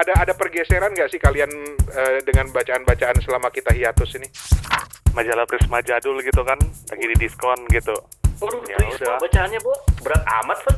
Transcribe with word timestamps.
ada 0.00 0.12
ada 0.16 0.32
pergeseran 0.32 0.96
nggak 0.96 1.12
sih 1.12 1.20
kalian 1.20 1.50
eh, 1.92 2.18
dengan 2.24 2.48
bacaan-bacaan 2.48 3.20
selama 3.20 3.52
kita 3.52 3.70
hiatus 3.76 4.16
ini? 4.16 4.28
Majalah 5.12 5.44
Prisma 5.44 5.84
jadul 5.84 6.22
gitu 6.24 6.40
kan, 6.40 6.56
lagi 6.88 7.04
di 7.04 7.16
diskon 7.18 7.60
gitu. 7.68 7.92
Waduh, 8.40 8.64
Ya 8.64 8.76
udah. 8.80 9.20
Bo, 9.20 9.24
bacaannya, 9.28 9.58
Bu. 9.60 9.72
Berat 10.00 10.22
amat, 10.24 10.58
Fon. 10.64 10.76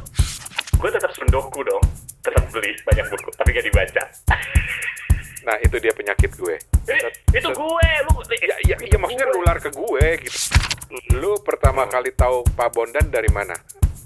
Gue 0.82 0.91
tetap 0.91 1.14
sendoku 1.14 1.62
dong. 1.62 1.85
Tetap 2.27 2.43
beli 2.50 2.75
banyak 2.82 3.07
buku, 3.07 3.30
tapi 3.39 3.48
gak 3.55 3.66
dibaca. 3.66 4.03
Nah 5.43 5.59
itu 5.59 5.75
dia 5.82 5.91
penyakit 5.91 6.39
gue. 6.39 6.54
Eh, 6.86 7.11
itu 7.34 7.50
gue, 7.50 7.89
lu. 8.07 8.12
Ya, 8.30 8.54
ya, 8.62 8.77
ya 8.79 8.95
maksudnya 8.95 9.27
nular 9.27 9.59
ke 9.59 9.75
gue 9.75 10.07
gitu. 10.23 10.39
Lu 11.18 11.34
pertama 11.43 11.82
kali 11.91 12.14
tahu 12.14 12.46
Pak 12.54 12.70
Bondan 12.70 13.11
dari 13.11 13.27
mana? 13.27 13.59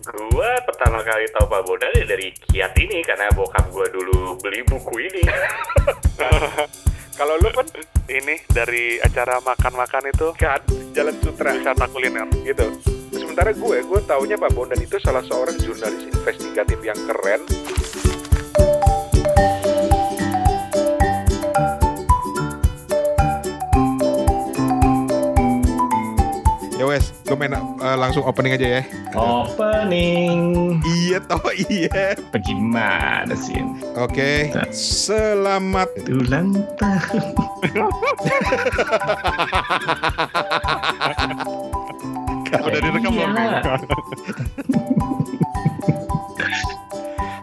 Gue 0.04 0.50
pertama 0.68 1.00
kali 1.00 1.24
tahu 1.32 1.48
Pak 1.48 1.62
Bondan 1.64 1.92
ya 1.96 2.04
dari 2.04 2.28
kiat 2.52 2.76
ini, 2.76 3.00
karena 3.00 3.32
bokap 3.32 3.72
gue 3.72 3.86
dulu 3.88 4.36
beli 4.36 4.60
buku 4.68 4.94
ini. 5.08 5.22
Kalau 7.18 7.40
lu 7.40 7.48
kan 7.48 7.64
Ini 8.06 8.38
dari 8.54 9.02
acara 9.02 9.42
makan-makan 9.42 10.14
itu 10.14 10.30
kan 10.38 10.62
Jalan 10.94 11.16
Sutra 11.18 11.58
wisata 11.58 11.90
kuliner. 11.90 12.28
gitu. 12.46 12.70
Sementara 13.10 13.50
gue, 13.50 13.82
gue 13.82 14.00
taunya 14.06 14.38
Pak 14.38 14.52
Bondan 14.54 14.78
itu 14.78 15.00
salah 15.02 15.24
seorang 15.26 15.58
jurnalis 15.58 16.06
investigatif 16.06 16.78
yang 16.86 16.98
keren. 17.08 17.42
Ya 26.76 26.84
wes, 26.84 27.08
gue 27.24 27.32
main 27.32 27.56
uh, 27.56 27.96
langsung 27.96 28.20
opening 28.28 28.52
aja 28.52 28.68
ya. 28.68 28.82
Opening. 29.16 30.76
Iya 30.84 31.24
toh 31.24 31.48
iya. 31.56 32.12
Bagaimana 32.28 33.32
sih? 33.32 33.64
Oke, 33.96 34.52
selamat 34.76 35.88
Ulang 36.12 36.52
tahun. 36.76 37.32
Udah 42.60 42.80
direkam 42.84 43.12
belum? 43.16 43.32
Iya. 43.32 43.60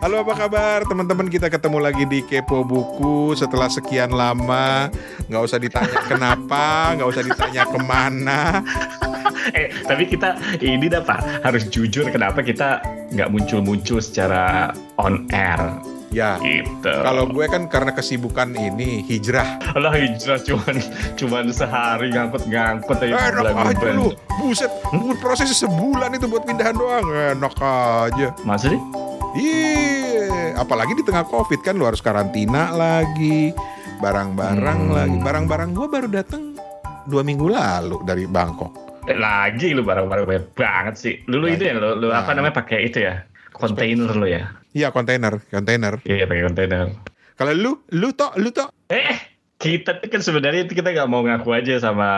Halo 0.04 0.20
apa 0.20 0.36
kabar 0.36 0.84
teman-teman 0.84 1.32
kita 1.32 1.48
ketemu 1.48 1.80
lagi 1.80 2.04
di 2.04 2.22
Kepo 2.28 2.68
Buku 2.68 3.40
setelah 3.40 3.72
sekian 3.72 4.12
lama 4.12 4.92
nggak 5.32 5.44
usah 5.48 5.56
ditanya 5.56 6.00
kenapa 6.04 6.92
nggak 7.00 7.08
usah 7.08 7.24
ditanya 7.24 7.64
ke 7.72 7.80
mana 7.80 8.60
eh, 9.58 9.68
tapi 9.84 10.04
kita 10.06 10.36
ini 10.60 10.88
dah 10.88 11.02
Pak, 11.02 11.44
harus 11.44 11.68
jujur 11.68 12.08
kenapa 12.08 12.40
kita 12.40 12.80
nggak 13.12 13.30
muncul-muncul 13.30 14.00
secara 14.00 14.72
on 14.96 15.28
air 15.30 15.60
ya 16.14 16.38
gitu. 16.40 16.94
kalau 16.94 17.26
gue 17.26 17.46
kan 17.50 17.66
karena 17.66 17.90
kesibukan 17.90 18.54
ini 18.54 19.02
hijrah 19.02 19.58
Alah 19.74 19.98
hijrah 19.98 20.38
cuman 20.38 20.78
cuman 21.18 21.44
sehari 21.50 22.14
ngangkut-ngangkut 22.14 22.98
aja 23.02 23.34
enak 23.34 23.50
bulan 23.50 23.66
aja 23.66 23.82
bulan. 23.82 23.96
lu 23.98 24.08
buset 24.38 24.70
buat 24.94 25.18
prosesnya 25.18 25.58
sebulan 25.58 26.14
itu 26.14 26.30
buat 26.30 26.46
pindahan 26.46 26.78
doang 26.78 27.02
enak 27.34 27.54
aja 27.58 28.30
Masa 28.46 28.70
sih? 28.70 28.80
iya 29.34 30.54
apalagi 30.56 30.94
di 30.94 31.02
tengah 31.02 31.26
covid 31.26 31.66
kan 31.66 31.74
lu 31.74 31.90
harus 31.90 31.98
karantina 31.98 32.70
lagi 32.70 33.50
barang-barang 33.98 34.80
Hmm. 34.84 34.94
lagi 34.94 35.18
barang-barang 35.18 35.70
gue 35.74 35.88
baru 35.90 36.08
datang 36.14 36.54
dua 37.04 37.26
minggu 37.26 37.50
lalu 37.50 38.06
dari 38.06 38.30
Bangkok 38.30 38.70
Eh, 38.70 38.93
lagi 39.12 39.76
lu 39.76 39.84
barang-barang 39.84 40.26
banyak 40.26 40.46
banget 40.56 40.96
sih. 40.96 41.14
Lu, 41.28 41.44
lu 41.44 41.52
itu 41.52 41.68
ya, 41.68 41.76
lu, 41.76 42.00
lu 42.00 42.08
apa 42.10 42.32
Banyak. 42.32 42.36
namanya 42.40 42.56
pakai 42.56 42.88
itu 42.88 43.04
ya? 43.04 43.28
Kontainer 43.54 44.10
lu 44.16 44.26
ya? 44.28 44.50
iya 44.74 44.90
kontainer 44.90 45.38
kontainer 45.54 46.02
Iya 46.02 46.26
pakai 46.26 46.44
kontainer. 46.50 46.86
Kalau 47.38 47.54
lu, 47.54 47.72
lu 47.94 48.10
tok, 48.14 48.34
lu 48.42 48.50
tok. 48.50 48.74
Eh, 48.90 49.33
kita 49.62 50.02
tuh 50.02 50.10
kan 50.12 50.22
sebenarnya 50.22 50.68
itu 50.68 50.74
kita 50.76 50.92
nggak 50.92 51.10
mau 51.10 51.24
ngaku 51.24 51.50
aja 51.56 51.80
sama 51.80 52.10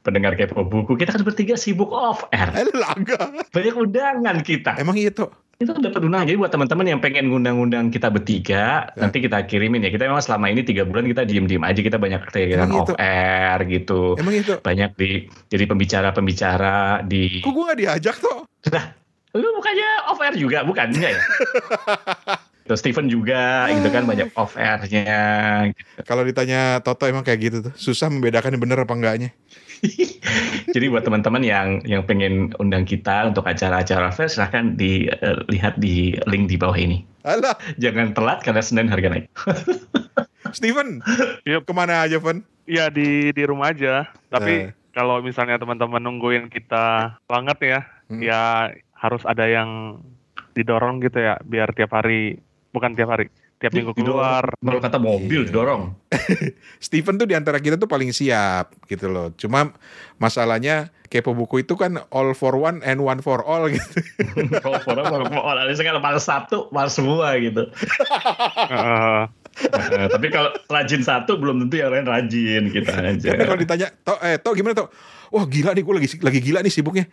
pendengar 0.00 0.38
kepo 0.38 0.64
buku. 0.64 0.96
Kita 0.96 1.14
kan 1.14 1.22
bertiga 1.26 1.58
sibuk 1.58 1.92
off 1.92 2.24
air. 2.32 2.48
Eh, 2.54 2.72
laga. 2.72 3.28
Banyak 3.52 3.74
undangan 3.76 4.36
kita. 4.40 4.78
Emang 4.80 4.96
iya 4.96 5.12
tok. 5.12 5.34
Itu 5.58 5.74
dapat 5.74 6.00
undangan. 6.06 6.30
Jadi 6.30 6.38
buat 6.38 6.54
teman-teman 6.54 6.86
yang 6.86 7.00
pengen 7.02 7.34
ngundang-undang 7.34 7.90
kita 7.90 8.14
bertiga, 8.14 8.88
Ya. 8.94 9.00
nanti 9.02 9.18
kita 9.18 9.42
kirimin 9.44 9.82
ya. 9.82 9.90
Kita 9.90 10.06
memang 10.06 10.22
selama 10.22 10.48
ini 10.48 10.62
tiga 10.62 10.86
bulan 10.86 11.04
kita 11.04 11.26
diem-diem 11.26 11.66
aja. 11.66 11.80
Kita 11.82 11.98
banyak 11.98 12.20
kegiatan 12.30 12.70
Emang 12.70 12.86
off 12.86 12.94
air 12.94 13.58
gitu. 13.66 14.14
Emang 14.16 14.38
itu. 14.38 14.54
Banyak 14.62 14.94
di 14.94 15.26
jadi 15.50 15.64
pembicara-pembicara 15.66 17.02
di. 17.04 17.42
Kok 17.42 17.52
gue 17.52 17.64
gak 17.74 17.78
diajak 17.82 18.16
tok? 18.22 18.46
Lu 19.36 19.48
bukannya 19.60 19.90
off 20.08 20.22
air 20.24 20.34
juga, 20.38 20.62
bukan? 20.64 20.94
Enggak 20.94 21.10
ya? 21.12 21.20
Terus 22.68 22.84
Steven 22.84 23.08
juga, 23.08 23.66
gitu 23.72 23.88
kan 23.88 24.04
banyak 24.04 24.28
off 24.40 24.54
airnya. 24.54 25.72
Kalau 26.04 26.20
ditanya 26.22 26.84
Toto 26.84 27.08
emang 27.08 27.24
kayak 27.24 27.40
gitu 27.40 27.56
tuh. 27.64 27.72
Susah 27.74 28.12
membedakan 28.12 28.52
yang 28.54 28.62
bener 28.62 28.78
apa 28.84 28.92
enggaknya. 28.92 29.32
Jadi 30.74 30.86
buat 30.90 31.06
teman-teman 31.06 31.40
yang 31.40 31.80
yang 31.88 32.04
pengen 32.04 32.52
undang 32.60 32.84
kita 32.84 33.24
untuk 33.24 33.46
acara-acara 33.46 34.12
fair 34.12 34.28
silahkan 34.28 34.76
dilihat 34.76 35.80
di 35.80 36.12
link 36.28 36.50
di 36.50 36.60
bawah 36.60 36.76
ini. 36.76 37.00
Alah, 37.24 37.56
Jangan 37.80 38.12
telat 38.12 38.44
karena 38.44 38.60
Senin 38.60 38.92
harga 38.92 39.08
naik. 39.08 39.26
Steven. 40.56 41.00
Yup. 41.44 41.64
Ke 41.64 41.72
mana 41.72 42.04
aja, 42.04 42.20
Ven? 42.20 42.44
Iya 42.68 42.92
di 42.92 43.32
di 43.32 43.42
rumah 43.44 43.72
aja. 43.72 44.08
Tapi 44.28 44.68
Eh. 44.68 44.72
kalau 44.92 45.20
misalnya 45.20 45.56
teman-teman 45.56 46.00
nungguin 46.00 46.52
kita 46.52 47.16
banget 47.24 47.58
ya, 47.64 47.80
Hmm. 48.08 48.20
ya 48.24 48.72
harus 48.96 49.20
ada 49.24 49.44
yang 49.44 50.00
didorong 50.56 50.98
gitu 50.98 51.20
ya, 51.20 51.36
biar 51.44 51.70
tiap 51.70 51.92
hari, 51.92 52.40
bukan 52.78 52.94
tiap 52.94 53.10
hari, 53.10 53.26
tiap 53.58 53.74
minggu 53.74 53.90
keluar. 53.92 54.54
Baru 54.62 54.78
kata 54.78 55.02
mobil 55.02 55.42
Iya. 55.44 55.50
dorong. 55.50 55.98
Steven 56.86 57.18
tuh 57.18 57.26
di 57.26 57.34
antara 57.34 57.58
kita 57.58 57.74
tuh 57.74 57.90
paling 57.90 58.14
siap 58.14 58.78
gitu 58.86 59.10
loh. 59.10 59.34
Cuma 59.34 59.74
masalahnya 60.16 60.94
kepo 61.10 61.34
buku 61.34 61.66
itu 61.66 61.74
kan 61.74 61.98
all 62.14 62.30
for 62.38 62.54
one 62.54 62.78
and 62.86 63.02
one 63.02 63.18
for 63.18 63.42
all 63.42 63.66
gitu. 63.66 63.98
Kalau 64.62 64.78
orang 64.86 65.04
mau 65.10 65.18
mau 65.26 65.42
orang 65.50 65.74
kalau 65.74 65.98
malas 65.98 66.24
satu, 66.24 66.70
malas 66.70 66.94
semua 66.94 67.34
gitu. 67.42 67.66
Heeh. 68.70 69.22
Nah, 69.58 70.06
tapi 70.06 70.30
kalau 70.30 70.54
rajin 70.70 71.02
satu 71.02 71.34
belum 71.34 71.66
tentu 71.66 71.82
yang 71.82 71.90
lain 71.90 72.06
rajin 72.06 72.70
kita 72.70 72.94
aja. 72.94 73.34
Tapi 73.34 73.42
kalau 73.42 73.58
ditanya, 73.58 73.90
Tok, 74.06 74.18
eh, 74.22 74.38
Tok 74.38 74.54
gimana 74.54 74.74
Tok? 74.78 74.88
Wah 75.34 75.44
gila 75.50 75.74
nih, 75.74 75.82
gue 75.82 75.94
lagi 75.98 76.08
lagi 76.22 76.38
gila 76.38 76.62
nih 76.62 76.70
sibuknya. 76.72 77.04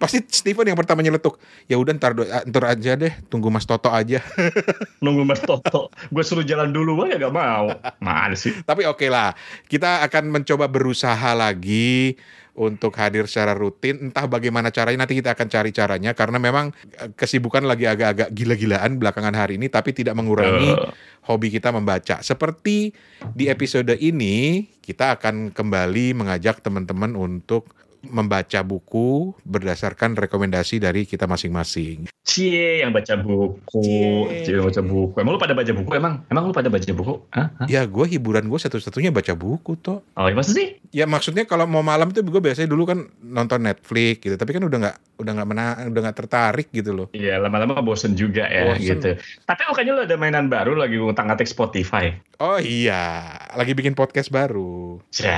Pasti 0.00 0.24
Steven 0.24 0.64
yang 0.64 0.78
pertama 0.78 1.04
nyeletuk. 1.04 1.36
Ya 1.68 1.76
udah 1.76 1.92
ntar 1.92 2.16
do- 2.16 2.24
ntar 2.24 2.64
aja 2.72 2.96
deh, 2.96 3.12
tunggu 3.28 3.52
Mas 3.52 3.68
Toto 3.68 3.92
aja. 3.92 4.24
Nunggu 5.04 5.28
Mas 5.28 5.44
Toto. 5.44 5.92
Gue 6.08 6.24
suruh 6.24 6.46
jalan 6.46 6.72
dulu 6.72 7.04
aja 7.04 7.20
gak 7.20 7.34
mau. 7.34 7.68
Mana 8.00 8.32
sih? 8.32 8.56
Tapi 8.64 8.88
oke 8.88 9.04
lah, 9.12 9.36
kita 9.68 10.00
akan 10.08 10.32
mencoba 10.32 10.72
berusaha 10.72 11.36
lagi 11.36 12.16
untuk 12.56 12.96
hadir 12.96 13.28
secara 13.28 13.52
rutin. 13.52 14.10
Entah 14.10 14.24
bagaimana 14.24 14.72
caranya, 14.72 15.04
nanti 15.04 15.14
kita 15.14 15.36
akan 15.36 15.46
cari 15.46 15.70
caranya. 15.70 16.10
Karena 16.16 16.40
memang 16.40 16.72
eh, 16.96 17.12
kesibukan 17.12 17.62
lagi 17.62 17.84
agak-agak 17.84 18.32
gila-gilaan 18.32 18.96
belakangan 18.96 19.36
hari 19.36 19.60
ini, 19.60 19.68
tapi 19.68 19.92
tidak 19.92 20.16
mengurangi 20.16 20.72
Eh, 20.74 20.90
hobi 21.28 21.52
kita 21.52 21.68
membaca. 21.70 22.24
Seperti 22.24 22.96
di 23.36 23.52
episode 23.52 23.92
ini, 23.94 24.64
kita 24.80 25.20
akan 25.20 25.52
kembali 25.52 26.16
mengajak 26.16 26.64
teman-teman 26.64 27.12
untuk 27.12 27.77
membaca 28.06 28.60
buku 28.62 29.34
berdasarkan 29.42 30.14
rekomendasi 30.14 30.78
dari 30.78 31.08
kita 31.08 31.26
masing-masing. 31.26 32.06
Cie 32.28 32.84
yang 32.84 32.92
baca 32.92 33.16
buku, 33.16 33.80
Cie. 33.80 34.44
Cie 34.44 34.54
yang 34.60 34.68
baca 34.68 34.82
buku. 34.84 35.16
Emang 35.16 35.32
lu 35.34 35.40
pada 35.40 35.56
baca 35.56 35.72
buku 35.72 35.90
emang? 35.96 36.14
Emang 36.28 36.44
lu 36.44 36.52
pada 36.52 36.68
baca 36.68 36.84
buku? 36.92 37.14
Hah? 37.32 37.48
Hah? 37.56 37.66
Ya 37.66 37.88
gue 37.88 38.04
hiburan 38.04 38.44
gue 38.52 38.60
satu-satunya 38.60 39.08
baca 39.08 39.32
buku 39.32 39.80
toh. 39.80 40.04
Oh, 40.12 40.28
masa 40.36 40.52
sih? 40.52 40.76
Ya 40.92 41.08
maksudnya 41.08 41.48
kalau 41.48 41.64
mau 41.64 41.80
malam 41.80 42.12
tuh 42.12 42.20
gue 42.20 42.36
biasanya 42.36 42.68
dulu 42.68 42.84
kan 42.84 43.08
nonton 43.24 43.64
Netflix 43.64 44.20
gitu, 44.20 44.36
tapi 44.36 44.52
kan 44.52 44.60
udah 44.60 44.78
nggak 44.78 44.96
udah 45.24 45.32
nggak 45.40 45.48
mena 45.48 45.64
udah 45.88 46.00
nggak 46.04 46.18
tertarik 46.20 46.68
gitu 46.68 46.92
loh. 46.92 47.08
Iya, 47.16 47.40
lama-lama 47.40 47.80
bosen 47.80 48.12
juga 48.12 48.44
ya 48.44 48.76
Bosen. 48.76 48.84
gitu. 48.84 49.10
Tapi 49.48 49.64
bukannya 49.64 49.92
lu 49.96 50.02
ada 50.04 50.16
mainan 50.20 50.52
baru 50.52 50.76
lagi 50.76 51.00
ngutang-ngatik 51.00 51.48
Spotify? 51.48 52.12
Oh 52.38 52.60
iya, 52.60 53.34
lagi 53.56 53.72
bikin 53.72 53.96
podcast 53.96 54.28
baru. 54.28 55.00
Cie. 55.08 55.32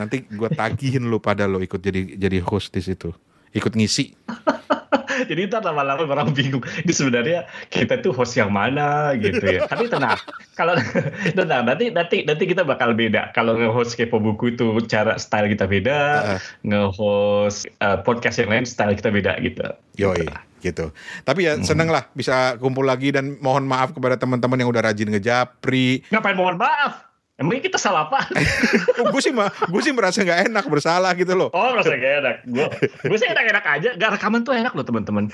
Nanti 0.00 0.24
gue 0.24 0.48
tagihin 0.56 1.06
lu 1.12 1.20
pada 1.20 1.35
lo 1.44 1.60
ikut 1.60 1.84
jadi 1.84 2.16
jadi 2.16 2.40
host 2.40 2.72
di 2.72 2.80
situ, 2.80 3.12
ikut 3.52 3.76
ngisi. 3.76 4.16
Jadi 5.24 5.48
ntar 5.48 5.64
lama-lama 5.64 6.04
orang 6.04 6.36
bingung. 6.36 6.60
Ini 6.84 6.92
sebenarnya 6.92 7.38
kita 7.72 8.04
tuh 8.04 8.12
host 8.12 8.36
yang 8.36 8.52
mana 8.52 9.16
gitu 9.16 9.40
ya. 9.40 9.64
Tapi 9.64 9.88
tenang, 9.88 10.20
kalau 10.52 10.76
tenang 11.32 11.64
nanti 11.64 11.88
nanti 11.88 12.28
nanti 12.28 12.44
kita 12.44 12.62
bakal 12.68 12.92
beda. 12.92 13.32
Kalau 13.32 13.56
nge-host 13.56 13.96
kepo 13.96 14.20
buku 14.20 14.52
itu 14.54 14.76
cara 14.84 15.16
style 15.16 15.48
kita 15.48 15.64
beda, 15.64 15.98
Heeh. 15.98 16.40
nge-host 16.68 17.64
eh, 17.64 17.98
podcast 18.04 18.36
yang 18.44 18.52
lain 18.52 18.64
style 18.68 18.92
kita 18.92 19.08
beda 19.08 19.40
gitu. 19.40 19.64
Yoi, 19.96 20.28
gitu. 20.60 20.92
Tapi 21.24 21.48
ya 21.48 21.56
seneng 21.64 21.88
lah 21.88 22.04
bisa 22.12 22.60
kumpul 22.60 22.84
lagi 22.84 23.14
dan 23.14 23.40
mohon 23.40 23.64
maaf 23.64 23.96
kepada 23.96 24.20
teman-teman 24.20 24.60
yang 24.60 24.68
udah 24.68 24.84
rajin 24.84 25.08
ngejapri. 25.08 26.04
Ngapain 26.12 26.36
mohon 26.36 26.60
maaf? 26.60 27.05
Emangnya 27.36 27.68
kita 27.68 27.76
salah 27.76 28.08
apa? 28.08 28.32
gue 29.12 29.20
sih 29.20 29.28
mah, 29.28 29.52
gue 29.68 29.80
sih 29.84 29.92
merasa 29.92 30.24
nggak 30.24 30.48
enak 30.48 30.64
bersalah 30.72 31.12
gitu 31.12 31.36
loh. 31.36 31.52
Oh, 31.52 31.76
merasa 31.76 31.92
gak 31.92 32.12
enak. 32.24 32.36
Gue, 32.48 32.64
gue 32.80 33.18
sih 33.20 33.28
enak-enak 33.28 33.64
aja. 33.66 33.90
Gak 33.92 34.10
rekaman 34.16 34.40
tuh 34.40 34.56
enak 34.56 34.72
loh 34.72 34.80
teman-teman. 34.80 35.28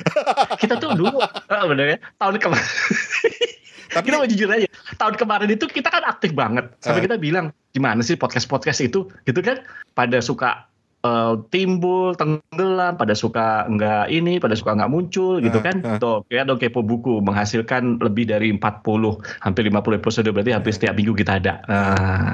Kita 0.59 0.83
tuh 0.83 0.99
dulu, 0.99 1.23
ah, 1.23 1.63
bener 1.63 1.95
ya, 1.95 1.99
tahun 2.19 2.43
kemarin. 2.43 2.67
Tapi- 3.95 4.07
kita 4.09 4.17
mau 4.19 4.27
jujur 4.27 4.49
aja. 4.51 4.67
Tahun 4.99 5.15
kemarin 5.15 5.49
itu 5.53 5.65
kita 5.69 5.89
kan 5.89 6.03
aktif 6.03 6.35
banget. 6.35 6.75
Sampai 6.83 7.01
Eh. 7.01 7.07
kita 7.07 7.17
bilang 7.23 7.55
gimana 7.71 8.03
sih 8.03 8.19
podcast 8.19 8.51
podcast 8.51 8.83
itu, 8.83 9.07
gitu 9.23 9.39
kan? 9.39 9.63
Pada 9.95 10.19
suka 10.19 10.67
eh, 11.03 11.35
timbul, 11.51 12.15
tenggelam, 12.15 12.95
pada 12.95 13.13
suka 13.13 13.67
nggak 13.67 14.07
ini, 14.09 14.39
pada 14.39 14.55
suka 14.55 14.73
nggak 14.73 14.89
muncul, 14.89 15.39
gitu 15.39 15.59
Eh, 15.59 15.65
kan? 15.65 15.77
eh. 15.83 15.99
Tuh, 15.99 16.23
kayak 16.27 16.47
dong 16.47 16.59
kepo 16.59 16.81
buku 16.81 17.19
menghasilkan 17.19 17.99
lebih 17.99 18.27
dari 18.27 18.55
40, 18.55 19.19
hampir 19.39 19.67
50 19.67 19.99
episode 19.99 20.31
berarti 20.31 20.55
hampir 20.55 20.73
setiap 20.73 20.95
minggu 20.95 21.13
kita 21.13 21.43
ada. 21.43 21.59
Nah, 21.67 22.33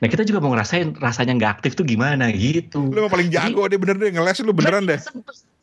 nah 0.00 0.08
kita 0.08 0.24
juga 0.24 0.40
mau 0.40 0.52
ngerasain 0.52 0.96
rasanya 0.96 1.36
nggak 1.36 1.52
aktif 1.60 1.76
tuh 1.76 1.84
gimana 1.84 2.32
gitu. 2.32 2.88
Lu 2.88 3.06
paling 3.06 3.28
jago 3.28 3.68
deh 3.68 3.76
bener 3.76 3.96
deh 3.96 4.10
ngeles 4.10 4.40
lu 4.40 4.56
beneran 4.56 4.88
deh. 4.88 4.96
Se- 4.96 5.12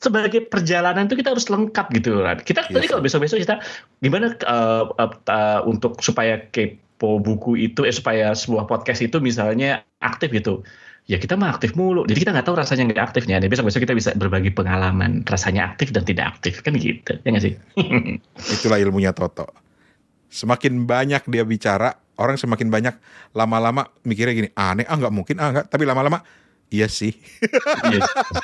sebagai 0.04 0.44
perjalanan 0.44 1.08
itu 1.08 1.16
kita 1.16 1.32
harus 1.32 1.48
lengkap 1.48 1.88
gitu 1.96 2.22
kan. 2.22 2.38
Kita 2.44 2.68
Iya 2.68 2.76
tadi 2.76 2.86
kalau 2.92 3.02
besok-besok 3.02 3.40
kita 3.40 3.56
gimana 4.00 4.36
eh, 4.36 4.84
eh, 5.00 5.12
eh, 5.32 5.60
untuk 5.64 6.04
supaya 6.04 6.44
kepo 6.52 7.18
buku 7.18 7.56
itu 7.56 7.88
eh 7.88 7.96
supaya 7.96 8.36
sebuah 8.36 8.68
podcast 8.68 9.00
itu 9.00 9.24
misalnya 9.24 9.82
aktif 10.04 10.36
gitu. 10.36 10.60
Ya 11.04 11.20
kita 11.20 11.36
mah 11.36 11.52
aktif 11.52 11.76
mulu. 11.76 12.08
Jadi 12.08 12.24
kita 12.24 12.32
nggak 12.32 12.48
tahu 12.48 12.56
rasanya 12.56 12.88
nggak 12.88 13.04
aktifnya. 13.12 13.36
Dan 13.44 13.52
besok-besok 13.52 13.84
kita 13.84 13.96
bisa 13.96 14.10
berbagi 14.16 14.56
pengalaman 14.56 15.28
rasanya 15.28 15.76
aktif 15.76 15.92
dan 15.92 16.08
tidak 16.08 16.40
aktif 16.40 16.64
kan 16.64 16.80
gitu. 16.80 17.20
Ya 17.28 17.30
nggak 17.36 17.44
sih? 17.44 17.54
Itulah 18.56 18.80
ilmunya 18.80 19.12
Toto. 19.12 19.52
Semakin 20.32 20.88
banyak 20.88 21.28
dia 21.28 21.44
bicara, 21.44 21.94
orang 22.18 22.40
semakin 22.40 22.72
banyak 22.72 22.96
lama-lama 23.36 23.86
mikirnya 24.08 24.34
gini, 24.34 24.50
aneh, 24.56 24.88
ah 24.88 24.96
nggak 24.98 25.14
mungkin, 25.14 25.36
ah 25.44 25.52
nggak. 25.54 25.66
Tapi 25.70 25.84
lama-lama, 25.86 26.24
iya 26.74 26.88
sih. 26.90 27.14
Iya 27.84 28.00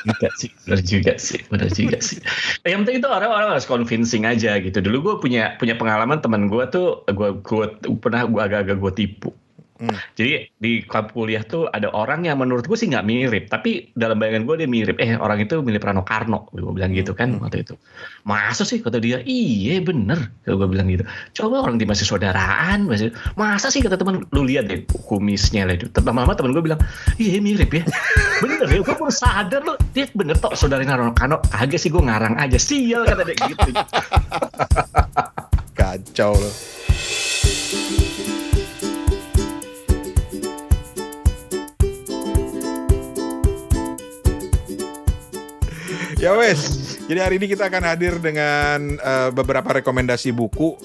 juga 0.06 0.30
sih, 0.38 0.52
benar 0.68 0.82
juga 0.86 1.14
sih, 1.18 1.40
benar 1.50 1.70
juga 1.74 1.98
sih. 2.04 2.20
Yang 2.68 2.80
penting 2.86 2.98
itu 3.02 3.08
orang-orang 3.10 3.50
harus 3.56 3.66
convincing 3.66 4.28
aja 4.28 4.60
gitu. 4.62 4.78
Dulu 4.84 4.98
gue 5.02 5.16
punya 5.24 5.56
punya 5.58 5.74
pengalaman 5.80 6.22
teman 6.22 6.46
gue 6.46 6.64
tuh, 6.70 7.02
gue 7.08 7.30
gue 7.42 7.66
pernah 7.98 8.28
gue 8.28 8.42
agak-agak 8.44 8.78
gue 8.78 8.92
tipu. 8.94 9.32
Hmm. 9.80 9.96
Jadi 10.20 10.52
di 10.60 10.84
klub 10.84 11.16
kuliah 11.16 11.40
tuh 11.40 11.72
ada 11.72 11.88
orang 11.96 12.28
yang 12.28 12.44
menurut 12.44 12.68
gue 12.68 12.76
sih 12.76 12.92
nggak 12.92 13.08
mirip, 13.08 13.48
tapi 13.48 13.96
dalam 13.96 14.20
bayangan 14.20 14.44
gue 14.44 14.56
dia 14.60 14.68
mirip. 14.68 15.00
Eh 15.00 15.16
orang 15.16 15.40
itu 15.40 15.64
mirip 15.64 15.88
Rano 15.88 16.04
Karno, 16.04 16.52
gue 16.52 16.74
bilang 16.76 16.92
gitu 16.92 17.16
kan 17.16 17.32
Hmm. 17.32 17.48
waktu 17.48 17.64
itu. 17.64 17.80
Masa 18.28 18.68
sih 18.68 18.84
kata 18.84 19.00
dia, 19.00 19.24
iya 19.24 19.80
bener, 19.80 20.36
gue 20.44 20.68
bilang 20.68 20.92
gitu. 20.92 21.08
Coba 21.32 21.64
orang 21.64 21.80
di 21.80 21.88
masih 21.88 22.04
saudaraan, 22.04 22.92
masih 22.92 23.16
masa 23.40 23.72
sih 23.72 23.80
kata 23.80 23.96
teman, 23.96 24.28
lu 24.36 24.44
lihat 24.44 24.68
deh 24.68 24.84
kumisnya 25.08 25.64
lah 25.64 25.80
itu. 25.80 25.88
Lama-lama 26.04 26.36
teman 26.36 26.52
gue 26.52 26.76
bilang, 26.76 26.80
iya 27.16 27.40
mirip 27.40 27.72
ya. 27.72 27.88
bener 28.44 28.68
ya, 28.68 28.84
gue 28.84 28.96
baru 29.00 29.16
sadar 29.16 29.64
lu, 29.64 29.80
dia 29.96 30.12
bener 30.12 30.36
tok 30.36 30.60
saudaranya 30.60 31.00
Rano 31.00 31.16
Karno. 31.16 31.40
Agak 31.56 31.80
sih 31.80 31.88
gue 31.88 32.04
ngarang 32.04 32.36
aja, 32.36 32.60
sial 32.60 33.08
kata 33.08 33.24
dia 33.24 33.48
gitu. 33.48 33.72
Kacau 35.80 36.36
loh. 36.36 36.79
Ya 46.20 46.36
wes, 46.36 47.00
jadi 47.08 47.24
hari 47.24 47.40
ini 47.40 47.48
kita 47.48 47.72
akan 47.72 47.80
hadir 47.88 48.20
dengan 48.20 49.00
eh, 49.00 49.32
beberapa 49.32 49.80
rekomendasi 49.80 50.36
buku. 50.36 50.76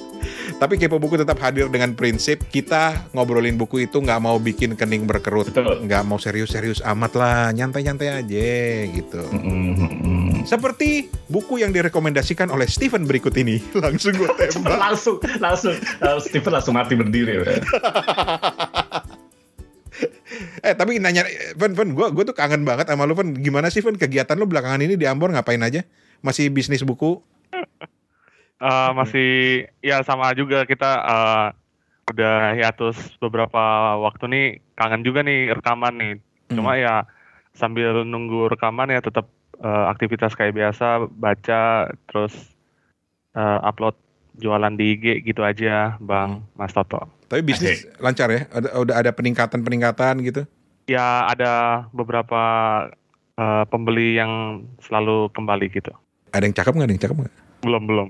Tapi 0.63 0.79
Kepo 0.79 1.03
Buku 1.03 1.19
tetap 1.19 1.43
hadir 1.43 1.67
dengan 1.67 1.91
prinsip 1.99 2.47
kita 2.55 3.11
ngobrolin 3.11 3.59
buku 3.59 3.91
itu 3.91 3.99
nggak 3.99 4.23
mau 4.23 4.39
bikin 4.39 4.79
kening 4.79 5.11
berkerut, 5.11 5.51
nggak 5.51 6.07
mau 6.07 6.23
serius-serius 6.23 6.79
amat 6.87 7.13
lah, 7.19 7.51
nyantai-nyantai 7.51 8.23
aja 8.23 8.47
gitu. 8.95 9.27
Seperti 10.47 11.11
buku 11.27 11.67
yang 11.67 11.75
direkomendasikan 11.75 12.55
oleh 12.55 12.71
Steven 12.71 13.03
berikut 13.03 13.35
ini, 13.35 13.59
langsung 13.85 14.15
gue 14.15 14.31
tembak. 14.39 14.79
langsung, 14.79 15.19
langsung, 15.43 15.75
uh, 15.99 16.23
Stephen 16.23 16.55
langsung 16.55 16.79
mati 16.79 16.95
berdiri. 16.95 17.43
Eh 20.65 20.73
tapi 20.73 20.97
nanya, 20.97 21.29
Ven, 21.61 21.77
Ven, 21.77 21.93
gue 21.93 22.07
gue 22.09 22.25
tuh 22.25 22.33
kangen 22.33 22.65
banget 22.65 22.89
sama 22.89 23.05
lu, 23.05 23.13
Ven. 23.13 23.37
Gimana 23.37 23.69
sih, 23.69 23.85
Ven, 23.85 24.01
kegiatan 24.01 24.33
lu 24.41 24.49
belakangan 24.49 24.81
ini 24.81 24.97
di 24.97 25.05
Ambon 25.05 25.37
ngapain 25.37 25.61
aja? 25.61 25.85
Masih 26.25 26.49
bisnis 26.49 26.81
buku? 26.81 27.21
Eh, 28.65 28.91
masih 28.97 29.31
ya 29.85 30.01
sama 30.07 30.33
juga 30.33 30.65
kita 30.65 30.89
eh, 31.05 31.47
udah 32.09 32.57
hiatus 32.57 32.97
beberapa 33.21 33.61
waktu 34.01 34.25
nih 34.31 34.47
kangen 34.73 35.05
juga 35.05 35.21
nih 35.21 35.53
rekaman 35.53 35.95
nih. 36.01 36.13
Cuma 36.49 36.79
ya 36.81 37.05
sambil 37.53 38.07
nunggu 38.07 38.49
rekaman 38.49 38.89
ya 38.89 39.05
tetap 39.05 39.29
eh, 39.61 39.85
aktivitas 39.91 40.33
kayak 40.33 40.57
biasa 40.57 41.11
baca 41.13 41.93
terus 42.09 42.33
eh, 43.37 43.59
upload 43.69 43.99
jualan 44.39 44.73
di 44.81 44.97
IG 44.97 45.27
gitu 45.29 45.45
aja 45.45 46.01
Bang 46.01 46.47
Mas 46.57 46.73
Toto. 46.73 47.11
Tapi 47.29 47.43
bisnis 47.45 47.85
lancar 47.99 48.31
ya? 48.31 48.47
Ada, 48.49 48.69
udah 48.81 48.97
ada 49.03 49.11
peningkatan-peningkatan 49.13 50.25
gitu? 50.25 50.43
Ya 50.85 51.25
ada 51.29 51.87
beberapa 51.97 52.43
eh, 53.41 53.65
pembeli 53.69 54.21
yang 54.21 54.65
selalu 54.85 55.33
kembali 55.33 55.67
gitu. 55.73 55.93
Ada 56.35 56.45
yang 56.51 56.57
cakep 56.57 56.73
nggak? 56.75 56.87
Ada 56.87 56.95
yang 56.95 57.05
cakep 57.07 57.17
nggak? 57.25 57.35
Belum 57.65 57.83
belum. 57.89 58.09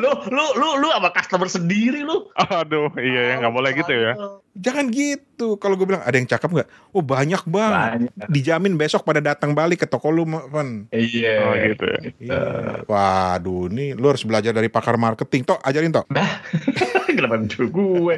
lu, 0.00 0.10
lu, 0.32 0.46
lu, 0.56 0.68
lu 0.80 0.88
sama 0.88 1.12
customer 1.12 1.48
sendiri 1.52 2.00
lu. 2.00 2.32
Aduh 2.32 2.88
iya 2.96 3.36
ya 3.36 3.44
nggak 3.44 3.52
boleh 3.52 3.70
gitu 3.76 3.92
ya. 3.92 4.12
Jangan 4.56 4.88
gitu. 4.88 5.60
Kalau 5.60 5.76
gue 5.76 5.84
bilang 5.84 6.00
ada 6.00 6.16
yang 6.16 6.24
cakep 6.24 6.48
nggak? 6.48 6.68
Oh 6.96 7.04
banyak 7.04 7.44
bang. 7.44 7.72
Banyak. 8.08 8.28
Dijamin 8.32 8.80
besok 8.80 9.04
pada 9.04 9.20
datang 9.20 9.52
balik 9.52 9.84
ke 9.84 9.86
toko 9.86 10.08
lu, 10.08 10.24
Ven. 10.24 10.88
Iya. 10.88 11.36
Oh 11.44 11.52
gitu 11.52 11.84
ya. 11.84 12.00
Iya. 12.16 12.40
Waduh, 12.88 13.68
nih 13.68 13.92
lu 13.92 14.08
harus 14.08 14.24
belajar 14.24 14.56
dari 14.56 14.72
pakar 14.72 14.96
marketing. 14.96 15.44
Tok, 15.44 15.60
ajarin 15.60 15.92
Tok. 15.92 16.08
Dah. 16.08 16.40
Kenapa 17.12 17.36
gue? 17.44 18.16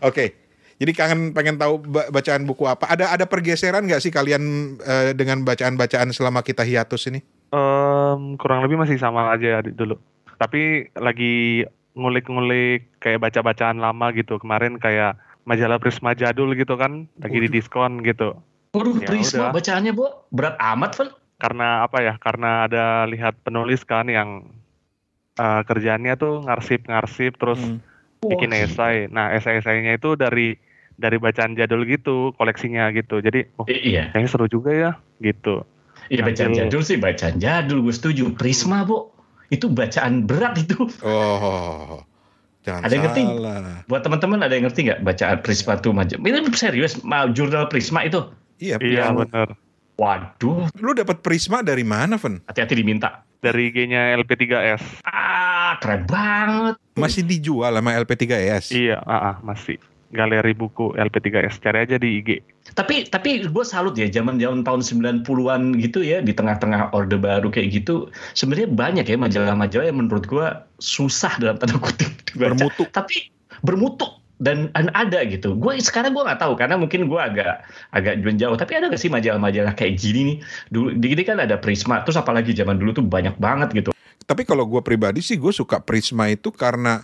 Oke. 0.00 0.47
Jadi 0.78 0.92
kangen 0.94 1.20
pengen 1.30 1.58
tahu 1.58 1.82
ba- 1.82 2.06
bacaan 2.08 2.46
buku 2.46 2.62
apa? 2.64 2.86
Ada 2.86 3.10
ada 3.10 3.24
pergeseran 3.26 3.82
nggak 3.84 3.98
sih 3.98 4.08
kalian 4.08 4.42
eh, 4.78 5.10
dengan 5.12 5.42
bacaan-bacaan 5.42 6.10
selama 6.10 6.40
kita 6.40 6.62
hiatus 6.62 7.10
ini? 7.10 7.18
Em, 7.50 8.38
kurang 8.38 8.62
lebih 8.62 8.78
masih 8.78 8.94
sama 8.94 9.26
aja 9.28 9.58
dulu. 9.60 9.98
Tapi 10.38 10.86
lagi 10.94 11.66
ngulik-ngulik 11.92 12.86
kayak 12.98 13.18
baca-bacaan 13.20 13.76
lama 13.76 14.14
gitu. 14.14 14.38
Kemarin 14.38 14.78
kayak 14.78 15.18
majalah 15.42 15.76
Prisma 15.76 16.14
jadul 16.14 16.54
gitu 16.54 16.78
kan, 16.78 17.10
lagi 17.18 17.38
di 17.40 17.50
diskon 17.50 17.98
gitu. 18.00 18.38
Waduh, 18.70 19.02
Ya 19.02 19.08
Prisma 19.08 19.50
udah. 19.50 19.54
bacaannya, 19.54 19.90
Bu. 19.90 20.06
Berat 20.30 20.54
amat, 20.62 20.94
Vel. 20.94 21.10
Karena 21.38 21.82
apa 21.82 21.98
ya? 21.98 22.14
Karena 22.16 22.50
ada 22.64 22.84
lihat 23.04 23.34
penulis 23.42 23.82
kan 23.82 24.06
yang 24.06 24.46
eh, 25.34 25.62
kerjaannya 25.64 26.14
tuh 26.14 26.42
ngarsip-ngarsip 26.42 27.34
terus 27.34 27.58
Hmm. 27.58 27.82
bikin 28.20 28.50
esai. 28.52 29.06
Nah, 29.06 29.30
esai-esainya 29.30 29.94
itu 29.94 30.14
dari 30.14 30.54
dari 30.98 31.16
bacaan 31.16 31.54
jadul 31.54 31.86
gitu, 31.86 32.34
koleksinya 32.34 32.90
gitu. 32.90 33.22
Jadi, 33.22 33.46
oh, 33.54 33.64
Iya. 33.64 34.10
kayaknya 34.10 34.28
seru 34.28 34.44
juga 34.44 34.70
ya, 34.70 34.90
gitu. 35.18 35.62
Iya 36.08 36.24
bacaan 36.24 36.50
Jadul. 36.50 36.60
jadul 36.64 36.82
sih 36.82 36.96
bacaan 36.96 37.34
jadul 37.36 37.78
gue 37.80 37.92
setuju. 37.92 38.24
Prisma 38.32 38.80
bu, 38.82 39.12
itu 39.46 39.68
bacaan 39.68 40.24
berat 40.24 40.56
itu. 40.58 40.88
Oh, 41.00 42.00
jangan 42.62 42.80
Ada 42.82 42.90
yang 42.90 43.04
ngerti? 43.06 43.22
salah. 43.22 43.84
Buat 43.84 44.02
teman-teman 44.02 44.38
ada 44.40 44.50
yang 44.50 44.64
ngerti 44.64 44.80
nggak 44.84 45.00
bacaan 45.02 45.36
Prisma 45.38 45.76
tuh 45.76 45.92
macam? 45.92 46.18
Ini 46.18 46.48
serius, 46.50 46.98
mau 47.02 47.28
jurnal 47.28 47.68
Prisma 47.68 48.02
itu. 48.02 48.24
Iya, 48.56 48.80
Iya, 48.80 49.12
bener. 49.12 49.52
Waduh, 49.94 50.70
Lu 50.74 50.90
dapat 50.92 51.20
Prisma 51.20 51.60
dari 51.60 51.82
mana, 51.82 52.16
Ven? 52.16 52.40
hati-hati 52.42 52.72
diminta. 52.72 53.22
Dari 53.38 53.68
IG-nya 53.68 54.16
LP3S. 54.16 55.04
Ah, 55.04 55.76
keren 55.78 56.06
banget. 56.06 56.74
Masih 56.94 57.20
dijual 57.20 57.70
sama 57.70 57.94
LP3S. 57.94 58.72
Iya, 58.72 58.98
ah, 58.98 59.14
ah, 59.28 59.36
masih. 59.40 59.76
Galeri 60.08 60.56
buku 60.56 60.96
LP3S. 60.96 61.60
Cari 61.60 61.84
aja 61.84 62.00
di 62.00 62.24
IG. 62.24 62.40
Tapi 62.72 63.08
tapi 63.08 63.44
gue 63.44 63.64
salut 63.64 63.96
ya 63.96 64.08
zaman 64.08 64.40
zaman 64.40 64.64
tahun 64.64 64.80
90-an 65.24 65.76
gitu 65.80 66.00
ya 66.04 66.20
di 66.20 66.32
tengah-tengah 66.32 66.92
orde 66.92 67.16
baru 67.16 67.48
kayak 67.48 67.80
gitu 67.80 68.12
sebenarnya 68.36 68.68
banyak 68.68 69.06
ya 69.08 69.16
majalah-majalah 69.16 69.86
yang 69.88 69.98
menurut 70.04 70.24
gue 70.28 70.46
susah 70.80 71.32
dalam 71.40 71.56
tanda 71.56 71.80
kutip 71.80 72.12
dibaca. 72.28 72.52
Bermutu. 72.52 72.82
tapi 72.92 73.32
bermutu 73.64 74.08
dan, 74.38 74.70
dan 74.72 74.88
ada 74.94 75.26
gitu. 75.26 75.58
Gue 75.58 75.76
sekarang 75.82 76.14
gue 76.14 76.22
nggak 76.22 76.40
tahu 76.40 76.54
karena 76.54 76.78
mungkin 76.78 77.10
gue 77.10 77.20
agak 77.20 77.66
agak 77.92 78.22
jauh. 78.38 78.56
Tapi 78.56 78.72
ada 78.78 78.86
gak 78.88 79.00
sih 79.00 79.10
majalah-majalah 79.10 79.74
kayak 79.74 79.98
gini 79.98 80.20
nih? 80.24 80.36
Dulu 80.70 80.88
di 80.94 81.06
gini 81.12 81.22
kan 81.26 81.42
ada 81.42 81.58
Prisma. 81.58 82.06
Terus 82.06 82.16
apalagi 82.16 82.54
zaman 82.54 82.78
dulu 82.78 83.02
tuh 83.02 83.04
banyak 83.04 83.34
banget 83.36 83.68
gitu. 83.74 83.90
Tapi 84.28 84.42
kalau 84.46 84.68
gue 84.68 84.80
pribadi 84.84 85.24
sih 85.24 85.40
gue 85.40 85.50
suka 85.50 85.82
Prisma 85.82 86.30
itu 86.30 86.54
karena 86.54 87.02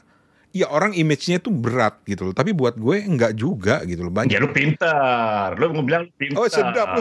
ya 0.54 0.70
orang 0.70 0.94
image-nya 0.94 1.42
tuh 1.42 1.50
berat 1.50 1.98
gitu 2.06 2.30
loh. 2.30 2.34
Tapi 2.34 2.54
buat 2.54 2.78
gue 2.78 3.02
enggak 3.02 3.34
juga 3.34 3.82
gitu 3.82 4.06
loh. 4.06 4.14
Banyak. 4.14 4.30
Ya 4.30 4.38
lu 4.38 4.54
pintar. 4.54 5.58
Lu 5.58 5.74
mau 5.74 5.82
bilang 5.82 6.06
lu 6.06 6.12
pintar. 6.14 6.38
Oh 6.38 6.46
sedap. 6.46 6.94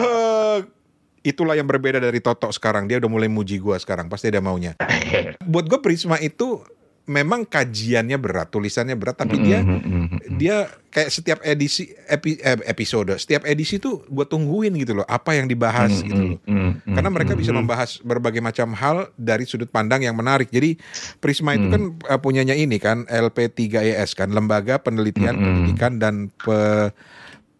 Itulah 1.24 1.56
yang 1.56 1.64
berbeda 1.64 2.02
dari 2.02 2.20
Toto 2.20 2.50
sekarang. 2.52 2.90
Dia 2.90 3.00
udah 3.00 3.08
mulai 3.08 3.30
muji 3.30 3.56
gue 3.62 3.78
sekarang. 3.78 4.10
Pasti 4.12 4.28
ada 4.28 4.42
maunya. 4.42 4.76
Buat 5.54 5.70
gue 5.70 5.78
Prisma 5.80 6.20
itu 6.20 6.60
memang 7.04 7.44
kajiannya 7.44 8.16
berat, 8.16 8.48
tulisannya 8.48 8.96
berat, 8.96 9.16
tapi 9.18 9.36
dia 9.36 9.60
Mm, 9.60 9.68
mm, 9.68 9.80
mm, 9.84 10.06
mm. 10.08 10.36
dia 10.36 10.56
kayak 10.88 11.10
setiap 11.10 11.38
edisi 11.40 11.92
epi- 12.06 12.38
eh, 12.38 12.56
episode, 12.64 13.12
setiap 13.14 13.44
edisi 13.44 13.76
tuh 13.76 14.04
gue 14.04 14.24
tungguin 14.24 14.72
gitu 14.74 14.96
loh, 14.96 15.04
apa 15.04 15.32
yang 15.32 15.44
dibahas 15.44 15.92
Mm, 15.92 16.00
gitu 16.02 16.22
loh. 16.24 16.38
mm, 16.42 16.70
Karena 16.90 17.10
mereka 17.10 17.32
bisa 17.34 17.52
membahas 17.52 18.00
berbagai 18.00 18.40
macam 18.40 18.72
hal 18.72 19.12
dari 19.14 19.44
sudut 19.44 19.68
pandang 19.68 20.00
yang 20.00 20.14
menarik. 20.14 20.48
Jadi 20.48 20.80
Prisma 21.18 21.52
itu 21.52 21.68
kan 21.68 21.82
eh, 21.92 22.16
punyanya 22.16 22.52
ini 22.52 22.76
kan 22.78 23.04
LP3ES 23.04 24.12
kan, 24.14 24.28
Lembaga 24.28 24.78
Penelitian. 24.78 25.36
Pendidikan 25.36 25.98
dan 25.98 26.32
Pe- 26.34 26.88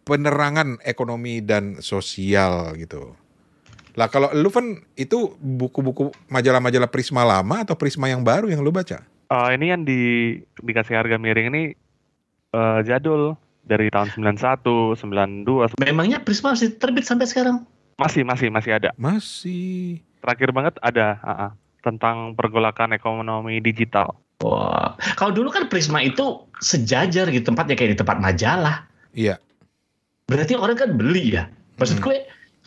Penerangan 0.03 0.81
Ekonomi 0.83 1.41
dan 1.41 1.81
Sosial 1.81 2.77
gitu. 2.77 3.17
Lah 3.95 4.09
kalau 4.09 4.33
lu 4.33 4.49
kan 4.49 4.85
itu 4.95 5.33
buku-buku 5.35 6.13
majalah-majalah 6.27 6.89
Prisma 6.89 7.23
lama 7.23 7.61
atau 7.61 7.73
Prisma 7.73 8.09
yang 8.09 8.21
baru 8.21 8.49
yang 8.49 8.61
lu 8.61 8.69
baca? 8.69 9.01
Eh, 9.35 9.51
ini 9.59 9.67
yang 9.75 9.83
di 9.83 10.01
dikasih 10.63 10.95
harga 10.95 11.19
miring 11.19 11.51
ini 11.51 11.63
eh, 12.55 12.81
jadul 12.87 13.35
dari 13.67 13.91
tahun 13.91 14.15
91, 14.15 14.95
92, 14.95 15.81
Memangnya 15.81 16.23
Prisma 16.23 16.55
masih 16.55 16.79
terbit 16.79 17.03
sampai 17.09 17.27
sekarang? 17.27 17.67
masih 17.95 18.27
masih 18.27 18.51
masih 18.51 18.75
ada. 18.75 18.91
Masih. 18.99 20.03
Terakhir 20.19 20.51
banget 20.51 20.75
ada 20.83 21.19
ah, 21.23 21.31
ah, 21.31 21.51
tentang 21.83 22.35
pergolakan 22.35 22.95
ekonomi 22.95 23.63
digital. 23.63 24.19
Wah, 24.43 24.99
kalau 25.15 25.31
dulu 25.31 25.51
kan 25.51 25.71
Prisma 25.71 26.03
itu 26.03 26.43
sejajar 26.59 27.31
gitu 27.31 27.55
tempatnya 27.55 27.79
kayak 27.79 27.95
di 27.95 27.99
tempat 27.99 28.19
majalah. 28.19 28.87
Iya. 29.15 29.39
Berarti 30.27 30.59
orang 30.59 30.75
kan 30.75 30.91
beli 30.99 31.39
ya. 31.39 31.47
Maksud 31.79 32.03
Hmm. 32.03 32.07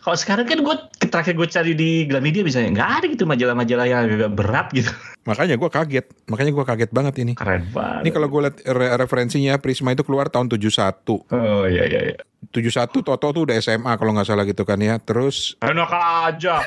Gue, 0.08 0.16
kalau 0.16 0.24
sekarang 0.24 0.48
kan 0.48 0.58
gue 0.64 0.74
terakhir 1.12 1.36
gue 1.36 1.48
cari 1.52 1.72
di 1.76 2.08
Gramedia 2.08 2.40
misalnya 2.40 2.80
nggak 2.80 2.90
ada 2.96 3.06
gitu 3.12 3.24
majalah-majalah 3.28 3.84
yang 3.84 4.08
agak 4.08 4.32
berat 4.32 4.72
gitu. 4.72 4.88
Makanya 5.28 5.60
gua 5.60 5.68
kaget. 5.68 6.08
Makanya 6.32 6.52
gua 6.56 6.64
kaget 6.64 6.88
banget 6.88 7.14
ini. 7.20 7.36
Keren 7.36 7.68
banget. 7.68 8.08
Ini 8.08 8.10
kalau 8.16 8.32
gue 8.32 8.40
lihat 8.48 8.56
re- 8.64 8.96
referensinya 8.96 9.60
Prisma 9.60 9.92
itu 9.92 10.00
keluar 10.00 10.32
tahun 10.32 10.48
71. 10.48 11.04
Oh 11.04 11.68
iya 11.68 11.84
iya 11.84 12.16
iya. 12.16 12.18
71 12.48 12.88
Toto 13.04 13.28
tuh 13.28 13.44
udah 13.44 13.60
SMA 13.60 13.92
kalau 14.00 14.16
nggak 14.16 14.24
salah 14.24 14.48
gitu 14.48 14.64
kan 14.64 14.80
ya. 14.80 14.96
Terus 14.96 15.52
Enak 15.68 15.92
aja. 15.92 16.64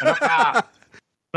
Enak 0.00 0.22
aja. 0.24 0.64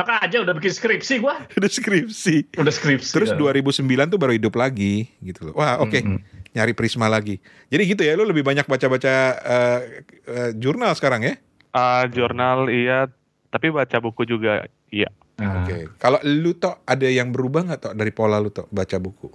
Aja 0.02 0.38
udah 0.48 0.56
bikin 0.56 0.72
skripsi 0.72 1.20
gua. 1.20 1.44
udah 1.60 1.68
skripsi. 1.68 2.56
Udah 2.56 2.72
skripsi. 2.72 3.12
Terus 3.20 3.36
dah. 3.36 3.52
2009 3.52 3.84
tuh 4.08 4.20
baru 4.24 4.32
hidup 4.32 4.56
lagi 4.56 5.12
gitu 5.20 5.52
loh. 5.52 5.54
Wah, 5.60 5.84
oke. 5.84 6.00
Mm, 6.00 6.24
mm. 6.24 6.41
Nyari 6.52 6.74
Prisma 6.74 7.08
lagi. 7.08 7.40
Jadi 7.68 7.84
gitu 7.86 8.02
ya, 8.04 8.14
lu 8.14 8.24
lebih 8.24 8.44
banyak 8.44 8.66
baca-baca 8.66 9.14
eh, 9.40 9.80
eh, 10.28 10.52
jurnal 10.54 10.92
sekarang 10.94 11.24
ya? 11.24 11.36
Ah, 11.72 12.04
jurnal 12.06 12.68
iya, 12.68 13.08
tapi 13.48 13.72
baca 13.72 13.98
buku 13.98 14.28
juga 14.28 14.68
iya. 14.88 15.08
Nah, 15.40 15.64
Oke. 15.64 15.88
Kalau 15.96 16.20
lu 16.22 16.52
toh 16.54 16.84
ada 16.84 17.08
yang 17.08 17.32
berubah 17.32 17.64
nggak 17.64 17.80
toh 17.80 17.94
dari 17.96 18.12
pola 18.12 18.38
lu 18.38 18.52
toh 18.52 18.68
baca 18.68 19.00
buku? 19.00 19.32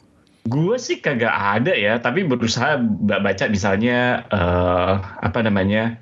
Gue 0.46 0.78
sih 0.78 1.00
kagak 1.00 1.32
ada 1.32 1.74
ya, 1.74 1.98
tapi 1.98 2.22
berusaha 2.22 2.78
ba- 2.78 3.18
baca 3.18 3.44
misalnya 3.48 4.22
eh, 4.28 4.92
apa 5.00 5.42
namanya 5.42 5.98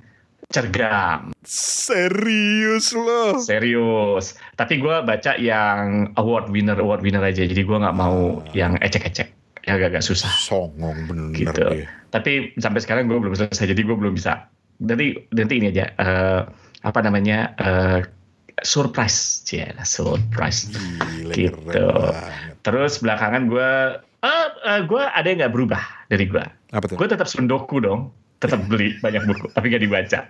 cergam, 0.52 1.32
Serius 1.40 2.92
lo? 2.92 3.40
serius. 3.40 4.36
Tapi 4.54 4.76
gue 4.76 4.96
baca 5.00 5.32
yang 5.34 6.12
award 6.14 6.52
winner 6.52 6.76
award 6.76 7.00
winner 7.00 7.24
aja, 7.24 7.42
jadi 7.42 7.62
gue 7.64 7.76
nggak 7.80 7.96
mau 7.96 8.44
yang 8.52 8.76
ecek-ecek, 8.78 9.32
yang 9.64 9.80
agak 9.80 10.04
susah. 10.04 10.28
Songong 10.38 11.08
bener 11.08 11.32
Gitu. 11.32 11.52
dia. 11.56 11.88
Tapi 12.08 12.54
sampai 12.56 12.80
sekarang 12.80 13.08
gue 13.08 13.18
belum 13.18 13.34
selesai, 13.34 13.66
jadi 13.66 13.80
gue 13.80 13.96
belum 13.96 14.14
bisa. 14.14 14.46
Nanti 14.78 15.16
nanti 15.32 15.54
ini 15.56 15.72
aja 15.72 15.88
eh, 15.90 16.40
apa 16.84 16.98
namanya 17.00 17.56
eh, 17.56 18.00
surprise, 18.60 19.42
ya 19.48 19.72
surprise. 19.82 20.68
Gila, 20.70 21.32
Gitu. 21.34 21.58
banget. 21.64 22.14
Terus 22.62 23.00
belakangan 23.00 23.42
gue, 23.48 23.70
eh 24.22 24.46
eh, 24.64 24.80
gue 24.84 25.02
ada 25.02 25.26
yang 25.26 25.38
nggak 25.42 25.54
berubah 25.54 25.82
dari 26.06 26.24
gue. 26.24 26.44
Apa 26.70 26.84
tuh? 26.86 26.96
Gue 26.96 27.08
tetap 27.08 27.26
sundoku 27.26 27.80
dong, 27.80 28.12
tetap 28.38 28.62
beli 28.66 28.94
banyak 29.00 29.24
buku, 29.24 29.46
tapi 29.50 29.70
gak 29.70 29.82
dibaca. 29.82 30.20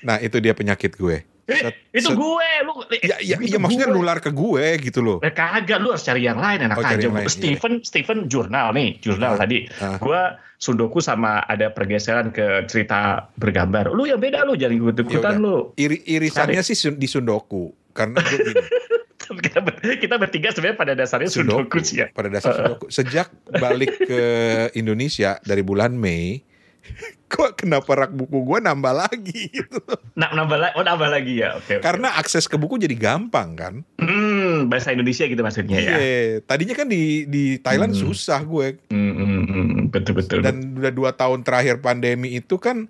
Nah 0.00 0.16
itu 0.18 0.38
dia 0.38 0.54
penyakit 0.54 0.94
gue. 0.94 1.22
Eh, 1.48 1.72
itu 1.90 2.12
gue, 2.12 2.48
lu. 2.60 2.72
eh, 2.90 3.00
Ya, 3.02 3.16
ya, 3.18 3.36
itu 3.36 3.56
ya 3.56 3.58
maksudnya 3.58 3.88
gue. 3.88 3.96
nular 3.96 4.18
ke 4.18 4.28
gue 4.28 4.64
gitu 4.80 5.00
loh. 5.00 5.18
Eh, 5.18 5.32
kagak, 5.32 5.80
lu 5.80 5.88
harus 5.88 6.02
cari 6.02 6.20
yang 6.20 6.36
lain 6.36 6.60
enak 6.62 6.76
Oh, 6.76 6.84
aja. 6.84 6.92
iya. 6.94 7.24
Stephen, 7.26 7.80
Stephen 7.80 8.28
jurnal 8.28 8.70
nih, 8.70 9.00
jurnal 9.00 9.32
Ah, 9.32 9.40
tadi. 9.40 9.64
ah. 9.78 9.96
Gue 9.96 10.20
sundoku 10.54 10.98
sama 10.98 11.40
ada 11.40 11.70
pergeseran 11.70 12.28
ke 12.28 12.44
cerita 12.64 13.32
bergambar. 13.34 13.88
Lu 13.88 14.04
yang 14.04 14.18
beda 14.18 14.44
lu, 14.44 14.54
jangan 14.54 14.76
ikut-ikutan 14.76 15.34
Ya 15.34 15.40
lu. 15.40 15.56
Iri, 15.74 16.04
irisannya 16.04 16.60
sih 16.60 16.74
sun- 16.74 16.96
di 16.96 17.06
Sundoku. 17.06 17.72
Karena 17.90 18.20
gue 18.20 18.38
gini, 18.38 18.62
kita, 19.48 19.58
ber- 19.58 19.80
kita 19.80 20.14
bertiga 20.16 20.48
sebenarnya 20.50 20.76
pada 20.76 20.92
dasarnya 20.92 21.30
sundoku, 21.30 21.80
sih 21.80 21.98
ya. 21.98 22.06
Pada 22.10 22.28
dasar 22.28 22.52
Sundoku. 22.54 22.92
Sejak 22.92 23.32
balik 23.50 23.96
ke 23.98 24.20
Indonesia 24.74 25.40
dari 25.42 25.60
bulan 25.60 25.96
Mei, 25.96 26.44
kok 27.28 27.60
kenapa 27.60 27.92
rak 27.94 28.12
buku 28.12 28.40
gue 28.42 28.58
nambah 28.58 28.92
lagi 28.92 29.48
gitu. 29.56 29.80
Nah, 30.16 30.32
nambah 30.32 30.56
lagi, 30.56 30.72
oh 30.74 30.84
nambah 30.84 31.08
lagi 31.12 31.44
ya. 31.44 31.54
Oke. 31.54 31.78
oke. 31.78 31.84
Karena 31.84 32.16
akses 32.16 32.48
ke 32.48 32.56
buku 32.56 32.80
jadi 32.80 32.96
gampang 32.96 33.54
kan. 33.54 33.74
Hmm, 34.00 34.66
bahasa 34.66 34.90
Indonesia 34.90 35.28
gitu 35.28 35.38
maksudnya 35.38 35.78
ya. 35.78 35.96
Iya. 36.00 36.40
Tadinya 36.42 36.74
kan 36.74 36.88
di 36.88 37.28
di 37.28 37.60
Thailand 37.60 37.92
Hmm. 37.92 38.02
susah 38.08 38.40
gue. 38.42 38.80
Hmm, 38.90 39.12
hmm, 39.14 39.42
hmm, 39.44 39.68
betul 39.92 40.16
betul. 40.16 40.40
Dan 40.40 40.80
udah 40.80 40.92
dua 40.92 41.10
tahun 41.12 41.44
terakhir 41.44 41.84
pandemi 41.84 42.34
itu 42.34 42.56
kan 42.56 42.88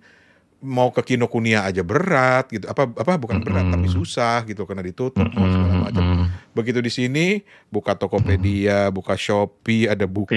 mau 0.59 0.91
ke 0.91 1.15
Kinokuniya 1.15 1.63
aja 1.71 1.87
berat 1.87 2.51
gitu. 2.51 2.67
Apa 2.67 2.91
apa 2.91 3.15
bukan 3.15 3.43
berat 3.47 3.71
Mm-mm. 3.71 3.75
tapi 3.79 3.87
susah 3.87 4.43
gitu 4.43 4.67
karena 4.67 4.83
ditutup 4.83 5.23
mau 5.35 5.47
segala 5.47 5.75
macam. 5.87 6.27
Begitu 6.55 6.79
di 6.83 6.91
sini 6.91 7.27
buka 7.71 7.95
Tokopedia, 7.95 8.91
buka 8.91 9.15
Shopee, 9.15 9.87
ada 9.87 10.07
buku 10.11 10.35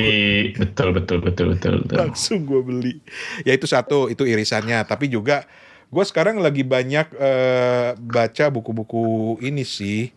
betul 0.57 0.93
betul 0.93 1.17
betul 1.25 1.57
betul. 1.57 1.73
betul. 1.81 1.97
langsung 1.97 2.45
gue 2.45 2.61
beli. 2.61 2.93
Ya 3.41 3.57
itu 3.57 3.65
satu, 3.65 4.13
itu 4.13 4.21
irisannya. 4.29 4.85
Tapi 4.85 5.09
juga 5.09 5.49
gue 5.89 6.03
sekarang 6.05 6.37
lagi 6.37 6.61
banyak 6.61 7.17
eh, 7.17 7.89
baca 7.97 8.45
buku-buku 8.53 9.37
ini 9.41 9.65
sih. 9.65 10.13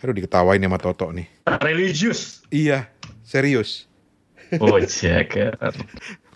Aduh 0.00 0.14
diketawain 0.16 0.62
sama 0.62 0.78
Toto 0.78 1.10
nih. 1.10 1.26
Religius. 1.60 2.40
Iya, 2.48 2.88
serius. 3.26 3.90
Oh. 4.58 4.78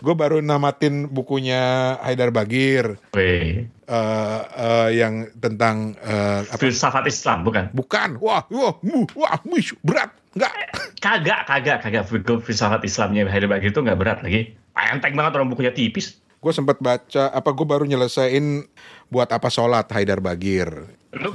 Gue 0.03 0.11
baru 0.11 0.43
namatin 0.43 1.07
bukunya 1.07 1.95
Haidar 2.03 2.29
Bagir 2.35 2.99
eh, 3.15 3.67
eh, 3.87 4.89
yang 4.91 5.31
tentang 5.39 5.95
apa? 5.95 6.59
Filsafat 6.59 7.07
Islam 7.07 7.47
bukan? 7.47 7.63
Bukan, 7.71 8.09
wah, 8.19 8.43
wah, 8.51 8.75
wah, 9.15 9.39
wish, 9.47 9.71
berat, 9.81 10.11
enggak. 10.35 10.51
Kagak, 10.99 11.47
kagak, 11.47 11.77
kagak. 11.79 12.03
Fil- 12.09 12.43
Filsafat 12.43 12.83
Islamnya 12.83 13.23
Heidelberg 13.29 13.63
itu 13.63 13.79
nggak 13.79 13.99
berat 13.99 14.19
lagi. 14.19 14.51
Enteng 14.75 15.15
banget 15.15 15.39
orang 15.39 15.47
bukunya 15.47 15.71
tipis. 15.71 16.19
Gue 16.43 16.53
sempat 16.53 16.77
baca, 16.77 17.31
apa 17.33 17.49
gue 17.55 17.65
baru 17.65 17.89
nyelesain 17.89 18.67
buat 19.09 19.29
apa 19.31 19.49
sholat 19.49 19.89
Haidar 19.89 20.21
Bagir, 20.21 20.85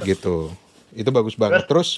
gitu. 0.07 0.53
Itu 0.91 1.09
bagus 1.09 1.35
banget. 1.39 1.65
Terus 1.67 1.97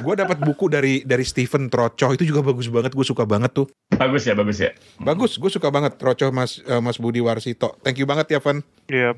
gue 0.00 0.14
dapat 0.14 0.38
buku 0.40 0.68
dari 0.68 1.00
dari 1.02 1.24
Stephen 1.24 1.72
Trocoh 1.72 2.12
itu 2.12 2.24
juga 2.28 2.44
bagus 2.44 2.68
banget. 2.68 2.92
Gue 2.92 3.06
suka 3.06 3.24
banget 3.24 3.52
tuh. 3.56 3.66
Bagus 3.92 4.28
ya, 4.28 4.34
bagus 4.36 4.58
ya. 4.60 4.70
Bagus, 5.00 5.36
gue 5.40 5.50
suka 5.50 5.68
banget 5.72 5.96
Trocoh 5.96 6.30
Mas 6.30 6.60
eh, 6.60 6.80
Mas 6.80 7.00
Budi 7.00 7.24
Warsito. 7.24 7.76
Thank 7.80 8.00
you 8.00 8.06
banget 8.08 8.36
ya, 8.36 8.40
Van. 8.40 8.60
Iya. 8.88 9.16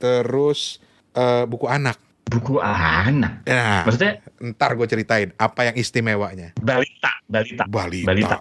Terus 0.00 0.80
eh, 1.12 1.44
buku 1.44 1.68
anak. 1.68 2.00
Buku 2.24 2.56
anak. 2.56 3.44
Nah, 3.44 3.84
Maksudnya 3.84 4.24
ntar 4.40 4.72
gue 4.80 4.88
ceritain 4.88 5.28
apa 5.36 5.68
yang 5.68 5.76
istimewanya. 5.76 6.56
balita, 6.56 7.20
balita. 7.28 7.64
Balita. 7.68 8.08
Balita. 8.08 8.36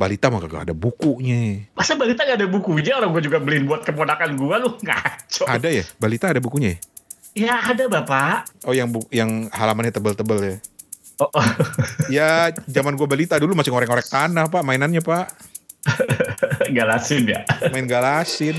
Balita 0.00 0.32
mah 0.32 0.40
kagak 0.40 0.62
ada 0.64 0.72
bukunya. 0.72 1.68
Masa 1.76 1.92
balita 1.92 2.24
nggak 2.24 2.40
ada 2.40 2.48
bukunya? 2.48 2.96
Orang 2.96 3.12
gue 3.12 3.28
juga 3.28 3.36
beliin 3.36 3.68
buat 3.68 3.84
keponakan 3.84 4.32
gue 4.32 4.56
lu 4.64 4.70
ngaco. 4.80 5.44
Ada 5.44 5.68
ya? 5.68 5.84
Balita 6.00 6.32
ada 6.32 6.40
bukunya 6.40 6.80
ya? 7.34 7.54
Ada 7.62 7.86
bapak. 7.86 8.66
Oh 8.66 8.74
yang 8.74 8.90
bu 8.90 9.04
yang 9.14 9.48
halamannya 9.50 9.94
tebel-tebel 9.94 10.38
ya. 10.42 10.56
Oh, 11.20 11.28
oh. 11.28 11.46
Ya 12.16 12.48
zaman 12.64 12.96
gue 12.96 13.06
balita 13.06 13.36
dulu 13.36 13.52
masih 13.52 13.70
ngorek-ngorek 13.70 14.08
tanah 14.08 14.48
pak 14.48 14.62
mainannya 14.64 15.04
pak. 15.04 15.28
galasin 16.76 17.28
ya. 17.28 17.40
Main 17.72 17.88
galasin. 17.88 18.56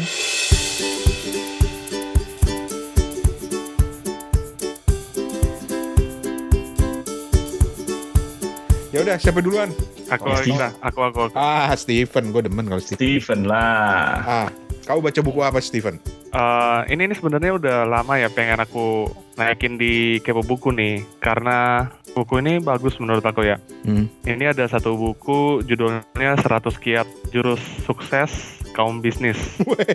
Ya 8.91 8.99
udah 9.07 9.15
siapa 9.15 9.39
duluan? 9.39 9.71
Aku 10.11 10.27
Oh. 10.27 10.43
Aku 10.83 10.99
aku 11.07 11.19
aku. 11.31 11.35
Ah 11.39 11.71
Steven, 11.79 12.35
gue 12.35 12.41
demen 12.43 12.67
kalau 12.67 12.83
Steven. 12.83 12.99
Steven 12.99 13.39
lah. 13.47 14.19
Ah, 14.19 14.49
kau 14.91 15.00
baca 15.00 15.24
buku 15.24 15.39
apa 15.39 15.63
Steven? 15.63 15.95
Eh, 16.36 16.81
ini 16.91 17.07
ini 17.07 17.15
sebenarnya 17.15 17.55
udah 17.55 17.77
lama 17.88 18.19
ya 18.19 18.27
pengen 18.27 18.60
aku 18.60 19.07
naikin 19.39 19.79
di 19.79 20.19
kepo 20.19 20.43
buku 20.43 20.75
nih 20.75 21.00
karena 21.24 21.88
buku 22.12 22.43
ini 22.43 22.60
bagus 22.60 23.00
menurut 23.00 23.24
aku 23.24 23.48
ya. 23.48 23.55
Hmm. 23.88 24.12
Ini 24.27 24.51
ada 24.51 24.67
satu 24.67 25.00
buku 25.00 25.63
judulnya 25.63 26.36
100 26.36 26.75
kiat 26.75 27.07
jurus 27.31 27.63
sukses 27.88 28.60
kaum 28.75 29.00
bisnis 29.00 29.39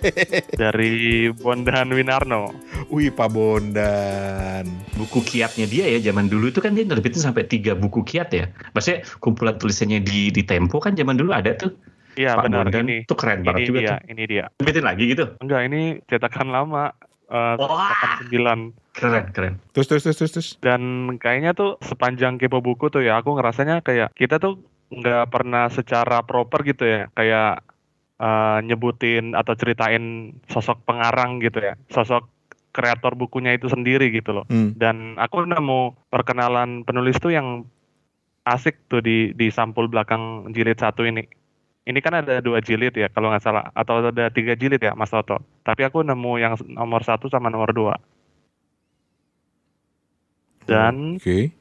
dari 0.61 1.29
Bondan 1.33 1.93
Winarno. 1.93 2.57
Wih, 2.89 3.13
Pak 3.13 3.29
Bondan. 3.37 4.65
Buku 4.97 5.21
kiatnya 5.25 5.69
dia 5.69 5.93
ya 5.93 6.09
zaman 6.09 6.33
dulu 6.33 6.49
itu 6.49 6.65
kan 6.65 6.73
dia 6.73 6.89
nerbitin 6.89 7.21
sampai 7.21 7.45
tiga 7.45 7.77
buku 7.77 8.01
kiat 8.01 8.33
ya. 8.33 8.49
Maksudnya 8.73 9.05
kumpulan 9.21 9.61
tulisannya 9.61 10.01
di 10.01 10.33
di 10.33 10.41
Tempo 10.45 10.81
kan 10.81 10.97
zaman 10.97 11.21
dulu 11.21 11.37
ada 11.37 11.53
tuh. 11.53 11.73
Iya 12.17 12.33
Pak 12.35 12.45
benar 12.45 12.65
Bondan 12.65 12.85
ini. 12.85 12.97
itu 13.05 13.15
keren 13.15 13.41
banget 13.41 13.61
Ini 13.61 13.67
juga 13.67 13.79
dia, 13.79 13.91
tuh. 13.93 13.99
ini 14.09 14.23
dia. 14.25 14.45
Lagi 14.83 15.05
gitu. 15.07 15.25
Enggak, 15.39 15.61
ini 15.65 15.81
cetakan 16.05 16.49
lama. 16.49 16.85
eh, 17.27 17.55
Wah. 17.57 17.91
89 18.31 18.71
Keren, 18.93 19.25
keren. 19.31 19.55
Terus 19.71 19.87
terus 19.87 20.03
terus 20.05 20.17
terus. 20.17 20.33
terus. 20.33 20.49
dan 20.59 20.81
kayaknya 21.17 21.53
tuh 21.53 21.77
sepanjang 21.81 22.37
kepo 22.37 22.59
buku 22.59 22.87
tuh 22.87 23.03
ya 23.03 23.19
aku 23.19 23.35
ngerasanya 23.35 23.83
kayak 23.83 24.15
kita 24.15 24.39
tuh 24.39 24.57
nggak 24.89 25.29
pernah 25.29 25.67
secara 25.69 26.23
proper 26.23 26.63
gitu 26.65 26.83
ya 26.83 27.01
kayak 27.13 27.61
eh, 28.17 28.59
nyebutin 28.63 29.35
atau 29.35 29.53
ceritain 29.53 30.05
sosok 30.47 30.81
pengarang 30.83 31.37
gitu 31.39 31.59
ya 31.61 31.75
sosok 31.87 32.31
kreator 32.71 33.13
bukunya 33.13 33.53
itu 33.53 33.67
sendiri 33.67 34.09
gitu 34.09 34.31
loh 34.33 34.45
Hmm. 34.47 34.73
dan 34.73 34.97
aku 35.17 35.43
nemu 35.43 36.07
perkenalan 36.07 36.81
penulis 36.81 37.19
tuh 37.19 37.31
yang 37.31 37.67
asik 38.45 38.79
tuh 38.87 39.01
di 39.01 39.33
di 39.33 39.49
sampul 39.49 39.85
belakang 39.87 40.23
jilid 40.51 40.77
satu 40.77 41.03
ini 41.03 41.27
ini 41.87 41.99
kan 42.03 42.19
ada 42.19 42.43
dua 42.43 42.59
jilid 42.59 42.93
ya 42.93 43.07
kalau 43.09 43.31
nggak 43.31 43.43
salah 43.43 43.71
atau 43.73 44.03
ada 44.03 44.27
tiga 44.29 44.53
jilid 44.53 44.83
ya 44.83 44.93
Mas 44.93 45.11
Toto 45.11 45.39
tapi 45.63 45.87
aku 45.87 46.03
nemu 46.03 46.33
yang 46.37 46.55
nomor 46.67 47.01
satu 47.01 47.31
sama 47.31 47.47
nomor 47.47 47.71
dua 47.71 47.95
dan 50.67 51.17
Oke. 51.23 51.55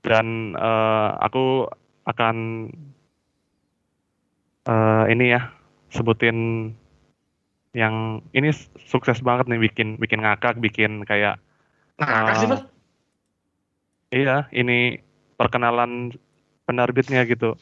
dan 0.00 0.56
eh, 0.56 1.10
aku 1.20 1.68
akan 2.08 2.36
eh, 4.64 5.04
ini 5.12 5.36
ya 5.36 5.52
sebutin 5.92 6.70
yang 7.76 8.24
ini 8.32 8.48
sukses 8.88 9.20
banget 9.20 9.52
nih 9.52 9.60
bikin 9.60 10.00
bikin 10.00 10.24
ngakak 10.24 10.56
bikin 10.58 11.04
kayak 11.04 11.36
Nah, 11.96 12.08
Ah. 12.12 12.28
kasih 12.28 12.46
Pak. 12.52 12.60
iya 14.12 14.44
ini 14.52 15.00
perkenalan 15.36 16.12
penerbitnya 16.64 17.24
gitu 17.24 17.56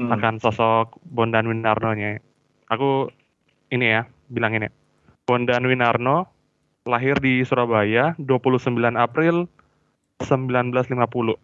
Hmm. 0.00 0.16
akan 0.16 0.40
sosok 0.40 0.96
Bondan 1.04 1.44
Winarno-nya. 1.44 2.24
Aku 2.72 3.12
ini 3.68 4.00
ya, 4.00 4.08
bilang 4.32 4.56
ini. 4.56 4.72
Bondan 5.28 5.68
Winarno 5.68 6.24
lahir 6.88 7.20
di 7.20 7.44
Surabaya 7.44 8.16
29 8.16 8.96
April 8.96 9.44
1950. 10.24 11.36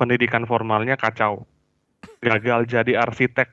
Pendidikan 0.00 0.48
formalnya 0.48 0.96
kacau. 0.96 1.44
Gagal 2.24 2.64
jadi 2.64 2.96
arsitek. 3.04 3.52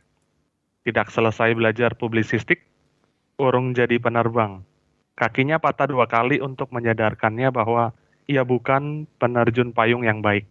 Tidak 0.88 1.12
selesai 1.12 1.52
belajar 1.52 2.00
publisistik. 2.00 2.64
Urung 3.36 3.76
jadi 3.76 4.00
penerbang. 4.00 4.64
Kakinya 5.20 5.60
patah 5.60 5.92
dua 5.92 6.08
kali 6.08 6.40
untuk 6.40 6.72
menyadarkannya 6.72 7.52
bahwa 7.52 7.92
ia 8.24 8.48
bukan 8.48 9.04
penerjun 9.20 9.76
payung 9.76 10.08
yang 10.08 10.24
baik 10.24 10.48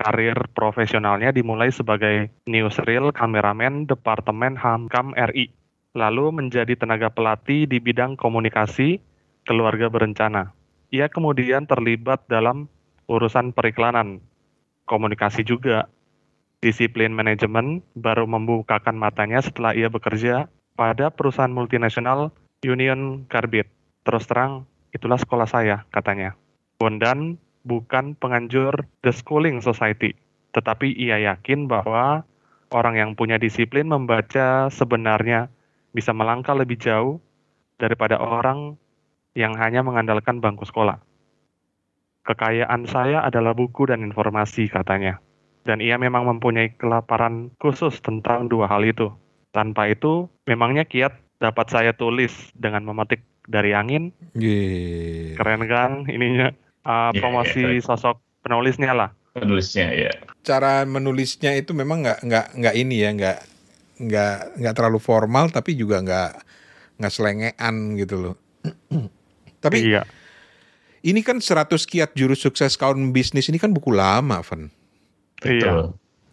karir 0.00 0.32
profesionalnya 0.56 1.28
dimulai 1.28 1.68
sebagai 1.68 2.32
newsreel 2.48 3.12
kameramen 3.12 3.84
Departemen 3.84 4.56
Hamkam 4.56 5.12
RI, 5.12 5.52
lalu 5.92 6.32
menjadi 6.32 6.72
tenaga 6.72 7.12
pelatih 7.12 7.68
di 7.68 7.76
bidang 7.76 8.16
komunikasi 8.16 8.96
keluarga 9.44 9.92
berencana. 9.92 10.56
Ia 10.88 11.12
kemudian 11.12 11.68
terlibat 11.68 12.24
dalam 12.32 12.72
urusan 13.12 13.52
periklanan, 13.52 14.24
komunikasi 14.88 15.44
juga. 15.44 15.86
Disiplin 16.60 17.12
manajemen 17.16 17.80
baru 17.96 18.28
membukakan 18.28 18.92
matanya 18.92 19.40
setelah 19.40 19.72
ia 19.72 19.88
bekerja 19.88 20.44
pada 20.76 21.08
perusahaan 21.08 21.48
multinasional 21.48 22.36
Union 22.60 23.24
Carbide. 23.32 23.72
Terus 24.04 24.28
terang, 24.28 24.68
itulah 24.92 25.16
sekolah 25.16 25.48
saya, 25.48 25.88
katanya. 25.88 26.36
Bondan 26.76 27.40
bukan 27.64 28.16
penganjur 28.16 28.88
The 29.04 29.12
Schooling 29.12 29.60
Society, 29.60 30.16
tetapi 30.56 30.92
ia 30.96 31.20
yakin 31.20 31.68
bahwa 31.68 32.24
orang 32.70 32.94
yang 32.96 33.10
punya 33.18 33.36
disiplin 33.36 33.90
membaca 33.90 34.70
sebenarnya 34.70 35.50
bisa 35.90 36.14
melangkah 36.14 36.54
lebih 36.54 36.78
jauh 36.78 37.18
daripada 37.76 38.20
orang 38.20 38.78
yang 39.34 39.56
hanya 39.58 39.82
mengandalkan 39.82 40.38
bangku 40.38 40.66
sekolah. 40.66 40.98
Kekayaan 42.26 42.84
saya 42.86 43.24
adalah 43.24 43.56
buku 43.56 43.88
dan 43.88 44.04
informasi, 44.04 44.68
katanya. 44.68 45.18
Dan 45.64 45.80
ia 45.80 45.96
memang 45.96 46.28
mempunyai 46.28 46.76
kelaparan 46.76 47.52
khusus 47.58 47.98
tentang 48.04 48.46
dua 48.46 48.68
hal 48.68 48.84
itu. 48.84 49.10
Tanpa 49.50 49.90
itu, 49.90 50.30
memangnya 50.46 50.86
kiat 50.86 51.16
dapat 51.40 51.66
saya 51.72 51.92
tulis 51.96 52.52
dengan 52.54 52.84
memetik 52.84 53.24
dari 53.48 53.72
angin 53.74 54.14
Ye. 54.36 55.34
keren 55.34 55.64
kan 55.66 56.06
ininya 56.06 56.52
Uh, 56.80 57.12
promosi 57.20 57.60
iya, 57.60 57.84
sosok 57.84 58.24
penulisnya 58.40 58.96
lah 58.96 59.10
Penulisnya 59.30 59.94
ya. 59.94 60.12
Cara 60.42 60.82
menulisnya 60.82 61.54
itu 61.54 61.70
memang 61.70 62.02
nggak 62.02 62.18
nggak 62.26 62.46
nggak 62.56 62.74
ini 62.74 62.96
ya 62.98 63.10
nggak 63.14 63.38
nggak 64.00 64.36
nggak 64.58 64.74
terlalu 64.74 64.98
formal 64.98 65.46
tapi 65.52 65.78
juga 65.78 66.02
nggak 66.02 66.30
nggak 66.98 67.12
selengean 67.12 67.74
gitu 67.94 68.16
loh. 68.18 68.34
tapi 69.64 69.92
iya 69.92 70.02
ini 71.00 71.24
kan 71.24 71.40
100 71.40 71.72
kiat 71.88 72.12
juru 72.12 72.36
sukses 72.36 72.76
kaum 72.76 73.12
bisnis 73.12 73.48
ini 73.48 73.56
kan 73.56 73.72
buku 73.72 73.88
lama, 73.92 74.44
Van. 74.44 74.68
iya 75.44 75.64
Betul. 75.64 75.80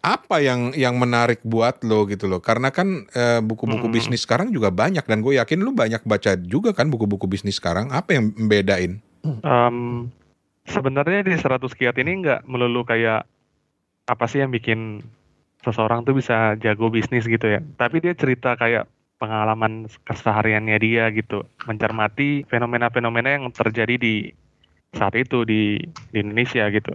Apa 0.03 0.39
yang 0.39 0.71
yang 0.71 0.95
menarik 0.95 1.43
buat 1.43 1.83
lo 1.83 2.07
gitu 2.07 2.31
loh? 2.31 2.39
Karena 2.39 2.71
kan 2.71 3.07
eh, 3.12 3.39
buku-buku 3.43 3.91
Hmm. 3.91 3.95
bisnis 3.95 4.23
sekarang 4.23 4.55
juga 4.55 4.71
banyak 4.71 5.03
dan 5.03 5.19
gue 5.19 5.36
yakin 5.36 5.60
lu 5.60 5.75
banyak 5.75 5.99
baca 6.07 6.36
juga 6.39 6.71
kan 6.71 6.88
buku-buku 6.88 7.27
bisnis 7.27 7.60
sekarang. 7.60 7.91
Apa 7.91 8.15
yang 8.15 8.31
membedain? 8.36 9.03
Em, 9.43 10.07
sebenarnya 10.67 11.23
di 11.23 11.34
100 11.34 11.63
kiat 11.71 11.95
ini 11.97 12.21
nggak 12.21 12.45
melulu 12.45 12.84
kayak 12.84 13.23
apa 14.08 14.25
sih 14.27 14.43
yang 14.43 14.51
bikin 14.51 15.03
seseorang 15.63 16.03
tuh 16.08 16.15
bisa 16.15 16.56
jago 16.60 16.91
bisnis 16.91 17.27
gitu 17.27 17.47
ya. 17.47 17.60
Tapi 17.80 18.03
dia 18.03 18.13
cerita 18.13 18.56
kayak 18.56 18.88
pengalaman 19.17 19.89
kesehariannya 20.06 20.77
dia 20.77 21.10
gitu 21.10 21.41
mencermati 21.65 22.45
fenomena-fenomena 22.45 23.34
yang 23.34 23.49
terjadi 23.49 23.97
di 23.97 24.30
saat 24.93 25.17
itu 25.17 25.43
di 25.43 25.82
di 26.13 26.17
Indonesia 26.21 26.69
gitu. 26.69 26.93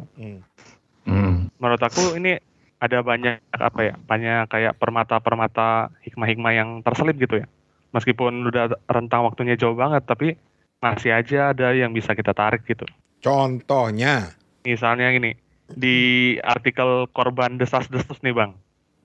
Hmm. 1.03 1.51
menurut 1.59 1.83
aku 1.83 2.15
ini 2.15 2.39
ada 2.79 3.03
banyak 3.03 3.43
apa 3.51 3.81
ya 3.83 3.95
banyak 3.99 4.47
kayak 4.47 4.79
permata-permata 4.79 5.91
hikmah-hikmah 6.07 6.53
yang 6.55 6.69
terselip 6.87 7.19
gitu 7.19 7.43
ya. 7.43 7.47
Meskipun 7.91 8.47
udah 8.47 8.73
rentang 8.87 9.27
waktunya 9.27 9.59
jauh 9.59 9.75
banget 9.75 10.07
tapi 10.07 10.39
masih 10.79 11.11
aja 11.11 11.51
ada 11.51 11.75
yang 11.75 11.91
bisa 11.91 12.15
kita 12.15 12.35
tarik 12.35 12.63
gitu 12.67 12.87
Contohnya, 13.23 14.35
misalnya 14.67 15.15
gini 15.15 15.33
di 15.73 15.97
artikel 16.43 17.07
korban 17.15 17.57
desas-desus 17.57 18.19
nih 18.21 18.35
bang 18.35 18.53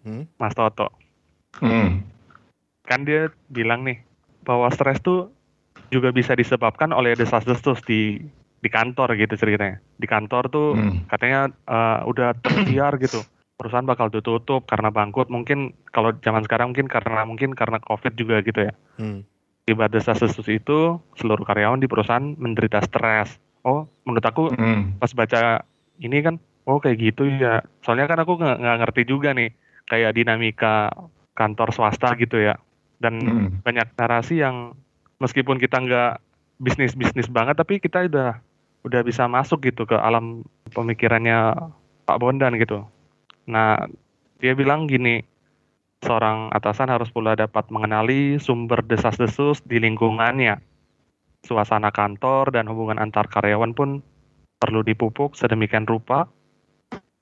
Hmm. 0.03 0.23
Mas 0.39 0.53
Toto 0.53 0.91
Hmm. 1.57 2.05
kan 2.83 3.03
dia 3.03 3.27
bilang 3.49 3.83
nih 3.83 3.99
bahwa 4.43 4.69
stres 4.71 5.01
tuh 5.01 5.33
juga 5.89 6.11
bisa 6.11 6.35
disebabkan 6.35 6.91
oleh 6.91 7.15
desas-desus 7.15 7.81
di 7.83 8.19
di 8.57 8.69
kantor 8.69 9.13
gitu 9.15 9.37
ceritanya 9.37 9.79
di 9.95 10.07
kantor 10.09 10.43
tuh 10.49 10.69
Hmm. 10.75 11.05
katanya 11.07 11.53
eh, 11.67 11.99
udah 12.05 12.33
tersiar 12.39 12.97
gitu 12.99 13.21
perusahaan 13.57 13.85
bakal 13.85 14.13
tutup 14.13 14.69
karena 14.69 14.93
bangkrut 14.93 15.29
mungkin 15.33 15.73
kalau 15.89 16.13
zaman 16.21 16.45
sekarang 16.45 16.73
mungkin 16.73 16.87
karena 16.89 17.25
mungkin 17.25 17.51
karena 17.57 17.81
covid 17.81 18.13
juga 18.13 18.41
gitu 18.45 18.69
ya 18.69 18.73
Hmm. 18.97 19.25
akibat 19.65 19.91
desas-desus 19.91 20.47
itu 20.47 21.01
seluruh 21.17 21.43
karyawan 21.43 21.81
di 21.81 21.89
perusahaan 21.89 22.33
menderita 22.37 22.85
stres 22.85 23.41
oh 23.67 23.91
menurut 24.07 24.23
aku 24.23 24.43
Hmm. 24.55 24.95
pas 24.97 25.11
baca 25.11 25.61
ini 25.99 26.23
kan 26.23 26.39
oh 26.63 26.79
kayak 26.79 26.97
gitu 27.03 27.27
ya 27.27 27.59
soalnya 27.83 28.07
kan 28.07 28.23
aku 28.23 28.39
nggak 28.39 28.79
ngerti 28.87 29.03
juga 29.03 29.35
nih 29.35 29.51
kayak 29.87 30.15
dinamika 30.15 30.91
kantor 31.35 31.75
swasta 31.75 32.15
gitu 32.15 32.39
ya 32.39 32.55
dan 33.03 33.19
Hmm. 33.19 33.47
banyak 33.61 33.91
narasi 33.93 34.39
yang 34.39 34.73
meskipun 35.19 35.59
kita 35.59 35.83
nggak 35.83 36.23
bisnis 36.57 36.95
bisnis 36.97 37.29
banget 37.29 37.59
tapi 37.59 37.77
kita 37.77 38.07
udah 38.07 38.39
udah 38.87 39.01
bisa 39.03 39.27
masuk 39.27 39.67
gitu 39.67 39.83
ke 39.83 39.93
alam 39.93 40.47
pemikirannya 40.71 41.53
Pak 42.07 42.17
Bondan 42.17 42.55
gitu 42.55 42.87
nah 43.45 43.77
dia 44.39 44.53
bilang 44.55 44.87
gini 44.87 45.21
seorang 46.01 46.53
atasan 46.53 46.93
harus 46.93 47.09
pula 47.09 47.33
dapat 47.33 47.67
mengenali 47.73 48.37
sumber 48.37 48.85
desas-desus 48.85 49.65
di 49.65 49.81
lingkungannya 49.81 50.61
suasana 51.45 51.93
kantor 51.93 52.53
dan 52.55 52.65
hubungan 52.69 52.97
antar 52.97 53.29
karyawan 53.29 53.75
pun 53.75 54.01
perlu 54.57 54.81
dipupuk 54.81 55.37
sedemikian 55.37 55.85
rupa 55.85 56.29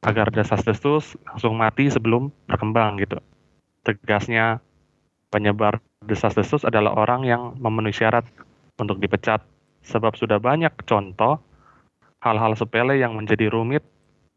agar 0.06 0.30
desas-desus 0.30 1.18
langsung 1.26 1.58
mati 1.58 1.90
sebelum 1.90 2.30
berkembang 2.46 3.02
gitu. 3.02 3.18
Tegasnya 3.82 4.62
penyebar 5.34 5.82
desas-desus 6.06 6.64
adalah 6.64 6.94
orang 6.96 7.26
yang 7.26 7.58
memenuhi 7.58 7.94
syarat 7.94 8.24
untuk 8.78 9.02
dipecat 9.02 9.42
sebab 9.82 10.14
sudah 10.14 10.38
banyak 10.38 10.72
contoh 10.86 11.42
hal-hal 12.22 12.54
sepele 12.58 12.98
yang 12.98 13.14
menjadi 13.18 13.50
rumit 13.50 13.86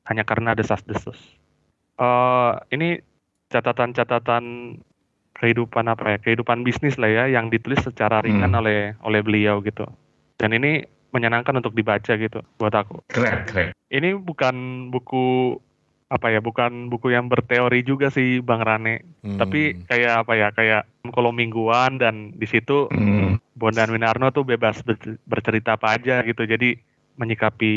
hanya 0.09 0.25
karena 0.25 0.57
desas-desus. 0.57 1.17
Eh, 2.01 2.53
ini 2.73 3.01
catatan-catatan 3.49 4.77
kehidupan 5.39 5.87
apa 5.87 6.15
ya 6.15 6.19
kehidupan 6.19 6.61
bisnis 6.61 6.99
lah 6.99 7.09
ya 7.09 7.25
yang 7.31 7.49
ditulis 7.49 7.79
secara 7.81 8.19
ringan 8.21 8.51
Hmm. 8.51 8.61
oleh 8.61 8.79
oleh 9.01 9.21
beliau 9.23 9.63
gitu 9.63 9.87
dan 10.37 10.51
ini 10.51 10.83
menyenangkan 11.09 11.57
untuk 11.57 11.73
dibaca 11.73 12.13
gitu 12.13 12.43
buat 12.59 12.75
aku 12.75 13.01
Keren, 13.09 13.47
keren. 13.47 13.69
ini 13.89 14.13
bukan 14.13 14.55
buku 14.91 15.57
apa 16.09 16.33
ya 16.33 16.41
bukan 16.41 16.89
buku 16.89 17.13
yang 17.13 17.29
berteori 17.29 17.81
juga 17.83 18.09
sih 18.09 18.41
bang 18.41 18.61
Rane 18.61 18.95
Hmm. 19.23 19.39
tapi 19.39 19.79
kayak 19.85 20.25
apa 20.25 20.33
ya 20.35 20.49
kayak 20.51 20.83
kolom 21.09 21.37
mingguan 21.37 21.97
dan 21.97 22.35
di 22.35 22.45
situ 22.45 22.89
Hmm. 22.89 23.39
Bondan 23.55 23.91
Winarno 23.91 24.31
tuh 24.31 24.43
bebas 24.43 24.83
ber- 24.83 25.19
bercerita 25.25 25.75
apa 25.75 25.97
aja 25.97 26.23
gitu 26.23 26.45
jadi 26.45 26.79
menyikapi 27.19 27.75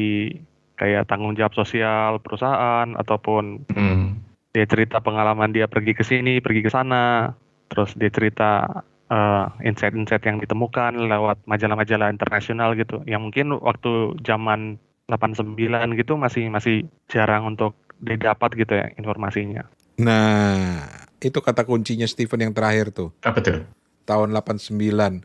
kayak 0.76 1.06
tanggung 1.06 1.34
jawab 1.34 1.54
sosial 1.54 2.18
perusahaan 2.20 2.90
ataupun 2.96 3.66
Hmm. 3.70 4.18
dia 4.52 4.66
cerita 4.66 5.00
pengalaman 5.00 5.50
dia 5.50 5.66
pergi 5.66 5.92
ke 5.92 6.02
sini, 6.02 6.38
pergi 6.38 6.60
ke 6.60 6.68
sana, 6.68 7.32
terus 7.72 7.96
dia 7.96 8.12
cerita 8.12 8.84
eh, 9.08 9.46
insight-insight 9.64 10.28
yang 10.28 10.44
ditemukan 10.44 11.00
lewat 11.08 11.48
majalah-majalah 11.48 12.12
internasional 12.12 12.76
gitu. 12.76 13.00
Yang 13.08 13.22
mungkin 13.24 13.48
waktu 13.56 14.20
zaman 14.22 14.76
89 15.08 15.56
gitu 15.96 16.16
masih 16.16 16.52
masih 16.52 16.88
jarang 17.08 17.48
untuk 17.48 17.76
didapat 18.00 18.56
gitu 18.56 18.76
ya 18.76 18.92
informasinya. 18.96 19.68
Nah, 20.00 20.88
itu 21.20 21.38
kata 21.40 21.68
kuncinya 21.68 22.08
Steven 22.08 22.50
yang 22.50 22.54
terakhir 22.56 22.92
tuh. 22.96 23.12
Apa 23.22 23.40
tuh? 23.44 23.64
Tahun 24.08 24.30
89. 24.32 25.22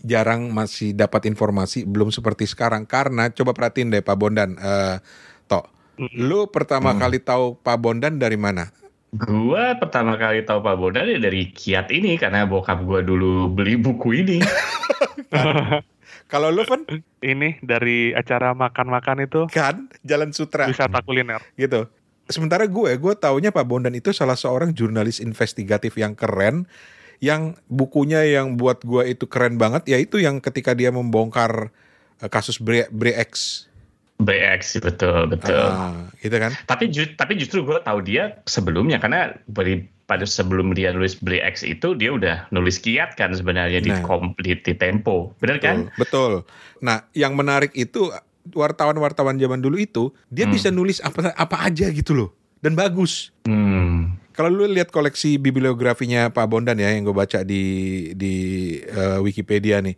Jarang 0.00 0.48
masih 0.50 0.96
dapat 0.96 1.28
informasi, 1.28 1.84
belum 1.84 2.08
seperti 2.08 2.48
sekarang. 2.48 2.88
Karena, 2.88 3.28
coba 3.32 3.52
perhatiin 3.52 3.92
deh 3.92 4.02
Pak 4.04 4.16
Bondan. 4.16 4.56
eh 4.56 4.96
Tok, 5.46 5.66
Mm. 6.00 6.16
lu 6.16 6.48
pertama 6.48 6.96
Hmm. 6.96 7.00
kali 7.00 7.20
tahu 7.20 7.60
Pak 7.60 7.76
Bondan 7.76 8.16
dari 8.16 8.40
mana? 8.40 8.72
Gua 9.10 9.74
pertama 9.74 10.14
kali 10.14 10.46
tahu 10.46 10.62
Pak 10.62 10.76
Bondan 10.78 11.10
ya 11.10 11.18
dari 11.18 11.50
Kiat 11.50 11.90
ini 11.90 12.14
karena 12.14 12.46
bokap 12.46 12.86
gua 12.86 13.02
dulu 13.02 13.50
beli 13.50 13.74
buku 13.74 14.22
ini. 14.22 14.38
Kalau 16.30 16.54
lu 16.54 16.62
kan, 16.62 16.86
Ini 17.18 17.58
dari 17.58 18.14
acara 18.14 18.54
makan-makan 18.54 19.26
itu 19.26 19.50
kan 19.50 19.90
Jalan 20.06 20.30
Sutra 20.30 20.70
wisata 20.70 21.02
kuliner. 21.02 21.42
gitu. 21.58 21.90
Sementara 22.30 22.70
gue, 22.70 22.94
gue 22.94 23.14
taunya 23.18 23.50
Pak 23.50 23.66
Bondan 23.66 23.98
itu 23.98 24.14
salah 24.14 24.38
seorang 24.38 24.70
jurnalis 24.70 25.18
investigatif 25.18 25.98
yang 25.98 26.14
keren, 26.14 26.70
yang 27.18 27.58
bukunya 27.66 28.22
yang 28.22 28.54
buat 28.54 28.86
gue 28.86 29.10
itu 29.10 29.26
keren 29.26 29.58
banget, 29.58 29.90
yaitu 29.90 30.22
yang 30.22 30.38
ketika 30.38 30.70
dia 30.78 30.94
membongkar 30.94 31.74
eh, 32.22 32.30
kasus 32.30 32.62
Bre 32.62 32.86
Brex, 32.94 33.66
BX 34.20 34.78
betul 34.78 35.26
betul. 35.26 35.56
ah, 35.58 36.06
gitu 36.18 36.36
kan? 36.36 36.52
Tapi 36.64 36.88
ju- 36.88 37.14
tapi 37.14 37.34
justru 37.34 37.60
gue 37.60 37.80
tahu 37.80 38.00
dia 38.00 38.38
sebelumnya 38.44 38.96
karena 38.96 39.32
dari 39.46 39.80
pada 40.04 40.22
sebelum 40.22 40.70
dia 40.70 40.90
nulis 40.90 41.14
Beli 41.14 41.38
X 41.38 41.62
itu 41.62 41.94
dia 41.94 42.10
udah 42.10 42.50
nulis 42.50 42.76
kiat 42.76 43.14
kan 43.14 43.30
sebenarnya 43.30 43.78
di 43.78 43.90
Nah. 43.90 44.02
di, 44.36 44.52
di 44.54 44.74
Tempo, 44.74 45.32
benar 45.38 45.56
kan? 45.58 45.86
Betul. 45.94 46.42
Nah, 46.78 47.06
yang 47.12 47.32
menarik 47.32 47.70
itu 47.72 48.10
wartawan-wartawan 48.50 49.36
zaman 49.36 49.58
dulu 49.58 49.76
itu 49.76 50.10
dia 50.26 50.44
Hmm. 50.44 50.52
bisa 50.52 50.68
nulis 50.68 50.98
apa 50.98 51.30
apa 51.30 51.56
aja 51.62 51.86
gitu 51.88 52.12
loh, 52.12 52.30
dan 52.58 52.74
bagus. 52.74 53.30
Hmm. 53.44 54.18
Kalau 54.30 54.48
lu 54.48 54.64
lihat 54.66 54.88
koleksi 54.88 55.36
bibliografinya 55.36 56.26
Pak 56.26 56.46
Bondan 56.48 56.74
ya 56.74 56.88
yang 56.88 57.04
gue 57.04 57.12
baca 57.12 57.44
di 57.44 57.62
di 58.12 58.34
eh, 58.80 59.18
Wikipedia 59.20 59.78
nih, 59.78 59.94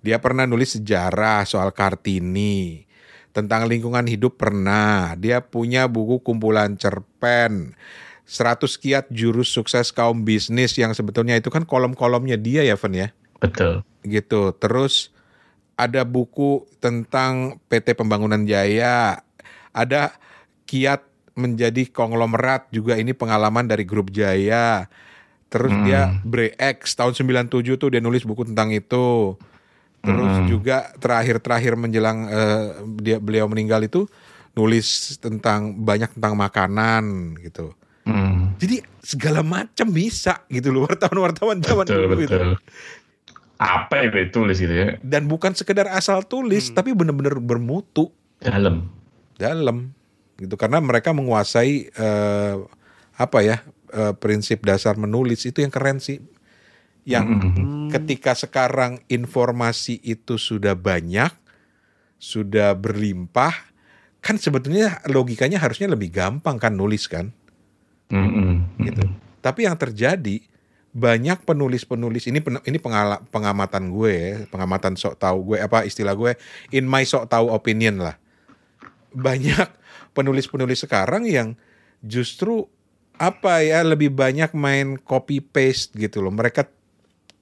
dia 0.00 0.16
pernah 0.16 0.42
nulis 0.42 0.74
sejarah 0.74 1.44
soal 1.44 1.70
Kartini, 1.70 2.82
tentang 3.32 3.66
lingkungan 3.66 4.04
hidup 4.06 4.36
pernah. 4.38 5.16
Dia 5.16 5.40
punya 5.40 5.88
buku 5.88 6.20
kumpulan 6.20 6.76
cerpen, 6.76 7.72
100 8.28 8.78
kiat 8.78 9.04
jurus 9.08 9.50
sukses 9.50 9.90
kaum 9.90 10.22
bisnis 10.24 10.76
yang 10.76 10.92
sebetulnya 10.92 11.36
itu 11.36 11.48
kan 11.48 11.64
kolom-kolomnya 11.64 12.36
dia 12.38 12.62
ya, 12.62 12.76
Ven 12.76 12.94
ya, 12.94 13.08
Betul. 13.40 13.82
gitu. 14.04 14.52
Terus 14.56 15.10
ada 15.74 16.04
buku 16.04 16.68
tentang 16.78 17.58
PT 17.66 17.96
Pembangunan 17.96 18.44
Jaya, 18.44 19.24
ada 19.72 20.14
kiat 20.68 21.02
menjadi 21.32 21.88
konglomerat 21.88 22.68
juga 22.68 23.00
ini 23.00 23.16
pengalaman 23.16 23.64
dari 23.64 23.88
grup 23.88 24.12
Jaya. 24.12 24.86
Terus 25.52 25.72
Hmm. 25.72 25.84
dia 25.84 26.16
Brex 26.24 26.96
tahun 26.96 27.12
97 27.12 27.76
tuh 27.76 27.92
dia 27.92 28.00
nulis 28.00 28.24
buku 28.24 28.48
tentang 28.48 28.72
itu. 28.72 29.36
Terus 30.02 30.34
Hmm. 30.34 30.46
juga 30.50 30.90
terakhir-terakhir 30.98 31.78
menjelang 31.78 32.26
eh, 32.26 32.64
dia 32.98 33.16
beliau 33.16 33.46
meninggal 33.46 33.82
itu 33.82 34.10
nulis 34.52 35.16
tentang 35.16 35.78
banyak 35.78 36.10
tentang 36.12 36.34
makanan 36.34 37.04
gitu. 37.40 37.70
Hmm. 38.02 38.58
Jadi 38.58 38.82
segala 38.98 39.40
macam 39.40 39.86
bisa 39.88 40.42
gitu 40.48 40.74
loh 40.74 40.84
wartawan-wartawan 40.84 41.62
zaman 41.62 41.86
Betul 41.86 42.02
dulu 42.04 42.14
itu. 42.18 42.34
betul. 42.34 42.50
Apa 43.56 44.02
yang 44.02 44.10
dia 44.10 44.26
tulis 44.28 44.58
gitu 44.58 44.74
ya? 44.74 44.98
Dan 44.98 45.30
bukan 45.30 45.54
sekedar 45.54 45.86
asal 45.86 46.26
tulis 46.26 46.66
Hmm. 46.66 46.74
tapi 46.74 46.90
benar-benar 46.92 47.38
bermutu 47.38 48.10
Dalam. 48.36 48.90
dalam 49.38 49.94
gitu 50.34 50.58
karena 50.58 50.78
mereka 50.78 51.14
menguasai 51.14 51.88
eh, 51.88 52.54
apa 53.14 53.38
ya 53.40 53.62
eh, 53.88 54.12
prinsip 54.16 54.66
dasar 54.66 54.98
menulis 54.98 55.46
itu 55.46 55.62
yang 55.62 55.70
keren 55.70 56.02
sih 56.02 56.18
yang 57.02 57.26
Hmm. 57.26 57.50
Hmm. 57.52 57.88
ketika 57.90 58.32
sekarang 58.38 59.02
informasi 59.10 59.98
itu 60.02 60.38
sudah 60.38 60.78
banyak 60.78 61.34
sudah 62.22 62.78
berlimpah 62.78 63.50
kan 64.22 64.38
sebetulnya 64.38 65.02
logikanya 65.10 65.58
harusnya 65.58 65.90
lebih 65.90 66.14
gampang 66.14 66.54
kan 66.62 66.70
nulis 66.78 67.10
kan? 67.10 67.34
Hmm, 68.06 68.30
hmm, 68.30 68.54
gitu. 68.86 69.02
Tapi 69.42 69.66
yang 69.66 69.74
terjadi 69.74 70.38
banyak 70.94 71.42
penulis-penulis 71.42 72.30
ini 72.30 72.38
ini 72.68 72.78
pengala- 72.78 73.24
pengamatan 73.34 73.90
gue 73.90 74.12
ya, 74.14 74.34
pengamatan 74.46 74.94
sok 74.94 75.18
tahu 75.18 75.52
gue 75.52 75.58
apa 75.58 75.82
istilah 75.82 76.14
gue? 76.14 76.38
In 76.70 76.86
my 76.86 77.02
sok 77.02 77.26
tahu 77.26 77.50
opinion 77.50 77.98
lah. 77.98 78.14
Banyak 79.10 79.66
penulis-penulis 80.14 80.86
sekarang 80.86 81.26
yang 81.26 81.58
justru 81.98 82.70
apa 83.18 83.66
ya 83.66 83.82
lebih 83.82 84.14
banyak 84.14 84.54
main 84.54 84.94
copy 85.02 85.42
paste 85.42 85.98
gitu 85.98 86.22
loh. 86.22 86.30
Mereka 86.30 86.70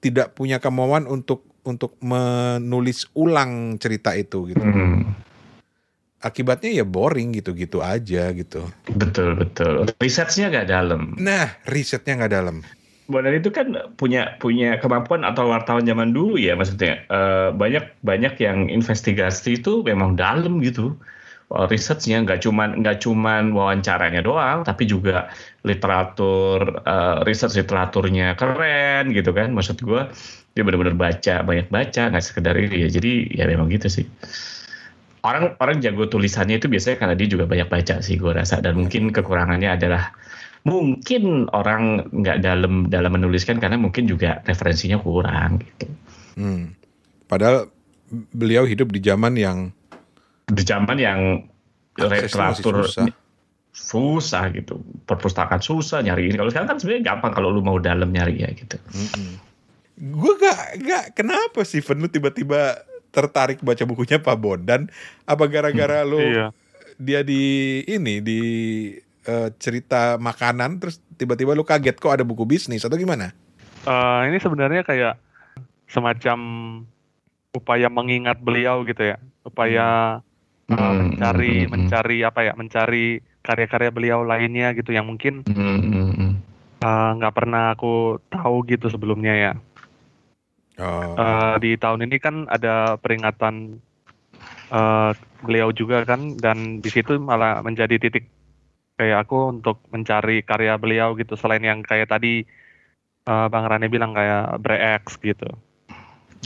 tidak 0.01 0.33
punya 0.33 0.57
kemauan 0.57 1.05
untuk 1.05 1.45
untuk 1.61 1.93
menulis 2.01 3.05
ulang 3.13 3.77
cerita 3.77 4.17
itu 4.17 4.49
gitu 4.49 4.59
Hmm. 4.59 5.13
akibatnya 6.19 6.73
ya 6.73 6.85
boring 6.85 7.33
gitu-gitu 7.33 7.81
aja 7.81 8.29
gitu 8.29 8.65
Betul 8.89 9.33
betul. 9.33 9.89
Risetnya 9.97 10.49
nggak 10.49 10.67
dalam. 10.67 11.13
nah 11.17 11.53
risetnya 11.65 12.17
nggak 12.17 12.33
dalam 12.33 12.57
Bondan 13.05 13.35
itu 13.35 13.51
kan 13.51 13.67
punya 13.93 14.39
punya 14.39 14.79
kemampuan 14.79 15.21
atau 15.21 15.51
wartawan 15.51 15.83
zaman 15.83 16.13
dulu 16.13 16.39
ya 16.39 16.55
maksudnya 16.55 17.03
Eh, 17.05 17.49
banyak 17.51 18.01
banyak 18.01 18.39
yang 18.39 18.69
investigasi 18.69 19.59
itu 19.59 19.83
memang 19.83 20.15
dalam 20.15 20.61
gitu 20.61 20.95
Oh, 21.51 21.67
researchnya 21.67 22.23
nggak 22.23 22.47
cuman 22.47 22.79
nggak 22.79 23.03
cuman 23.03 23.51
wawancaranya 23.51 24.23
doang 24.23 24.63
tapi 24.63 24.87
juga 24.87 25.27
literatur 25.67 26.79
eh, 26.79 27.27
research 27.27 27.59
literaturnya 27.59 28.39
keren 28.39 29.11
gitu 29.11 29.35
kan 29.35 29.51
maksud 29.51 29.83
gua 29.83 30.07
dia 30.55 30.63
benar-benar 30.63 30.95
baca 30.95 31.43
banyak 31.43 31.67
baca 31.67 32.07
nggak 32.07 32.23
sekedar 32.23 32.55
ini 32.55 32.87
ya 32.87 32.89
jadi 32.95 33.11
ya 33.35 33.43
memang 33.51 33.67
gitu 33.67 33.91
sih 33.91 34.07
orang 35.27 35.59
orang 35.59 35.83
jago 35.83 36.07
tulisannya 36.07 36.55
itu 36.55 36.71
biasanya 36.71 37.03
karena 37.03 37.15
dia 37.19 37.27
juga 37.27 37.43
banyak 37.43 37.67
baca 37.67 37.99
sih 37.99 38.15
gua 38.15 38.31
rasa 38.31 38.63
dan 38.63 38.79
mungkin 38.79 39.11
kekurangannya 39.11 39.75
adalah 39.75 40.15
mungkin 40.63 41.51
orang 41.51 42.07
nggak 42.15 42.47
dalam 42.47 42.87
dalam 42.87 43.11
menuliskan 43.11 43.59
karena 43.59 43.75
mungkin 43.75 44.07
juga 44.07 44.39
referensinya 44.47 45.03
kurang 45.03 45.59
gitu. 45.59 45.91
Hmm. 46.39 46.79
Padahal 47.27 47.67
beliau 48.31 48.63
hidup 48.63 48.95
di 48.95 49.03
zaman 49.03 49.35
yang 49.35 49.75
Di 50.49 50.63
zaman 50.63 50.97
yang 50.97 51.19
Aksesnya 51.91 52.23
literatur 52.23 52.75
susah. 52.87 53.05
susah 53.71 54.43
gitu, 54.55 54.79
perpustakaan 55.05 55.59
susah 55.59 55.99
nyari 56.03 56.31
ini. 56.31 56.35
Kalau 56.39 56.51
sekarang 56.51 56.75
kan 56.75 56.77
sebenarnya 56.79 57.03
gampang 57.13 57.31
kalau 57.35 57.51
lu 57.51 57.59
mau 57.59 57.77
dalam 57.77 58.11
nyari 58.11 58.41
ya 58.43 58.49
gitu. 58.51 58.79
gue 60.01 60.33
gak, 60.41 60.59
gak 60.81 61.05
kenapa 61.13 61.61
sih 61.61 61.77
Ven 61.77 62.01
lu 62.01 62.09
tiba-tiba 62.09 62.81
tertarik 63.11 63.61
baca 63.61 63.83
bukunya 63.85 64.17
Pak 64.17 64.33
Bondan 64.39 64.89
apa 65.29 65.45
gara-gara 65.45 66.01
lu 66.01 66.17
Iya. 66.17 66.47
dia 66.97 67.21
di 67.21 67.43
ini 67.85 68.17
di 68.17 68.41
eh, 69.27 69.49
cerita 69.61 70.17
makanan 70.17 70.81
terus 70.81 70.97
tiba-tiba 71.19 71.53
lu 71.53 71.61
kaget 71.61 72.01
kok 72.01 72.17
ada 72.17 72.25
buku 72.25 72.47
bisnis 72.49 72.81
atau 72.81 72.97
gimana? 72.97 73.29
Eh, 73.85 74.19
ini 74.31 74.41
sebenarnya 74.41 74.81
kayak 74.81 75.21
semacam 75.85 76.39
upaya 77.51 77.91
mengingat 77.91 78.39
beliau 78.41 78.81
gitu 78.87 79.05
ya, 79.05 79.19
upaya 79.43 80.17
eh, 80.17 80.30
Hmm, 80.69 81.17
mencari 81.17 81.53
hmm, 81.53 81.67
hmm, 81.67 81.71
mencari 81.73 82.17
apa 82.23 82.39
ya, 82.47 82.53
mencari 82.55 83.05
karya-karya 83.41 83.89
beliau 83.91 84.19
lainnya 84.21 84.71
gitu 84.77 84.93
yang 84.93 85.09
mungkin 85.09 85.43
hmm, 85.43 85.79
hmm, 85.81 86.11
hmm. 86.15 86.31
eh, 86.85 87.09
nggak 87.17 87.35
pernah 87.35 87.75
aku 87.75 88.21
tahu 88.29 88.55
gitu 88.69 88.87
sebelumnya 88.87 89.33
ya. 89.35 89.53
Oh, 90.81 91.13
Eh, 91.19 91.55
di 91.61 91.71
tahun 91.75 92.07
ini 92.07 92.17
kan 92.17 92.35
ada 92.47 92.95
peringatan 92.97 93.77
eh, 94.71 95.11
beliau 95.43 95.69
juga 95.75 96.07
kan 96.07 96.39
dan 96.39 96.79
di 96.79 96.89
situ 96.89 97.19
malah 97.19 97.59
menjadi 97.61 97.99
titik 97.99 98.25
kayak 98.95 99.27
aku 99.27 99.59
untuk 99.59 99.81
mencari 99.89 100.45
karya 100.45 100.77
beliau 100.77 101.17
gitu 101.17 101.33
selain 101.35 101.65
yang 101.65 101.83
kayak 101.83 102.07
tadi 102.07 102.45
eh, 103.27 103.47
Bang 103.51 103.67
Rane 103.67 103.91
bilang 103.91 104.15
kayak 104.15 104.57
Brex 104.63 105.19
gitu. 105.19 105.49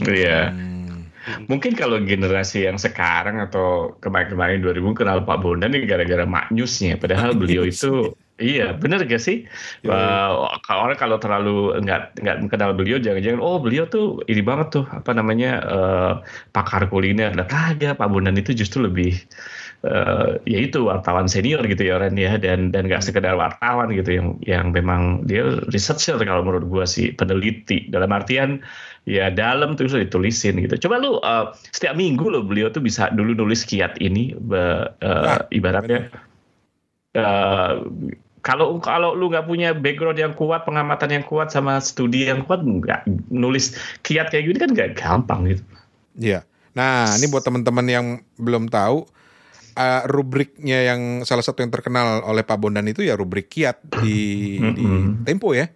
Iya. 0.04 0.52
Hmm. 0.52 0.85
Mungkin 1.52 1.74
kalau 1.74 1.98
generasi 2.02 2.70
yang 2.70 2.78
sekarang 2.78 3.42
atau 3.42 3.98
kemarin-kemarin 4.02 4.62
2000 4.62 4.98
kenal 4.98 5.18
Pak 5.26 5.42
Bondan 5.42 5.74
ini 5.74 5.90
gara-gara 5.90 6.26
maknyusnya. 6.26 7.02
Padahal 7.02 7.34
beliau 7.34 7.66
itu 7.66 8.14
iya 8.36 8.76
bener 8.76 9.08
gak 9.08 9.24
sih? 9.24 9.48
Iya, 9.82 10.36
Wah, 10.36 10.60
kalau 10.68 10.92
orang 10.92 11.00
kalau 11.00 11.18
terlalu 11.18 11.80
nggak 11.82 12.20
nggak 12.20 12.38
kenal 12.52 12.76
beliau 12.76 13.00
jangan-jangan 13.00 13.40
oh 13.40 13.58
beliau 13.64 13.88
tuh 13.88 14.20
ini 14.28 14.44
banget 14.44 14.82
tuh 14.82 14.86
apa 14.92 15.12
namanya 15.16 15.52
eh, 15.64 16.14
pakar 16.52 16.86
kuliner. 16.92 17.34
Nah 17.34 17.48
kagak 17.48 17.98
Pak 17.98 18.08
Bondan 18.12 18.38
itu 18.38 18.52
justru 18.54 18.86
lebih 18.86 19.16
eh, 19.88 20.30
ya 20.46 20.60
itu 20.62 20.86
wartawan 20.86 21.26
senior 21.32 21.64
gitu 21.66 21.90
ya 21.90 21.98
Ren 21.98 22.20
ya 22.20 22.38
dan 22.38 22.70
dan 22.70 22.86
nggak 22.86 23.02
sekedar 23.02 23.34
wartawan 23.34 23.90
gitu 23.96 24.20
yang 24.20 24.28
yang 24.44 24.66
memang 24.76 25.24
dia 25.26 25.64
researcher 25.72 26.20
kalau 26.22 26.44
menurut 26.44 26.66
gua 26.68 26.86
sih 26.86 27.16
peneliti 27.16 27.88
dalam 27.90 28.12
artian 28.12 28.62
ya 29.06 29.30
dalam 29.30 29.78
tuh 29.78 29.86
bisa 29.86 30.02
ditulisin 30.02 30.60
gitu. 30.66 30.90
Coba 30.90 30.98
lu 30.98 31.22
eh, 31.22 31.46
setiap 31.72 31.94
minggu 31.94 32.26
lo 32.26 32.42
beliau 32.42 32.74
tuh 32.74 32.82
bisa 32.82 33.14
dulu 33.14 33.38
nulis 33.38 33.64
kiat 33.64 34.02
ini 34.02 34.34
be- 34.36 34.90
eh, 35.00 35.24
Nah, 35.26 35.42
ibaratnya 35.54 36.10
eh, 37.14 37.74
kalau 38.46 38.78
kalau 38.78 39.18
lu 39.18 39.34
nggak 39.34 39.50
punya 39.50 39.74
background 39.74 40.22
yang 40.22 40.34
kuat, 40.38 40.70
pengamatan 40.70 41.10
yang 41.10 41.26
kuat 41.26 41.50
sama 41.50 41.82
studi 41.82 42.30
yang 42.30 42.46
kuat, 42.46 42.62
nggak 42.62 43.10
nulis 43.34 43.74
kiat 44.06 44.30
kayak 44.30 44.46
gini 44.46 44.58
kan 44.62 44.70
nggak 44.74 44.92
gampang 44.98 45.50
gitu. 45.50 45.64
Iya. 46.18 46.46
Nah, 46.76 47.16
ini 47.16 47.26
buat 47.32 47.42
teman-teman 47.42 47.86
yang 47.88 48.06
belum 48.38 48.70
tahu 48.70 49.08
eh, 49.74 50.02
rubriknya 50.06 50.94
yang 50.94 51.02
salah 51.26 51.42
satu 51.42 51.66
yang 51.66 51.74
terkenal 51.74 52.22
oleh 52.26 52.46
Pak 52.46 52.58
Bondan 52.58 52.86
itu 52.86 53.02
ya 53.02 53.18
rubrik 53.18 53.50
kiat 53.50 53.82
di, 54.02 54.58
di. 54.78 54.86
Tempo 55.26 55.58
ya. 55.58 55.70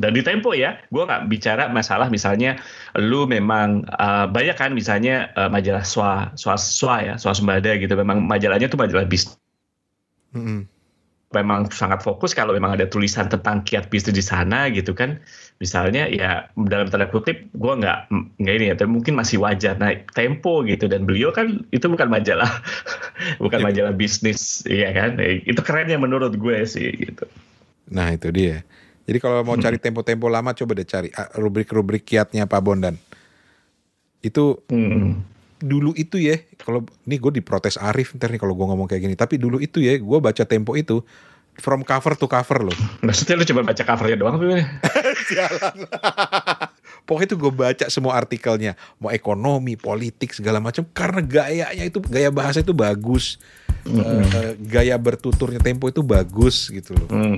Dan 0.00 0.12
di 0.16 0.24
Tempo 0.24 0.56
ya, 0.56 0.80
gue 0.88 1.04
nggak 1.04 1.28
bicara 1.28 1.68
masalah 1.68 2.08
misalnya 2.08 2.56
lu 2.96 3.28
memang 3.28 3.84
uh, 3.92 4.24
banyak 4.24 4.56
kan 4.56 4.72
misalnya 4.72 5.28
uh, 5.36 5.52
majalah 5.52 5.84
swa 5.84 6.32
swa 6.32 6.56
swa 6.56 7.04
ya 7.04 7.14
swasembada 7.20 7.76
gitu, 7.76 7.92
memang 7.92 8.24
majalahnya 8.24 8.72
tuh 8.72 8.80
majalah 8.80 9.04
bisnis 9.04 9.36
Mm-mm. 10.32 10.64
memang 11.36 11.68
sangat 11.70 12.00
fokus 12.00 12.32
kalau 12.32 12.54
memang 12.56 12.78
ada 12.78 12.86
tulisan 12.88 13.26
tentang 13.28 13.60
kiat 13.66 13.90
bisnis 13.92 14.14
di 14.16 14.24
sana 14.24 14.70
gitu 14.72 14.94
kan 14.96 15.18
misalnya 15.58 16.06
ya 16.08 16.46
dalam 16.56 16.88
tanda 16.88 17.10
kutip 17.10 17.50
gue 17.52 17.72
nggak 17.74 18.10
nggak 18.38 18.54
ini 18.54 18.66
ya 18.70 18.74
tapi 18.78 18.90
mungkin 18.90 19.14
masih 19.18 19.42
wajar 19.42 19.74
nah 19.76 19.90
tempo 20.14 20.62
gitu 20.62 20.86
dan 20.86 21.04
beliau 21.04 21.30
kan 21.34 21.62
itu 21.70 21.86
bukan 21.90 22.06
majalah 22.08 22.48
bukan 23.44 23.60
Iya. 23.60 23.66
majalah 23.66 23.92
bisnis 23.94 24.64
iya 24.66 24.90
kan 24.94 25.18
itu 25.20 25.60
keren 25.60 25.90
ya 25.90 25.98
menurut 26.00 26.32
gue 26.34 26.64
sih 26.64 26.88
gitu 26.96 27.26
Nah, 27.84 28.16
itu 28.16 28.32
dia. 28.32 28.64
Jadi 29.04 29.18
kalau 29.20 29.44
mau 29.44 29.56
cari 29.56 29.76
tempo-tempo 29.76 30.32
lama 30.32 30.56
coba 30.56 30.72
deh 30.74 30.88
cari 30.88 31.12
ah, 31.12 31.28
rubrik-rubrik 31.36 32.08
kiatnya 32.08 32.48
Pak 32.48 32.60
Bondan. 32.64 32.96
Itu 34.24 34.64
Hmm. 34.72 35.20
dulu 35.60 35.92
itu 35.96 36.20
ya, 36.20 36.40
kalau 36.60 36.84
nih 37.04 37.20
gue 37.20 37.40
diprotes 37.40 37.76
Arif 37.76 38.12
ntar 38.16 38.28
nih 38.28 38.40
kalau 38.40 38.56
gue 38.56 38.64
ngomong 38.64 38.88
kayak 38.88 39.02
gini. 39.04 39.16
Tapi 39.16 39.36
dulu 39.36 39.60
itu 39.60 39.80
ya, 39.80 39.96
gue 39.96 40.18
baca 40.20 40.44
Tempo 40.44 40.72
itu 40.76 41.04
from 41.54 41.86
cover 41.86 42.18
to 42.18 42.26
cover 42.26 42.66
loh. 42.66 42.76
maksudnya 43.00 43.38
lu 43.38 43.44
coba 43.46 43.70
baca 43.70 43.82
covernya 43.84 44.16
doang 44.18 44.36
gimana? 44.42 44.64
Jalan. 45.30 45.76
Pokoknya 47.04 47.28
itu 47.30 47.36
gue 47.36 47.52
baca 47.52 47.86
semua 47.92 48.16
artikelnya, 48.16 48.74
mau 48.96 49.12
ekonomi, 49.12 49.76
politik 49.76 50.32
segala 50.32 50.58
macam 50.58 50.82
karena 50.90 51.20
gayanya 51.20 51.84
itu 51.84 52.00
gaya 52.00 52.32
bahasa 52.32 52.64
itu 52.64 52.72
bagus, 52.72 53.36
Eh, 53.84 54.56
gaya 54.64 54.96
bertuturnya 54.96 55.60
Tempo 55.60 55.92
itu 55.92 56.00
bagus 56.00 56.72
gitu 56.72 56.96
loh. 56.96 57.08
Hmm. 57.12 57.36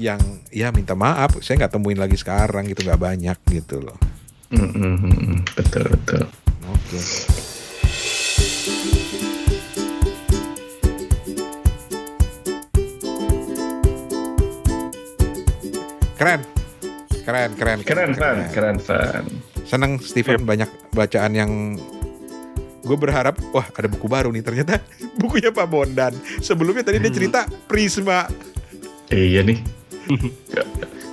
Yang 0.00 0.20
ya 0.48 0.72
minta 0.72 0.96
maaf, 0.96 1.36
saya 1.44 1.64
nggak 1.64 1.76
temuin 1.76 2.00
lagi 2.00 2.16
sekarang 2.16 2.64
gitu 2.72 2.82
nggak 2.88 3.00
banyak 3.00 3.38
gitu 3.52 3.84
loh. 3.84 3.98
Hmm, 4.54 5.42
betul 5.56 5.84
betul 5.90 6.22
Oke. 6.70 7.00
Keren. 16.14 16.40
Keren, 17.24 17.50
keren, 17.56 17.80
keren 17.80 18.10
fan 18.12 18.38
keren 18.52 18.76
fan 18.76 19.24
Seneng 19.64 19.96
Steven 19.96 20.44
banyak 20.44 20.68
bacaan 20.92 21.32
yang 21.32 21.80
gue 22.84 22.94
berharap 22.94 23.34
wah 23.50 23.66
ada 23.66 23.86
buku 23.86 24.04
baru 24.04 24.28
nih 24.28 24.40
ternyata 24.40 24.78
bukunya 25.20 25.48
Pak 25.48 25.66
Bondan. 25.66 26.12
Sebelumnya 26.38 26.82
tadi 26.82 26.98
dia 26.98 27.08
cerita 27.08 27.48
Prisma. 27.64 28.28
iya 29.08 29.40
nih 29.40 29.56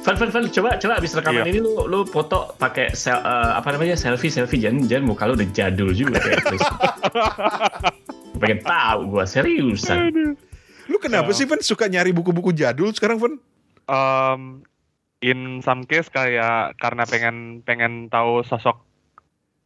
Fan, 0.01 0.17
fan, 0.17 0.27
fan, 0.27 0.43
coba, 0.49 0.75
coba 0.75 0.97
abis 0.97 1.13
rekaman 1.13 1.45
Iya. 1.45 1.47
ini 1.47 1.60
lu, 1.62 1.86
lu 1.86 1.99
foto 2.03 2.51
pakai 2.57 2.89
sel, 2.91 3.15
eh, 3.15 3.51
apa 3.53 3.69
namanya 3.69 3.93
selfie, 3.93 4.27
selfie, 4.27 4.57
jangan, 4.57 4.84
jangan 4.84 5.05
muka 5.05 5.29
lu 5.29 5.38
udah 5.38 5.47
jadul 5.47 5.93
juga 5.93 6.17
kayak. 6.17 6.41
Pengen 8.41 8.60
tahu 8.62 8.99
gua 9.07 9.23
seriusan. 9.23 10.36
Lu 10.89 10.97
kenapa 10.97 11.29
Oh. 11.29 11.31
sih 11.31 11.45
Van 11.45 11.62
suka 11.62 11.86
nyari 11.86 12.10
buku-buku 12.12 12.49
jadul 12.49 12.89
sekarang 12.91 13.21
Van? 13.21 13.34
Um, 13.86 14.65
in 15.21 15.62
some 15.62 15.86
case 15.86 16.10
kayak 16.10 16.73
karena 16.75 17.05
pengen 17.05 17.62
pengen 17.62 18.07
tahu 18.07 18.41
sosok 18.41 18.81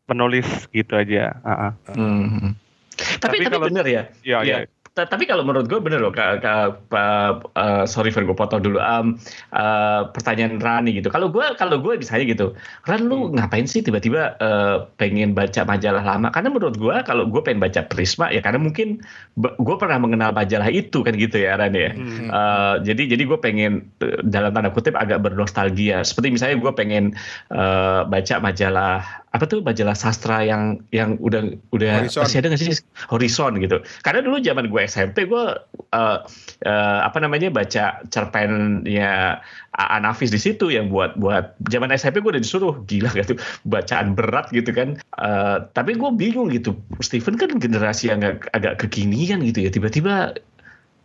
penulis 0.06 0.48
gitu 0.72 0.94
aja. 0.96 1.36
Ah. 1.42 1.74
Hmm. 1.92 2.54
Tapi, 2.96 3.20
Tapi 3.20 3.36
tapi, 3.44 3.54
kalau- 3.54 3.68
bener 3.68 3.86
ya. 3.86 4.04
Iya, 4.24 4.40
Iya. 4.42 4.58
Ta- 4.96 5.04
Tapi 5.04 5.28
kalau 5.28 5.44
menurut 5.44 5.68
gue 5.68 5.76
bener 5.84 6.00
loh, 6.00 6.08
Kak, 6.08 6.40
Kak- 6.40 6.88
Pak- 6.88 7.52
eh, 7.52 7.84
sorry 7.84 8.16
Fer, 8.16 8.24
gue 8.24 8.32
potong 8.32 8.64
dulu. 8.64 8.80
Em, 8.80 9.20
eh, 9.52 10.02
pertanyaan 10.08 10.56
Rani 10.56 10.96
gitu. 10.96 11.12
Kalau 11.12 11.28
gue, 11.28 11.44
kalau 11.60 11.84
gue 11.84 12.00
misalnya 12.00 12.24
gitu, 12.24 12.56
Ran 12.88 13.12
lu 13.12 13.28
ngapain 13.36 13.68
sih 13.68 13.84
tiba-tiba 13.84 14.40
eh, 14.40 14.88
pengen 14.96 15.36
baca 15.36 15.68
majalah 15.68 16.00
lama? 16.00 16.32
Karena 16.32 16.48
menurut 16.48 16.80
gue, 16.80 16.96
kalau 17.04 17.28
gue 17.28 17.42
pengen 17.44 17.60
baca 17.60 17.84
Prisma 17.84 18.32
ya 18.32 18.40
karena 18.40 18.56
mungkin 18.56 19.04
gue 19.36 19.76
pernah 19.76 20.00
mengenal 20.00 20.32
majalah 20.32 20.72
itu 20.72 21.04
kan 21.04 21.12
gitu 21.20 21.44
ya 21.44 21.60
Ran 21.60 21.76
ya. 21.76 21.92
Hmm. 21.92 22.32
Eh, 22.32 22.76
jadi 22.88 23.20
jadi 23.20 23.24
gue 23.28 23.40
pengen 23.44 23.92
dalam 24.24 24.56
tanda 24.56 24.72
kutip 24.72 24.96
agak 24.96 25.20
bernostalgia. 25.20 26.08
Seperti 26.08 26.32
misalnya 26.32 26.56
gue 26.56 26.72
pengen 26.72 27.12
eh, 27.52 28.02
baca 28.08 28.36
majalah 28.40 29.04
apa 29.36 29.52
tuh 29.52 29.60
majalah 29.60 30.00
sastra 30.00 30.48
yang 30.48 30.80
yang 30.96 31.20
udah 31.20 31.60
udah 31.76 32.08
Horizon. 32.08 32.24
masih 32.24 32.38
ada 32.40 32.48
nggak 32.56 32.62
sih 32.64 32.80
Horizon 33.12 33.60
gitu. 33.60 33.84
Karena 34.00 34.24
dulu 34.24 34.40
zaman 34.40 34.72
gue 34.72 34.82
SMP 34.88 35.28
gue 35.28 35.44
eh, 35.92 36.20
eh, 36.64 37.00
apa 37.04 37.20
namanya 37.20 37.52
baca 37.52 38.00
cerpennya 38.08 39.44
A. 39.76 40.00
Nafis 40.00 40.32
di 40.32 40.40
situ 40.40 40.72
yang 40.72 40.88
buat 40.88 41.20
buat 41.20 41.60
zaman 41.68 41.92
SMP 41.92 42.24
gue 42.24 42.40
udah 42.40 42.44
disuruh 42.44 42.80
gila 42.88 43.12
gak 43.12 43.36
tuh 43.36 43.38
bacaan 43.68 44.16
berat 44.16 44.48
gitu 44.56 44.72
kan. 44.72 44.96
Eh, 45.04 45.58
tapi 45.76 46.00
gue 46.00 46.10
bingung 46.16 46.48
gitu. 46.56 46.72
Steven 47.04 47.36
kan 47.36 47.60
generasi 47.60 48.08
yang 48.16 48.24
agak, 48.24 48.48
agak 48.56 48.88
kekinian 48.88 49.44
gitu 49.44 49.68
ya. 49.68 49.70
Tiba-tiba 49.70 50.40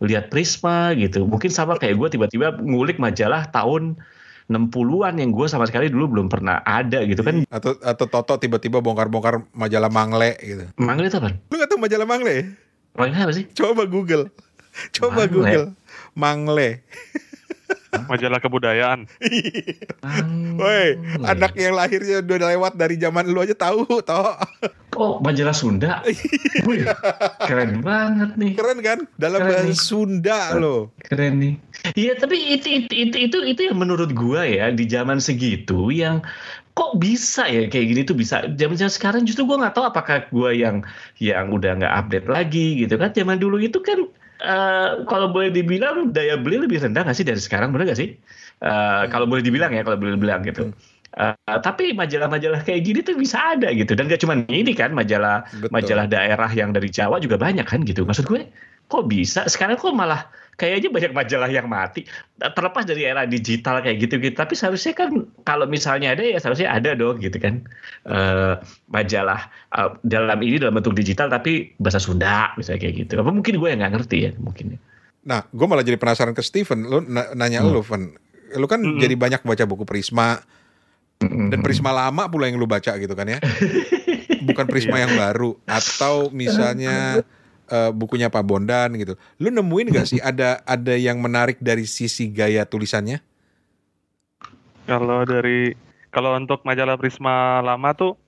lihat 0.07 0.31
Prisma 0.31 0.95
gitu. 0.95 1.27
Mungkin 1.27 1.51
sama 1.51 1.75
kayak 1.83 1.99
gue 1.99 2.09
tiba-tiba 2.15 2.63
ngulik 2.63 3.03
majalah 3.03 3.51
tahun 3.51 3.99
60-an 4.51 5.15
yang 5.15 5.31
gue 5.31 5.47
sama 5.47 5.63
sekali 5.71 5.87
dulu 5.87 6.19
belum 6.19 6.27
pernah 6.27 6.59
ada 6.67 7.07
gitu 7.07 7.23
kan. 7.23 7.47
Atau 7.47 7.79
atau 7.79 8.07
Toto 8.11 8.35
tiba-tiba 8.35 8.83
bongkar-bongkar 8.83 9.47
majalah 9.55 9.87
Mangle 9.87 10.35
gitu. 10.43 10.67
Manggil 10.75 11.07
itu 11.07 11.23
apa? 11.23 11.39
Lu 11.39 11.55
gak 11.55 11.71
tahu 11.71 11.79
majalah 11.79 12.07
Mangle? 12.11 12.51
Manggil 12.99 13.23
apa 13.23 13.33
sih? 13.33 13.47
Coba 13.55 13.87
Google. 13.87 14.27
Coba 14.91 15.31
Mangle. 15.31 15.31
Google. 15.31 15.67
Mangle. 16.19 16.69
Majalah 17.91 18.39
kebudayaan. 18.39 19.07
Woi, 20.59 20.87
Mangle. 20.95 21.27
anak 21.27 21.53
yang 21.59 21.75
lahirnya 21.75 22.23
udah 22.23 22.51
lewat 22.55 22.73
dari 22.79 22.95
zaman 22.99 23.27
lu 23.27 23.43
aja 23.43 23.55
tahu, 23.55 23.83
toh. 24.03 24.35
Oh, 24.95 25.19
majalah 25.23 25.55
Sunda. 25.55 26.03
Wih, 26.71 26.87
keren 27.47 27.83
banget 27.83 28.35
nih. 28.39 28.53
Keren 28.55 28.79
kan? 28.83 28.99
Dalam 29.19 29.43
Keren 29.43 29.51
bahasa 29.51 29.71
nih. 29.71 29.79
Sunda 29.79 30.41
loh. 30.59 30.95
Keren 31.03 31.35
nih. 31.43 31.55
Iya, 31.97 32.13
tapi 32.19 32.37
itu 32.55 32.67
itu, 32.85 32.93
itu 32.93 33.17
itu 33.31 33.39
itu 33.45 33.61
yang 33.73 33.79
menurut 33.81 34.13
gua 34.13 34.45
ya 34.45 34.69
di 34.71 34.85
zaman 34.85 35.19
segitu 35.19 35.89
yang 35.91 36.21
kok 36.77 36.97
bisa 37.01 37.49
ya 37.49 37.67
kayak 37.67 37.87
gini 37.91 38.01
tuh 38.05 38.17
bisa. 38.17 38.45
Zaman-zaman 38.57 38.93
sekarang 38.93 39.23
justru 39.25 39.49
gua 39.49 39.61
nggak 39.67 39.75
tahu 39.77 39.87
apakah 39.89 40.25
gua 40.31 40.53
yang 40.55 40.85
yang 41.19 41.49
udah 41.51 41.81
nggak 41.81 41.93
update 41.93 42.27
lagi 42.29 42.85
gitu 42.85 42.95
kan. 43.01 43.11
Zaman 43.17 43.41
dulu 43.41 43.57
itu 43.61 43.81
kan 43.81 44.07
eh, 44.45 44.89
kalau 45.09 45.33
boleh 45.33 45.51
dibilang 45.53 46.13
daya 46.13 46.37
beli 46.37 46.63
lebih 46.65 46.85
rendah 46.85 47.05
nggak 47.05 47.17
sih 47.17 47.27
dari 47.27 47.41
sekarang 47.41 47.73
bener 47.73 47.91
nggak 47.93 48.01
sih? 48.01 48.17
Eh, 48.61 49.03
Kalau 49.09 49.25
boleh 49.25 49.41
dibilang 49.41 49.73
ya, 49.73 49.81
kalau 49.81 49.97
boleh 49.97 50.21
dibilang 50.21 50.45
gitu. 50.45 50.69
Eh, 51.11 51.35
tapi 51.65 51.91
majalah-majalah 51.91 52.63
kayak 52.63 52.87
gini 52.87 53.01
tuh 53.03 53.19
bisa 53.19 53.59
ada 53.59 53.75
gitu 53.75 53.99
dan 53.99 54.07
gak 54.07 54.23
cuma 54.23 54.47
ini 54.47 54.71
kan 54.79 54.95
majalah 54.95 55.43
Betul. 55.51 55.75
majalah 55.75 56.07
daerah 56.07 56.47
yang 56.55 56.71
dari 56.71 56.87
Jawa 56.87 57.19
juga 57.19 57.35
banyak 57.35 57.67
kan 57.67 57.83
gitu. 57.83 58.07
Maksud 58.07 58.31
gue 58.31 58.47
kok 58.87 59.05
bisa 59.11 59.43
sekarang 59.51 59.75
kok 59.75 59.91
malah 59.91 60.31
kayaknya 60.61 60.93
banyak 60.93 61.11
majalah 61.11 61.49
yang 61.49 61.65
mati 61.65 62.05
terlepas 62.37 62.85
dari 62.85 63.03
era 63.03 63.25
digital 63.25 63.81
kayak 63.81 63.97
gitu 63.99 64.21
gitu 64.21 64.37
tapi 64.37 64.53
seharusnya 64.53 64.93
kan 64.93 65.09
kalau 65.41 65.65
misalnya 65.65 66.13
ada 66.13 66.21
ya 66.21 66.37
seharusnya 66.37 66.69
ada 66.69 66.93
dong 66.93 67.17
gitu 67.19 67.37
kan 67.37 67.65
Eh, 68.01 68.55
majalah 68.89 69.45
eh, 69.71 69.91
dalam 70.03 70.41
ini 70.41 70.57
dalam 70.57 70.73
bentuk 70.75 70.93
digital 70.93 71.29
tapi 71.29 71.73
bahasa 71.77 71.97
Sunda 71.97 72.53
misalnya 72.55 72.81
kayak 72.81 72.95
gitu 72.99 73.13
apa 73.17 73.29
mungkin 73.29 73.57
gue 73.57 73.69
yang 73.69 73.81
nggak 73.81 73.93
ngerti 73.95 74.17
ya 74.21 74.33
mungkin 74.37 74.77
Nah, 75.21 75.45
gue 75.47 75.67
malah 75.67 75.81
jadi 75.83 75.97
penasaran 75.97 76.33
ke 76.33 76.41
Steven. 76.41 76.81
Lu 76.83 77.01
na- 77.03 77.37
nanya 77.37 77.61
Hmm. 77.61 77.69
lu, 77.71 77.85
Van. 77.85 78.09
Lu 78.51 78.65
kan 78.65 78.81
Mm-mm. 78.81 78.97
jadi 78.97 79.13
banyak 79.15 79.45
baca 79.45 79.65
buku 79.65 79.85
Prisma 79.85 80.41
Mm-mm. 81.21 81.53
dan 81.53 81.61
Prisma 81.61 81.93
lama 81.93 82.25
pula 82.27 82.49
yang 82.49 82.57
lu 82.57 82.65
baca 82.65 82.97
gitu 82.97 83.13
kan 83.13 83.29
ya. 83.29 83.37
Bukan 84.49 84.65
Prisma 84.65 84.97
Iya. 84.97 85.05
yang 85.05 85.13
baru 85.15 85.61
atau 85.63 86.33
misalnya 86.33 87.21
eh, 87.71 87.91
bukunya 87.95 88.29
Pak 88.29 88.45
Bondan 88.45 88.93
gitu. 88.99 89.15
Lu 89.39 89.49
nemuin 89.55 89.95
gak 89.95 90.09
sih 90.11 90.21
ada 90.21 90.61
ada 90.67 90.95
yang 90.99 91.23
menarik 91.23 91.63
dari 91.63 91.87
sisi 91.87 92.27
gaya 92.29 92.67
tulisannya? 92.67 93.23
Kalau 94.91 95.23
dari 95.23 95.73
kalau 96.11 96.35
untuk 96.35 96.67
majalah 96.67 96.99
Prisma 96.99 97.63
lama 97.63 97.95
tuh 97.95 98.19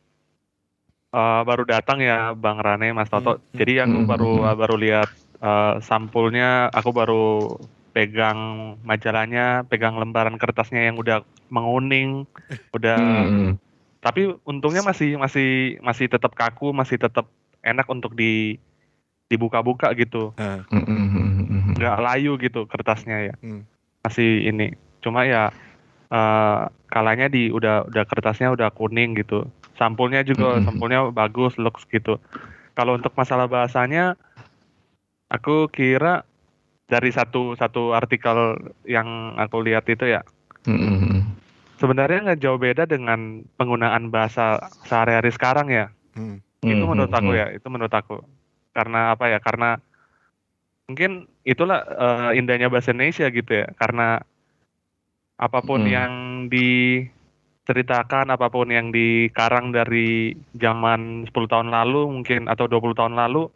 eh, 1.12 1.42
baru 1.42 1.66
datang 1.66 1.98
ya 2.00 2.32
Bang 2.38 2.62
Rane, 2.62 2.94
Mas 2.94 3.10
Toto. 3.10 3.36
Hmm. 3.36 3.42
Jadi 3.58 3.82
aku 3.82 3.98
Hmm. 4.02 4.08
baru 4.08 4.32
baru 4.54 4.76
lihat 4.78 5.10
eh, 5.42 5.74
sampulnya, 5.82 6.70
aku 6.70 6.90
baru 6.94 7.58
pegang 7.92 8.80
majalahnya, 8.88 9.68
pegang 9.68 10.00
lembaran 10.00 10.40
kertasnya 10.40 10.88
yang 10.88 10.96
udah 10.96 11.20
menguning, 11.52 12.24
udah. 12.72 13.28
Mm-mm. 13.28 13.60
Tapi 14.02 14.34
untungnya 14.42 14.82
masih 14.82 15.20
masih 15.20 15.78
masih 15.84 16.08
tetap 16.10 16.32
kaku, 16.34 16.72
masih 16.74 16.98
tetap 16.98 17.28
enak 17.62 17.86
untuk 17.86 18.16
di 18.16 18.58
dibuka-buka 19.32 19.96
gitu, 19.96 20.36
Mm-mm. 20.68 21.72
nggak 21.80 21.98
layu 22.04 22.36
gitu 22.36 22.68
kertasnya 22.68 23.32
ya. 23.32 23.34
Hmm. 23.40 23.64
Masih 24.04 24.52
ini. 24.52 24.76
Cuma 25.00 25.24
ya 25.24 25.48
eh 26.12 26.60
kalanya 26.92 27.32
di 27.32 27.48
udah 27.48 27.88
udah 27.88 28.04
kertasnya 28.04 28.52
udah 28.52 28.68
kuning 28.76 29.16
gitu. 29.16 29.48
Sampulnya 29.80 30.20
juga 30.20 30.60
sampulnya 30.60 31.08
bagus, 31.08 31.56
looks 31.56 31.88
gitu. 31.88 32.20
Kalau 32.76 33.00
untuk 33.00 33.16
masalah 33.16 33.48
bahasanya, 33.48 34.20
aku 35.32 35.72
kira 35.72 36.28
dari 36.86 37.08
satu 37.08 37.56
satu 37.56 37.96
artikel 37.96 38.60
yang 38.84 39.32
aku 39.40 39.64
lihat 39.64 39.88
itu 39.88 40.04
ya, 40.12 40.20
sebenarnya 41.80 42.18
nggak 42.30 42.40
jauh 42.44 42.60
beda 42.60 42.84
dengan 42.84 43.40
penggunaan 43.56 44.12
bahasa 44.12 44.60
sehari-hari 44.84 45.32
sekarang 45.32 45.72
ya. 45.72 45.88
hmm. 46.14 46.38
Itu 46.62 46.84
menurut 46.84 47.10
aku 47.10 47.32
ya, 47.32 47.48
itu 47.50 47.66
menurut 47.72 47.90
aku. 47.90 48.20
Karena 48.72 49.12
apa 49.12 49.28
ya? 49.28 49.38
Karena 49.38 49.76
mungkin 50.88 51.24
itulah 51.44 51.80
eh, 51.84 52.30
indahnya 52.40 52.68
bahasa 52.68 52.92
Indonesia 52.92 53.28
gitu 53.28 53.52
ya. 53.52 53.68
Karena 53.76 54.18
apa 55.36 55.58
pun 55.60 55.84
Hmm. 55.84 55.90
yang 55.90 56.12
diceritakan, 56.52 58.30
apa 58.30 58.46
pun 58.46 58.68
yang 58.70 58.90
dikarang 58.90 59.72
dari 59.72 60.32
zaman 60.54 61.26
10 61.28 61.48
tahun 61.48 61.68
lalu 61.70 62.20
mungkin 62.20 62.46
atau 62.46 62.66
20 62.66 62.94
tahun 62.94 63.14
lalu 63.16 63.48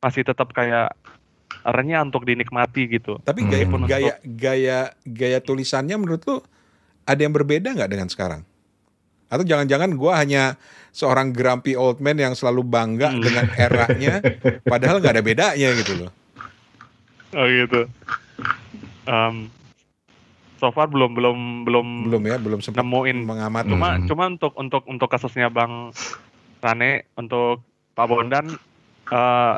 masih 0.00 0.24
tetap 0.24 0.52
kayak 0.52 0.92
renyah 1.64 2.04
untuk 2.04 2.28
dinikmati 2.28 2.88
gitu. 2.88 3.16
Tapi 3.24 3.40
Hmm. 3.44 3.50
gaya 3.50 3.64
Meskipun 3.64 3.80
gaya 3.88 4.12
untuk- 4.16 4.24
gaya 4.36 4.78
gaya 5.04 5.38
tulisannya 5.40 5.96
menurut 5.96 6.22
lu 6.28 6.36
ada 7.04 7.20
yang 7.20 7.32
berbeda 7.32 7.72
nggak 7.72 7.90
dengan 7.92 8.08
sekarang? 8.08 8.44
Atau 9.26 9.42
jangan-jangan 9.42 9.94
gua 9.94 10.20
hanya 10.20 10.54
seorang 10.90 11.30
grumpy 11.30 11.74
old 11.74 11.98
man 11.98 12.14
yang 12.14 12.34
selalu 12.34 12.62
bangga 12.62 13.10
Hmm. 13.10 13.20
dengan 13.20 13.46
eranya, 13.54 14.22
padahal 14.70 14.98
nggak 14.98 15.14
ada 15.14 15.24
bedanya 15.24 15.68
gitu 15.74 15.92
loh. 15.96 16.10
Oh 17.34 17.46
gitu. 17.46 17.90
Em, 19.04 19.50
so 20.56 20.70
far 20.70 20.86
belum 20.86 21.12
belum 21.12 21.38
belum, 21.66 21.86
Belum 22.08 22.22
ya, 22.24 22.36
belum 22.38 22.60
sempat 22.62 22.80
nemuin 22.80 23.18
mengamati. 23.20 23.68
cuma 23.68 23.88
Hmm. 23.94 24.06
cuma 24.06 24.24
untuk 24.30 24.52
untuk 24.54 24.82
untuk 24.86 25.08
kasusnya 25.10 25.50
bang 25.50 25.90
Rane 26.60 27.04
untuk 27.14 27.60
Pak 27.92 28.06
Bondan 28.06 28.54
eh 29.04 29.56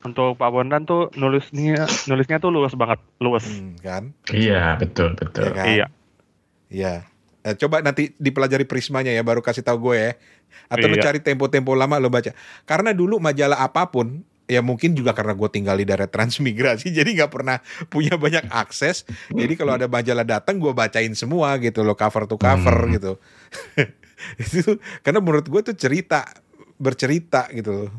untuk 0.00 0.38
Pak 0.38 0.48
Bondan 0.48 0.86
tuh 0.86 1.10
nulisnya 1.12 1.84
nulisnya 2.06 2.38
tuh 2.38 2.48
luas 2.48 2.72
banget 2.72 3.02
luas 3.18 3.44
Hmm, 3.44 3.76
kan? 3.82 4.14
Iya, 4.30 4.78
betul, 4.78 5.12
Ya 5.12 5.18
betul. 5.18 5.44
kan? 5.52 5.66
iya 5.66 5.86
Iya. 6.70 6.94
Eh, 7.48 7.56
coba 7.56 7.80
nanti 7.80 8.12
dipelajari 8.14 8.68
prismanya 8.68 9.08
ya, 9.08 9.24
baru 9.24 9.40
kasih 9.40 9.64
tahu 9.64 9.88
gue 9.88 9.96
ya. 9.96 10.12
Atau 10.68 10.84
lu 10.84 10.96
Iya. 10.96 11.08
cari 11.08 11.20
tempo-tempo 11.20 11.72
lama 11.72 11.96
lo 11.96 12.12
baca. 12.12 12.36
Karena 12.62 12.92
dulu 12.92 13.16
majalah 13.16 13.64
apa 13.64 13.88
pun, 13.88 14.20
ya 14.44 14.60
mungkin 14.60 14.92
juga 14.92 15.12
karena 15.12 15.32
gue 15.32 15.48
tinggal 15.48 15.76
di 15.76 15.84
daerah 15.84 16.04
transmigrasi, 16.04 16.92
jadi 16.98 17.08
nggak 17.08 17.32
pernah 17.32 17.56
punya 17.88 18.20
banyak 18.20 18.48
akses. 18.48 19.08
Jadi 19.30 19.56
kalau 19.56 19.76
ada 19.76 19.88
majalah 19.88 20.28
datang, 20.28 20.60
gue 20.60 20.72
bacain 20.72 21.12
semua 21.16 21.56
gitu 21.56 21.80
loh, 21.80 21.96
cover 21.96 22.28
to 22.28 22.36
cover 22.36 22.84
Hmm. 22.84 22.92
gitu. 22.92 23.12
itu 24.42 24.76
karena 25.00 25.22
menurut 25.22 25.46
gue 25.46 25.60
tuh 25.62 25.76
cerita 25.78 26.26
bercerita 26.76 27.48
gitu 27.50 27.70
loh. 27.86 27.90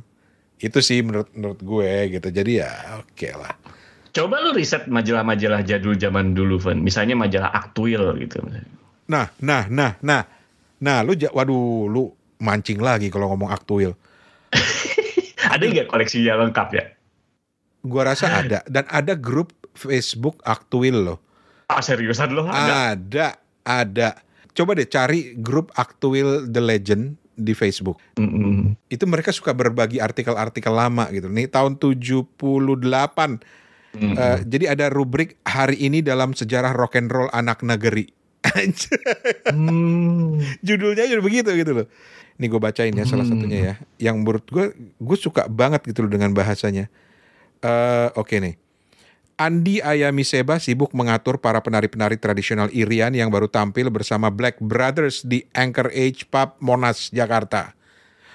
Itu 0.60 0.84
sih 0.84 1.00
menurut 1.00 1.32
menurut 1.32 1.60
gue 1.60 1.92
gitu. 2.20 2.28
Jadi 2.30 2.60
ya 2.60 2.72
oke 3.00 3.30
lah. 3.34 3.56
Coba 4.10 4.42
lu 4.42 4.52
riset 4.52 4.90
majalah-majalah 4.90 5.62
jadul 5.62 5.94
zaman 5.96 6.34
dulu, 6.34 6.58
Van. 6.60 6.82
Misalnya 6.82 7.14
majalah 7.14 7.54
Aktuil 7.54 8.02
gitu. 8.20 8.42
Nah, 9.10 9.34
nah, 9.42 9.66
nah, 9.68 9.98
nah. 10.06 10.22
Nah, 10.80 11.04
lu 11.04 11.18
waduh, 11.18 11.90
lu 11.90 12.14
mancing 12.40 12.80
lagi 12.80 13.12
kalau 13.12 13.34
ngomong 13.34 13.52
aktuil. 13.52 13.98
Ada 15.54 15.66
nggak 15.66 15.90
koleksinya 15.90 16.40
lengkap 16.46 16.68
ya? 16.78 16.86
Gua 17.80 18.12
rasa 18.12 18.44
ada 18.44 18.60
dan 18.68 18.84
ada 18.92 19.16
grup 19.16 19.56
Facebook 19.72 20.44
Aktuil 20.44 21.00
loh. 21.00 21.18
Ah 21.72 21.80
seriusan 21.80 22.36
loh 22.36 22.44
ada. 22.44 22.92
Ada, 22.94 23.28
ada. 23.64 24.10
Coba 24.52 24.76
deh 24.76 24.84
cari 24.84 25.32
grup 25.40 25.72
Aktuil 25.80 26.52
The 26.52 26.60
Legend 26.60 27.16
di 27.40 27.56
Facebook. 27.56 28.04
Mm-mm. 28.20 28.76
Itu 28.92 29.08
mereka 29.08 29.32
suka 29.32 29.56
berbagi 29.56 30.04
artikel-artikel 30.04 30.76
lama 30.76 31.08
gitu. 31.16 31.32
Nih 31.32 31.48
tahun 31.48 31.80
78. 31.80 32.36
Mm-mm. 32.36 33.40
Eh, 33.96 34.40
jadi 34.44 34.76
ada 34.76 34.92
rubrik 34.92 35.40
hari 35.48 35.80
ini 35.80 36.04
dalam 36.04 36.36
sejarah 36.36 36.76
rock 36.76 37.00
and 37.00 37.08
roll 37.08 37.32
anak 37.32 37.64
negeri. 37.64 38.12
Hmm. 39.50 40.40
Judulnya 40.62 41.06
udah 41.10 41.26
begitu 41.26 41.50
gitu 41.56 41.72
loh. 41.74 41.88
Ini 42.40 42.46
gue 42.48 42.62
bacain 42.62 42.94
ya 42.96 43.04
salah 43.04 43.28
Hmm. 43.28 43.36
satunya 43.36 43.60
ya. 43.60 43.74
Yang 44.12 44.16
menurut 44.24 44.46
gue, 44.48 44.66
gue 44.78 45.18
suka 45.20 45.50
banget 45.52 45.84
gitu 45.84 46.08
loh 46.08 46.12
dengan 46.12 46.32
bahasanya. 46.32 46.88
Eh 47.60 48.10
Oke 48.16 48.40
nih. 48.40 48.56
Andi 49.40 49.80
Ayami 49.80 50.28
Seba 50.28 50.60
sibuk 50.60 50.92
mengatur 50.92 51.40
para 51.40 51.64
penari-penari 51.64 52.20
tradisional 52.20 52.68
Irian 52.76 53.16
yang 53.16 53.32
baru 53.32 53.48
tampil 53.48 53.88
bersama 53.88 54.28
Black 54.28 54.60
Brothers 54.60 55.24
di 55.24 55.48
Anchor 55.56 55.96
Age 55.96 56.28
Pub 56.28 56.60
Monas, 56.60 57.08
Jakarta. 57.16 57.72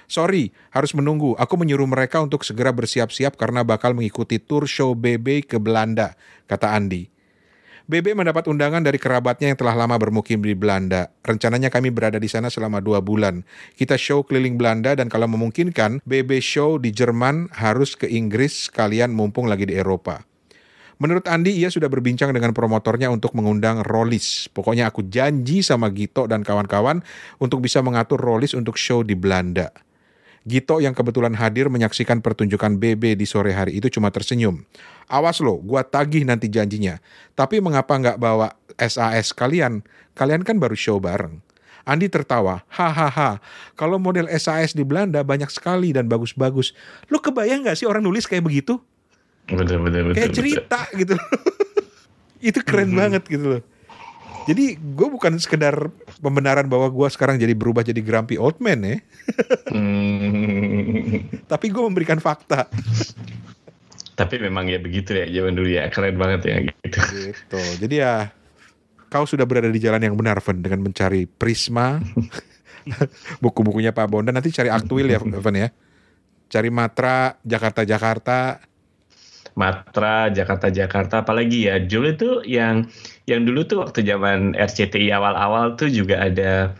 Sorry, 0.08 0.52
harus 0.72 0.96
menunggu. 0.96 1.36
Aku 1.36 1.60
menyuruh 1.60 1.84
mereka 1.88 2.24
untuk 2.24 2.40
segera 2.44 2.72
bersiap-siap 2.72 3.36
karena 3.36 3.64
bakal 3.64 3.92
mengikuti 3.92 4.40
tour 4.40 4.64
show 4.64 4.96
BB 4.96 5.44
ke 5.44 5.60
Belanda, 5.60 6.16
kata 6.48 6.72
Andi. 6.72 7.08
BB 7.84 8.16
mendapat 8.16 8.48
undangan 8.48 8.80
dari 8.80 8.96
kerabatnya 8.96 9.52
yang 9.52 9.60
telah 9.60 9.76
lama 9.76 10.00
bermukim 10.00 10.40
di 10.40 10.56
Belanda. 10.56 11.12
Rencananya 11.20 11.68
kami 11.68 11.92
berada 11.92 12.16
di 12.16 12.24
sana 12.32 12.48
selama 12.48 12.80
dua 12.80 13.04
bulan. 13.04 13.44
Kita 13.76 14.00
show 14.00 14.24
keliling 14.24 14.56
Belanda 14.56 14.96
dan 14.96 15.12
kalau 15.12 15.28
memungkinkan, 15.28 16.00
BB 16.08 16.40
show 16.40 16.80
di 16.80 16.88
Jerman 16.88 17.52
harus 17.52 17.92
ke 17.92 18.08
Inggris 18.08 18.72
sekalian 18.72 19.12
mumpung 19.12 19.52
lagi 19.52 19.68
di 19.68 19.76
Eropa. 19.76 20.24
Menurut 20.96 21.28
Andi, 21.28 21.52
ia 21.52 21.68
sudah 21.68 21.92
berbincang 21.92 22.32
dengan 22.32 22.56
promotornya 22.56 23.12
untuk 23.12 23.36
mengundang 23.36 23.84
Rollis. 23.84 24.48
Pokoknya 24.48 24.88
aku 24.88 25.04
janji 25.04 25.60
sama 25.60 25.92
Gito 25.92 26.24
dan 26.24 26.40
kawan-kawan 26.40 27.04
untuk 27.36 27.60
bisa 27.60 27.84
mengatur 27.84 28.16
Rollis 28.16 28.56
untuk 28.56 28.80
show 28.80 29.04
di 29.04 29.12
Belanda. 29.12 29.68
Gito 30.44 30.76
yang 30.76 30.92
kebetulan 30.92 31.32
hadir 31.32 31.72
menyaksikan 31.72 32.20
pertunjukan 32.20 32.76
BB 32.76 33.16
di 33.16 33.24
sore 33.24 33.56
hari 33.56 33.80
itu 33.80 33.88
cuma 33.88 34.12
tersenyum. 34.12 34.60
Awas 35.08 35.40
lo, 35.40 35.56
gua 35.56 35.80
tagih 35.80 36.28
nanti 36.28 36.52
janjinya. 36.52 37.00
Tapi 37.32 37.64
mengapa 37.64 37.96
nggak 37.96 38.20
bawa 38.20 38.52
SAS 38.76 39.32
kalian? 39.32 39.80
Kalian 40.12 40.44
kan 40.44 40.60
baru 40.60 40.76
show 40.76 41.00
bareng. 41.00 41.40
Andi 41.84 42.12
tertawa, 42.12 42.60
hahaha. 42.68 43.40
Kalau 43.72 43.96
model 43.96 44.28
SAS 44.36 44.72
di 44.72 44.84
Belanda 44.84 45.24
banyak 45.24 45.48
sekali 45.48 45.96
dan 45.96 46.08
bagus-bagus. 46.08 46.76
Lo 47.08 47.20
kebayang 47.20 47.64
nggak 47.64 47.76
sih 47.76 47.88
orang 47.88 48.04
nulis 48.04 48.28
kayak 48.28 48.44
begitu? 48.44 48.80
Betul, 49.48 49.80
betul, 49.80 50.12
betul. 50.12 50.16
Kayak 50.16 50.32
cerita 50.32 50.80
gitu 50.92 51.12
loh. 51.16 51.28
Itu 52.52 52.60
keren 52.60 52.92
Mhm. 52.92 52.96
banget 53.00 53.22
gitu 53.28 53.44
loh. 53.48 53.62
Jadi 54.44 54.76
gue 54.76 55.08
bukan 55.08 55.40
sekedar 55.40 55.88
pembenaran 56.24 56.64
bahwa 56.64 56.88
gue 56.88 57.08
sekarang 57.12 57.36
jadi 57.36 57.52
berubah 57.52 57.84
jadi 57.84 58.00
grumpy 58.00 58.40
old 58.40 58.56
man 58.64 58.80
ya. 58.80 58.96
Hmm. 59.68 61.28
Tapi 61.44 61.66
gue 61.68 61.82
memberikan 61.84 62.16
fakta. 62.16 62.64
Tapi 64.14 64.34
memang 64.40 64.64
ya 64.70 64.80
begitu 64.80 65.12
ya 65.12 65.28
zaman 65.28 65.52
dulu 65.52 65.68
ya 65.68 65.92
keren 65.92 66.16
banget 66.16 66.40
ya 66.48 66.56
gitu. 66.64 66.98
Gitu. 67.28 67.60
Jadi 67.84 67.94
ya 68.00 68.32
kau 69.14 69.28
sudah 69.30 69.46
berada 69.46 69.70
di 69.70 69.78
jalan 69.78 70.02
yang 70.02 70.18
benar, 70.18 70.42
Ven, 70.42 70.58
dengan 70.58 70.90
mencari 70.90 71.30
Prisma, 71.30 72.02
buku-bukunya 73.44 73.94
Pak 73.94 74.10
Bondan. 74.10 74.34
Nanti 74.34 74.50
cari 74.50 74.66
Aktuil 74.74 75.06
ya, 75.06 75.22
Ven 75.22 75.54
ya. 75.54 75.68
Cari 76.50 76.70
Matra, 76.74 77.38
Jakarta-Jakarta. 77.46 78.58
Matra, 79.54 80.34
Jakarta, 80.34 80.66
Jakarta, 80.70 81.22
apalagi 81.22 81.70
ya 81.70 81.78
dulu 81.78 82.08
itu 82.10 82.30
yang 82.42 82.90
yang 83.30 83.46
dulu 83.46 83.62
tuh 83.62 83.86
waktu 83.86 84.02
zaman 84.02 84.58
RCTI 84.58 85.14
awal-awal 85.14 85.78
tuh 85.78 85.86
juga 85.86 86.26
ada 86.26 86.74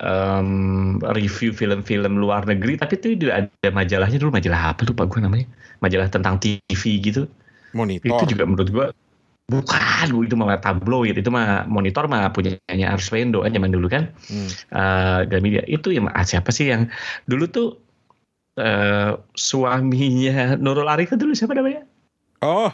em, 0.00 1.00
review 1.16 1.56
film-film 1.56 2.20
luar 2.20 2.44
negeri, 2.44 2.76
tapi 2.76 3.00
itu 3.00 3.16
juga 3.16 3.48
ada 3.48 3.68
majalahnya 3.72 4.18
dulu 4.20 4.36
majalah 4.36 4.76
apa 4.76 4.84
lupa 4.84 5.08
gue 5.08 5.20
namanya, 5.24 5.46
majalah 5.80 6.08
tentang 6.12 6.36
TV 6.36 6.82
gitu. 7.00 7.24
Monitor. 7.72 8.24
Itu 8.24 8.36
juga 8.36 8.44
menurut 8.44 8.70
gue 8.70 8.86
Bukan, 9.48 10.12
Bu, 10.12 10.28
itu 10.28 10.36
mah 10.36 10.60
tabloid, 10.60 11.16
itu 11.16 11.32
mah 11.32 11.64
monitor 11.64 12.04
mah 12.04 12.28
punyanya 12.36 12.92
Arswendo 12.92 13.40
kan 13.40 13.56
zaman 13.56 13.72
dulu 13.72 13.88
kan. 13.88 14.12
Hmm. 14.28 14.52
Eh 14.76 15.20
Gramedia 15.24 15.64
itu 15.64 15.88
yang 15.88 16.04
ah, 16.12 16.20
siapa 16.20 16.52
sih 16.52 16.68
yang 16.68 16.92
dulu 17.24 17.48
tuh 17.48 17.68
eh 18.60 19.16
suaminya 19.32 20.60
Nurul 20.60 20.84
Arifin 20.84 21.16
dulu 21.16 21.32
siapa 21.32 21.56
namanya? 21.56 21.88
Oh, 22.38 22.70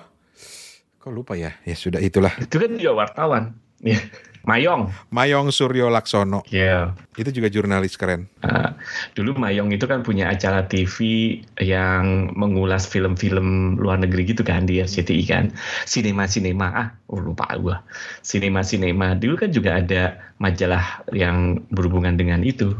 kok 1.01 1.13
lupa 1.13 1.37
ya? 1.37 1.57
Ya 1.65 1.77
sudah 1.77 2.01
itulah. 2.01 2.33
Itu 2.37 2.61
kan 2.61 2.77
juga 2.77 2.93
wartawan. 3.05 3.57
Ya. 3.81 4.01
Mayong. 4.45 4.93
Mayong 5.09 5.49
Suryo 5.49 5.89
Laksono. 5.89 6.45
Ya. 6.53 6.93
Itu 7.17 7.33
juga 7.33 7.49
jurnalis 7.49 7.97
keren. 7.97 8.29
Eh, 8.45 8.71
dulu 9.17 9.41
Mayong 9.41 9.73
itu 9.73 9.89
kan 9.89 10.05
punya 10.05 10.29
acara 10.29 10.69
TV 10.69 11.41
yang 11.57 12.29
mengulas 12.37 12.85
film-film 12.85 13.81
luar 13.81 14.05
negeri 14.05 14.29
gitu 14.29 14.45
kan 14.45 14.69
di 14.69 14.85
RCTI 14.85 15.25
kan. 15.25 15.49
Sinema 15.89 16.29
Sinema 16.29 16.69
ah, 16.77 16.89
oh, 17.09 17.25
lupa 17.25 17.49
gua. 17.57 17.81
Sinema 18.21 18.61
Sinema. 18.61 19.17
Dulu 19.17 19.41
kan 19.41 19.49
juga 19.49 19.81
ada 19.81 20.21
majalah 20.37 21.09
yang 21.17 21.65
berhubungan 21.73 22.21
dengan 22.21 22.45
itu. 22.45 22.77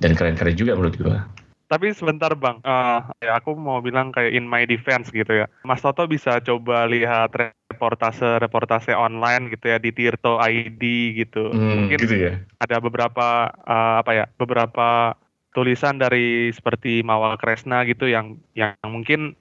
Dan 0.00 0.16
keren-keren 0.16 0.56
juga 0.56 0.72
menurut 0.72 0.96
gua. 0.96 1.20
Tapi 1.70 1.94
sebentar 1.94 2.34
bang, 2.34 2.58
Eh, 2.66 3.00
ya 3.22 3.38
aku 3.38 3.54
mau 3.54 3.78
bilang 3.78 4.10
kayak 4.10 4.34
in 4.34 4.42
my 4.42 4.66
defense 4.66 5.06
gitu 5.14 5.30
ya. 5.30 5.46
Mas 5.62 5.78
Toto 5.78 6.02
bisa 6.04 6.42
coba 6.42 6.90
lihat 6.90 7.30
reportase-reportase 7.30 8.90
online 8.90 9.54
gitu 9.54 9.70
ya 9.70 9.78
di 9.78 9.94
Tirto 9.94 10.42
ID 10.42 10.82
gitu. 11.14 11.54
Hmm, 11.54 11.86
Mungkin 11.86 11.98
gitu 12.02 12.14
ya. 12.18 12.32
ada 12.58 12.82
beberapa 12.82 13.54
eh, 13.54 13.94
apa 14.02 14.10
ya, 14.10 14.24
beberapa 14.34 15.14
tulisan 15.54 16.02
dari 16.02 16.50
seperti 16.50 17.06
Mawal 17.06 17.38
Kresna 17.38 17.86
gitu 17.86 18.10
yang 18.10 18.34
yang 18.58 18.74
mungkin 18.82 19.38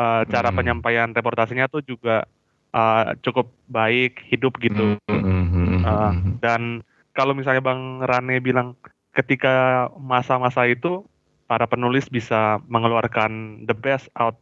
eh, 0.00 0.22
cara 0.24 0.48
Hmm. 0.48 0.56
penyampaian 0.56 1.12
reportasenya 1.12 1.68
tuh 1.68 1.84
juga 1.84 2.24
eh, 2.72 3.04
cukup 3.20 3.52
baik, 3.68 4.24
hidup 4.32 4.56
gitu. 4.56 4.96
Hmm, 5.04 5.44
hmm. 5.84 6.40
Dan 6.40 6.80
kalau 7.12 7.36
misalnya 7.36 7.60
Bang 7.60 8.00
Rane 8.00 8.40
bilang 8.40 8.72
ketika 9.12 9.88
masa-masa 10.00 10.64
itu 10.64 11.04
para 11.48 11.64
penulis 11.64 12.06
bisa 12.12 12.60
mengeluarkan 12.68 13.64
the 13.64 13.72
best 13.74 14.12
out 14.20 14.36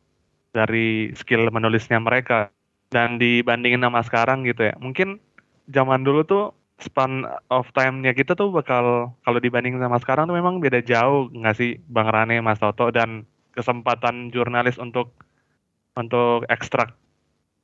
dari 0.51 1.15
skill 1.15 1.47
menulisnya 1.55 2.03
mereka 2.03 2.51
dan 2.91 3.17
dibandingin 3.23 3.83
sama 3.87 4.03
sekarang 4.03 4.43
gitu 4.43 4.69
ya. 4.69 4.75
Mungkin 4.83 5.23
zaman 5.71 6.03
dulu 6.03 6.27
tuh 6.27 6.45
span 6.77 7.25
of 7.49 7.65
time-nya 7.73 8.13
kita 8.13 8.37
tuh 8.37 8.53
bakal 8.53 9.15
kalau 9.25 9.39
dibandingin 9.41 9.81
sama 9.81 9.97
sekarang 9.97 10.29
tuh 10.29 10.37
memang 10.37 10.61
beda 10.61 10.85
jauh 10.85 11.33
nggak 11.33 11.57
sih 11.57 11.81
Bang 11.89 12.11
Rane, 12.13 12.43
Mas 12.45 12.61
Toto 12.61 12.93
dan 12.93 13.25
kesempatan 13.57 14.29
jurnalis 14.35 14.77
untuk 14.77 15.17
untuk 15.97 16.45
ekstrak 16.53 16.93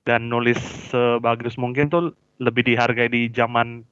dan 0.09 0.33
nulis 0.33 0.57
sebagus 0.89 1.61
mungkin 1.61 1.93
tuh 1.93 2.17
lebih 2.41 2.65
dihargai 2.65 3.11
di 3.13 3.29
zaman 3.29 3.85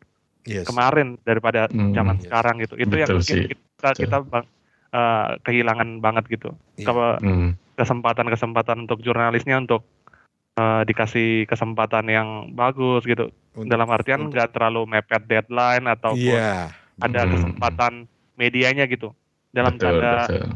Yes. 0.49 0.65
kemarin 0.65 1.21
daripada 1.29 1.69
Hmm, 1.69 1.93
zaman 1.93 2.17
yes. 2.17 2.25
sekarang 2.25 2.65
gitu. 2.65 2.75
Itu 2.81 2.97
yang 2.97 3.13
mungkin 3.13 3.45
sih, 3.45 3.45
kita 3.53 3.93
kita 3.93 4.19
eh, 4.91 5.29
kehilangan 5.43 5.99
banget 5.99 6.25
gitu. 6.29 6.51
Iya. 6.77 6.87
Ke- 6.91 7.19
Hmm. 7.23 7.51
Kesempatan-kesempatan 7.75 8.85
untuk 8.85 9.01
jurnalisnya 9.01 9.57
untuk 9.59 9.83
eh, 10.55 10.83
dikasih 10.85 11.47
kesempatan 11.47 12.05
yang 12.07 12.29
bagus 12.53 13.07
gitu. 13.07 13.31
Untuk- 13.55 13.71
Dalam 13.71 13.89
artian 13.89 14.29
untuk- 14.29 14.37
nggak 14.37 14.51
terlalu 14.53 14.83
mepet 14.85 15.23
deadline 15.25 15.87
ataupun 15.89 16.21
Iya. 16.37 16.69
ada 17.01 17.21
Hmm. 17.25 17.31
kesempatan 17.33 17.93
medianya 18.37 18.85
gitu. 18.85 19.15
Dalam 19.51 19.75
betul, 19.75 19.99
tanda 19.99 20.13
betul. 20.27 20.47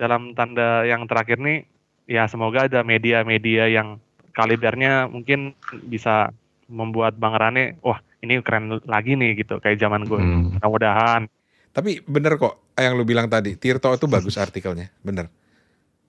dalam 0.00 0.22
tanda 0.32 0.68
yang 0.82 1.04
terakhir 1.04 1.38
nih 1.38 1.68
ya 2.08 2.24
semoga 2.24 2.66
ada 2.66 2.80
media-media 2.80 3.68
yang 3.68 4.00
kalibernya 4.32 5.06
mungkin 5.06 5.52
bisa 5.86 6.32
membuat 6.66 7.14
Bang 7.14 7.36
Rane 7.36 7.76
wah 7.80 8.00
ini 8.20 8.40
keren 8.40 8.80
lagi 8.86 9.14
nih 9.14 9.36
gitu 9.36 9.58
kayak 9.58 9.76
zaman 9.76 10.06
gue. 10.06 10.16
Hmm. 10.16 10.56
Mudah-mudahan 10.56 11.28
Tapi 11.70 12.02
bener 12.02 12.34
kok 12.34 12.74
yang 12.74 12.98
lu 12.98 13.06
bilang 13.06 13.30
tadi. 13.30 13.54
Tirto 13.54 13.94
itu 13.94 14.10
bagus 14.10 14.34
artikelnya, 14.34 14.90
bener. 15.06 15.30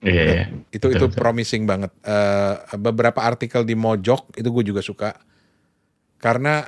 Iya, 0.02 0.22
iya. 0.26 0.44
Itu 0.74 0.90
Betul, 0.90 0.98
itu 0.98 1.06
betul. 1.14 1.18
promising 1.22 1.62
banget. 1.62 1.94
Eh, 2.02 2.54
beberapa 2.74 3.22
artikel 3.22 3.62
di 3.62 3.78
Mojok 3.78 4.34
itu 4.34 4.48
gue 4.50 4.64
juga 4.66 4.82
suka 4.82 5.14
karena 6.18 6.66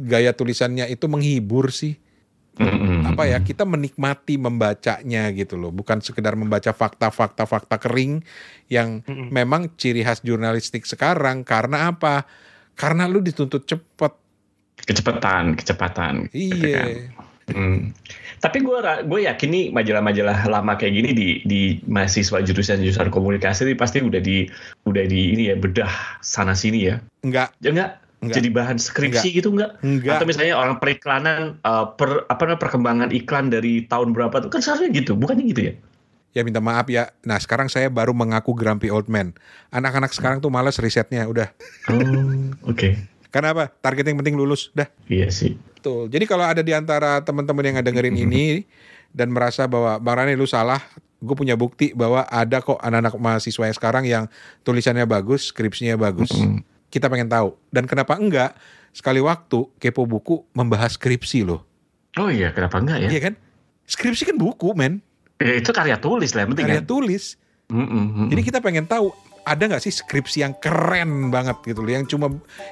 gaya 0.00 0.32
tulisannya 0.32 0.88
itu 0.88 1.04
menghibur 1.08 1.68
sih. 1.68 1.96
Hmm, 2.60 2.76
hmm, 2.76 3.00
Apa 3.12 3.24
ya? 3.28 3.40
Kita 3.40 3.64
menikmati 3.64 4.36
membacanya 4.36 5.32
gitu 5.32 5.56
loh, 5.56 5.72
bukan 5.72 6.04
sekedar 6.04 6.36
membaca 6.36 6.72
fakta-fakta 6.72 7.48
fakta 7.48 7.76
kering 7.80 8.20
yang 8.68 9.00
memang 9.08 9.72
ciri 9.80 10.04
khas 10.04 10.20
jurnalistik 10.20 10.84
sekarang. 10.84 11.40
Karena 11.44 11.88
apa? 11.88 12.28
Karena 12.76 13.08
lu 13.08 13.24
dituntut 13.24 13.64
cepet. 13.64 14.12
Kecepatan, 14.80 15.56
kecepatan. 15.60 16.28
gitu 16.32 16.68
kan. 16.72 16.88
Hmm. 17.52 17.92
Tapi 18.40 18.64
gue 18.64 18.78
gue 19.04 19.20
yakin 19.28 19.50
nih 19.52 19.64
majalah-majalah 19.74 20.48
lama 20.48 20.72
kayak 20.80 20.96
gini 20.96 21.10
di 21.12 21.28
di 21.44 21.60
mahasiswa 21.84 22.40
jurusan 22.40 22.80
jurusan 22.80 23.12
komunikasi 23.12 23.68
ini 23.68 23.76
pasti 23.76 24.00
udah 24.00 24.20
di 24.22 24.48
udah 24.88 25.04
di 25.04 25.36
ini 25.36 25.52
ya 25.52 25.56
bedah 25.60 26.20
sana 26.24 26.56
sini 26.56 26.88
ya. 26.88 26.96
Enggak, 27.20 27.52
Ya 27.60 27.70
enggak? 27.74 27.90
Enggak. 28.20 28.36
Jadi 28.36 28.48
bahan 28.52 28.76
skripsi 28.76 29.28
gitu 29.32 29.48
enggak? 29.52 29.80
enggak. 29.80 30.20
Atau 30.20 30.28
misalnya 30.28 30.56
orang 30.56 30.76
periklanan 30.80 31.60
eh, 31.60 31.86
per 31.96 32.24
apa 32.28 32.40
namanya 32.44 32.60
perkembangan 32.60 33.08
iklan 33.12 33.48
dari 33.52 33.84
tahun 33.88 34.12
berapa 34.12 34.44
tuh 34.44 34.52
kan 34.52 34.60
seharusnya 34.60 34.92
gitu, 34.92 35.16
bukannya 35.16 35.44
gitu 35.48 35.62
ya? 35.72 35.74
Ya 36.30 36.46
minta 36.46 36.62
maaf 36.62 36.86
ya. 36.86 37.10
Nah 37.26 37.42
sekarang 37.42 37.66
saya 37.66 37.90
baru 37.90 38.14
mengaku 38.14 38.54
grumpy 38.54 38.86
old 38.86 39.10
man. 39.10 39.34
Anak-anak 39.74 40.14
sekarang 40.14 40.38
tuh 40.38 40.52
males 40.52 40.78
risetnya. 40.78 41.26
Udah. 41.26 41.50
Oh, 41.90 42.70
oke. 42.70 42.94
Karena 43.30 43.54
apa? 43.54 43.64
Target 43.70 44.10
yang 44.10 44.18
penting 44.18 44.34
lulus. 44.34 44.74
Dah. 44.74 44.90
Iya 45.06 45.30
sih. 45.30 45.54
Betul. 45.78 46.10
Jadi 46.10 46.24
kalau 46.26 46.44
ada 46.44 46.60
di 46.60 46.74
antara 46.74 47.22
teman-teman 47.22 47.62
yang 47.64 47.76
dengerin 47.80 48.14
ini 48.18 48.66
dan 49.14 49.30
merasa 49.30 49.64
bahwa 49.70 49.96
Bang 50.02 50.18
Rani 50.18 50.34
lu 50.34 50.44
salah, 50.44 50.82
gue 51.22 51.36
punya 51.38 51.54
bukti 51.54 51.94
bahwa 51.94 52.26
ada 52.26 52.60
kok 52.60 52.76
anak-anak 52.82 53.14
mahasiswa 53.16 53.64
yang 53.70 53.76
sekarang 53.76 54.04
yang 54.04 54.24
tulisannya 54.66 55.06
bagus, 55.06 55.54
skripsinya 55.54 55.94
bagus. 55.96 56.34
Mm. 56.34 56.66
Kita 56.90 57.06
pengen 57.06 57.30
tahu. 57.30 57.54
Dan 57.70 57.86
kenapa 57.86 58.18
enggak? 58.18 58.52
Sekali 58.90 59.22
waktu 59.22 59.70
kepo 59.78 60.02
buku 60.04 60.42
membahas 60.50 60.98
skripsi 60.98 61.46
loh. 61.46 61.62
Oh 62.18 62.26
iya, 62.26 62.50
kenapa 62.50 62.82
enggak 62.82 63.06
ya? 63.06 63.08
Iya 63.08 63.20
kan? 63.30 63.34
Skripsi 63.86 64.26
kan 64.26 64.36
buku, 64.36 64.74
men. 64.74 64.98
Ya, 65.38 65.56
itu 65.56 65.70
karya 65.70 65.96
tulis 65.96 66.34
lah 66.34 66.44
yang 66.44 66.50
penting 66.52 66.66
Karya 66.68 66.82
kan. 66.82 66.90
tulis. 66.90 67.38
Mm, 67.70 67.86
mm, 67.86 68.06
mm. 68.10 68.28
Jadi 68.34 68.42
kita 68.42 68.58
pengen 68.58 68.84
tahu 68.84 69.14
ada 69.44 69.62
nggak 69.66 69.82
sih 69.82 69.92
skripsi 69.92 70.44
yang 70.44 70.54
keren 70.58 71.28
banget 71.28 71.56
gitu 71.64 71.80
loh, 71.80 71.92
yang 71.92 72.04
cuma 72.04 72.26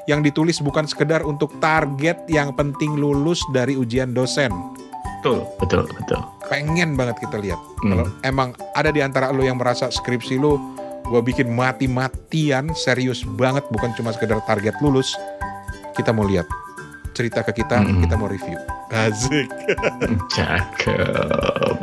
yang 0.07 0.21
ditulis 0.21 0.61
bukan 0.61 0.85
sekedar 0.85 1.23
untuk 1.23 1.53
target 1.59 2.21
yang 2.29 2.53
penting 2.53 2.97
lulus 2.97 3.41
dari 3.51 3.75
ujian 3.75 4.13
dosen. 4.13 4.53
betul, 5.19 5.43
betul, 5.59 5.83
betul. 5.99 6.21
Pengen 6.47 6.95
banget 6.95 7.19
kita 7.19 7.43
lihat. 7.43 7.59
Hmm. 7.83 7.91
Kalau 7.91 8.07
emang 8.23 8.49
ada 8.73 8.95
di 8.95 9.03
antara 9.03 9.35
lo 9.35 9.43
yang 9.43 9.59
merasa 9.59 9.91
skripsi 9.91 10.39
lo 10.39 10.55
gue 11.09 11.21
bikin 11.25 11.49
mati-matian, 11.51 12.71
serius 12.77 13.25
banget, 13.25 13.65
bukan 13.73 13.91
cuma 13.97 14.13
sekedar 14.13 14.39
target 14.45 14.77
lulus, 14.79 15.17
kita 15.97 16.13
mau 16.13 16.29
lihat. 16.29 16.45
Cerita 17.17 17.43
ke 17.43 17.51
kita, 17.65 17.83
Hmm. 17.83 17.99
kita 18.05 18.15
mau 18.15 18.29
review. 18.31 18.61
Asik. 18.93 19.49
Cakep. 20.37 21.78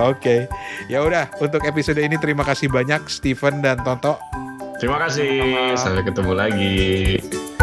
Oke. 0.00 0.48
Ya 0.88 1.04
udah, 1.04 1.30
untuk 1.40 1.62
episode 1.64 2.00
ini 2.00 2.16
terima 2.18 2.42
kasih 2.42 2.68
banyak 2.68 3.06
Steven 3.08 3.60
dan 3.62 3.80
Tonto. 3.84 4.18
Terima 4.82 4.98
kasih. 5.06 5.74
Sampai 5.78 6.02
ketemu 6.02 6.32
lagi. 6.34 7.53